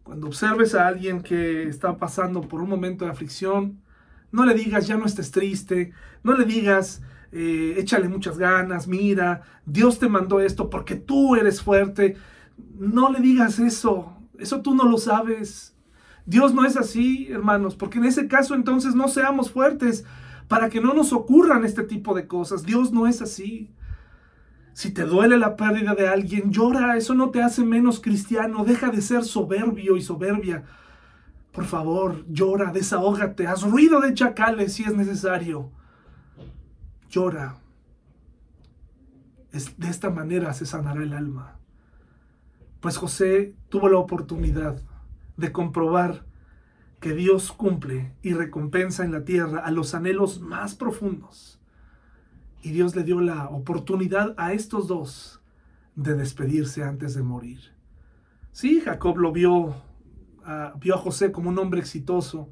Cuando 0.05 0.27
observes 0.27 0.75
a 0.75 0.87
alguien 0.87 1.23
que 1.23 1.63
está 1.65 1.97
pasando 1.97 2.43
por 2.43 2.61
un 2.61 2.69
momento 2.69 3.07
de 3.07 3.11
aflicción, 3.11 3.81
no 4.31 4.45
le 4.45 4.55
digas, 4.55 4.87
ya 4.87 4.99
no 4.99 5.07
estés 5.07 5.31
triste, 5.31 5.93
no 6.23 6.37
le 6.37 6.45
digas, 6.45 7.03
eh, 7.33 7.77
échale 7.79 8.09
muchas 8.09 8.37
ganas, 8.37 8.87
mira, 8.87 9.43
Dios 9.65 9.99
te 9.99 10.09
mandó 10.09 10.41
esto 10.41 10.69
porque 10.69 10.95
tú 10.95 11.37
eres 11.37 11.63
fuerte. 11.63 12.17
No 12.79 13.11
le 13.11 13.21
digas 13.21 13.59
eso, 13.59 14.19
eso 14.39 14.61
tú 14.61 14.75
no 14.75 14.85
lo 14.85 14.99
sabes. 14.99 15.75
Dios 16.27 16.53
no 16.53 16.67
es 16.67 16.77
así, 16.77 17.29
hermanos, 17.31 17.75
porque 17.75 17.99
en 17.99 18.05
ese 18.05 18.29
caso 18.29 18.55
entonces 18.55 18.95
no 18.95 19.09
seamos 19.09 19.51
fuertes 19.51 20.05
para 20.49 20.69
que 20.69 20.83
no 20.83 20.93
nos 20.93 21.15
ocurran 21.15 21.65
este 21.65 21.83
tipo 21.83 22.15
de 22.15 22.27
cosas. 22.27 22.65
Dios 22.65 22.93
no 22.93 23.07
es 23.07 23.23
así. 23.23 23.71
Si 24.75 24.91
te 24.91 25.05
duele 25.05 25.39
la 25.39 25.55
pérdida 25.55 25.95
de 25.95 26.09
alguien, 26.09 26.51
llora, 26.51 26.97
eso 26.97 27.15
no 27.15 27.31
te 27.31 27.41
hace 27.41 27.65
menos 27.65 28.01
cristiano, 28.01 28.65
deja 28.65 28.91
de 28.91 29.03
ser 29.03 29.23
soberbio 29.23 29.97
y 29.97 30.03
soberbia. 30.03 30.65
Por 31.53 31.65
favor, 31.65 32.25
llora, 32.29 32.73
desahógate, 32.73 33.47
haz 33.47 33.63
ruido 33.63 34.01
de 34.01 34.15
chacales 34.15 34.73
si 34.73 34.83
es 34.83 34.93
necesario. 34.93 35.71
Llora. 37.09 37.59
de 39.53 39.89
esta 39.89 40.11
manera 40.11 40.53
se 40.53 40.67
sanará 40.67 41.05
el 41.05 41.13
alma. 41.13 41.57
Pues 42.81 42.97
José 42.97 43.55
tuvo 43.69 43.89
la 43.89 43.99
oportunidad 43.99 44.83
de 45.37 45.53
comprobar 45.53 46.25
que 46.99 47.15
Dios 47.15 47.53
cumple 47.53 48.13
y 48.23 48.33
recompensa 48.33 49.05
en 49.05 49.13
la 49.13 49.25
tierra 49.25 49.61
a 49.61 49.71
los 49.71 49.95
anhelos 49.95 50.41
más 50.41 50.75
profundos 50.75 51.61
y 52.65 52.71
Dios 52.71 52.97
le 52.97 53.05
dio 53.05 53.21
la 53.21 53.51
oportunidad 53.51 54.35
a 54.39 54.55
estos 54.55 54.89
dos 54.89 55.43
de 55.97 56.15
despedirse 56.15 56.83
antes 56.83 57.15
de 57.15 57.23
morir. 57.23 57.61
Sí, 58.53 58.81
Jacob 58.81 59.19
lo 59.19 59.33
vio, 59.33 59.75
vio 60.81 60.95
a 60.95 60.99
José 60.99 61.31
como 61.31 61.51
un 61.51 61.59
hombre 61.59 61.81
exitoso, 61.81 62.49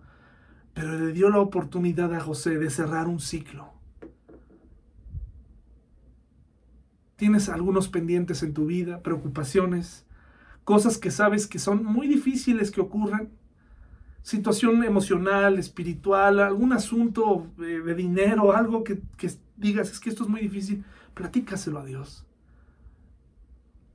pero 0.74 0.98
le 0.98 1.12
dio 1.12 1.30
la 1.30 1.40
oportunidad 1.40 2.12
a 2.14 2.20
José 2.20 2.58
de 2.58 2.68
cerrar 2.68 3.08
un 3.08 3.20
ciclo. 3.20 3.72
Tienes 7.16 7.48
algunos 7.48 7.88
pendientes 7.88 8.42
en 8.42 8.52
tu 8.52 8.66
vida, 8.66 9.02
preocupaciones, 9.02 10.04
cosas 10.64 10.98
que 10.98 11.10
sabes 11.10 11.46
que 11.46 11.58
son 11.58 11.84
muy 11.84 12.06
difíciles 12.06 12.70
que 12.70 12.82
ocurran, 12.82 13.30
situación 14.20 14.84
emocional, 14.84 15.58
espiritual, 15.58 16.38
algún 16.38 16.74
asunto 16.74 17.46
de, 17.56 17.94
dinero, 17.94 18.54
algo 18.54 18.84
que, 18.84 19.00
que 19.16 19.30
digas, 19.62 19.90
es 19.90 20.00
que 20.00 20.10
esto 20.10 20.24
es 20.24 20.28
muy 20.28 20.42
difícil, 20.42 20.84
platícaselo 21.14 21.78
a 21.78 21.84
Dios. 21.84 22.26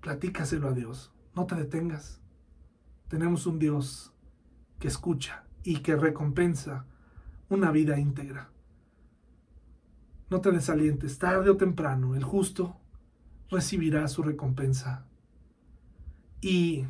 Platícaselo 0.02 0.70
a 0.70 0.72
Dios. 0.72 1.12
No 1.36 1.46
te 1.46 1.56
detengas. 1.56 2.20
Tenemos 3.10 3.46
un 3.46 3.60
Dios 3.60 4.14
que 4.80 4.88
escucha 4.88 5.44
y 5.64 5.80
que 5.80 5.96
recompensa 5.96 6.86
una 7.50 7.72
vida 7.72 8.00
íntegra. 8.00 8.50
No 10.30 10.42
te 10.42 10.52
desalientes, 10.52 11.20
tarde 11.20 11.50
o 11.50 11.58
temprano, 11.58 12.16
el 12.16 12.24
justo 12.24 12.78
recibirá 13.50 14.08
su 14.08 14.24
recompensa. 14.24 15.06
Y 16.42 16.86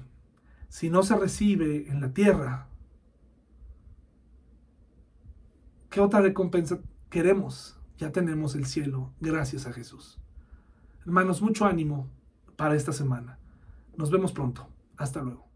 si 0.70 0.90
no 0.90 1.04
se 1.04 1.16
recibe 1.16 1.90
en 1.90 2.02
la 2.02 2.14
tierra, 2.14 2.68
¿qué 5.90 6.02
otra 6.02 6.22
recompensa 6.22 6.80
queremos? 7.10 7.77
Ya 7.98 8.12
tenemos 8.12 8.56
el 8.56 8.66
cielo 8.66 9.14
gracias 9.20 9.66
a 9.68 9.74
Jesús. 9.74 10.20
Hermanos, 11.06 11.42
mucho 11.42 11.66
ánimo 11.66 12.10
para 12.56 12.76
esta 12.76 12.94
semana. 12.94 13.40
Nos 13.96 14.12
vemos 14.12 14.32
pronto. 14.32 14.68
Hasta 14.98 15.22
luego. 15.22 15.47